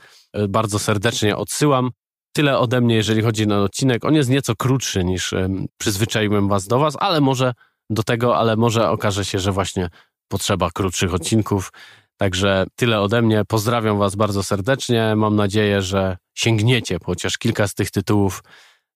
bardzo 0.48 0.78
serdecznie 0.78 1.36
odsyłam. 1.36 1.90
Tyle 2.32 2.58
ode 2.58 2.80
mnie, 2.80 2.94
jeżeli 2.94 3.22
chodzi 3.22 3.52
o 3.52 3.62
odcinek. 3.62 4.04
On 4.04 4.14
jest 4.14 4.30
nieco 4.30 4.56
krótszy 4.56 5.04
niż 5.04 5.34
przyzwyczaiłem 5.78 6.48
was 6.48 6.66
do 6.66 6.78
was, 6.78 6.96
ale 7.00 7.20
może 7.20 7.54
do 7.90 8.02
tego, 8.02 8.36
ale 8.36 8.56
może 8.56 8.90
okaże 8.90 9.24
się, 9.24 9.38
że 9.38 9.52
właśnie 9.52 9.88
potrzeba 10.28 10.70
krótszych 10.70 11.14
odcinków. 11.14 11.72
Także 12.16 12.64
tyle 12.76 13.00
ode 13.00 13.22
mnie. 13.22 13.44
Pozdrawiam 13.48 13.98
Was 13.98 14.16
bardzo 14.16 14.42
serdecznie. 14.42 15.16
Mam 15.16 15.36
nadzieję, 15.36 15.82
że 15.82 16.16
sięgniecie 16.34 16.98
chociaż 17.04 17.38
kilka 17.38 17.68
z 17.68 17.74
tych 17.74 17.90
tytułów. 17.90 18.42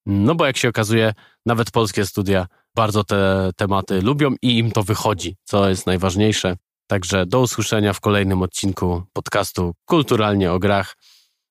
No 0.06 0.34
bo 0.34 0.46
jak 0.46 0.56
się 0.56 0.68
okazuje, 0.68 1.14
nawet 1.46 1.70
polskie 1.70 2.06
studia 2.06 2.46
bardzo 2.74 3.04
te 3.04 3.50
tematy 3.56 4.02
lubią 4.02 4.34
i 4.42 4.58
im 4.58 4.72
to 4.72 4.82
wychodzi, 4.82 5.36
co 5.44 5.68
jest 5.68 5.86
najważniejsze. 5.86 6.56
Także 6.86 7.26
do 7.26 7.40
usłyszenia 7.40 7.92
w 7.92 8.00
kolejnym 8.00 8.42
odcinku 8.42 9.02
podcastu 9.12 9.74
Kulturalnie 9.84 10.52
o 10.52 10.58
grach. 10.58 10.96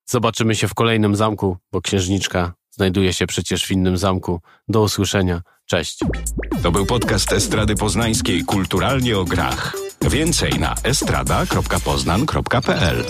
Zobaczymy 0.05 0.55
się 0.55 0.67
w 0.67 0.73
kolejnym 0.73 1.15
zamku, 1.15 1.57
bo 1.71 1.81
księżniczka 1.81 2.53
znajduje 2.71 3.13
się 3.13 3.27
przecież 3.27 3.65
w 3.65 3.71
innym 3.71 3.97
zamku. 3.97 4.41
Do 4.67 4.81
usłyszenia. 4.81 5.41
Cześć. 5.65 5.99
To 6.63 6.71
był 6.71 6.85
podcast 6.85 7.33
Estrady 7.33 7.75
Poznańskiej 7.75 8.43
Kulturalnie 8.43 9.17
o 9.17 9.25
grach. 9.25 9.75
Więcej 10.01 10.59
na 10.59 10.75
estrada.poznan.pl 10.83 13.03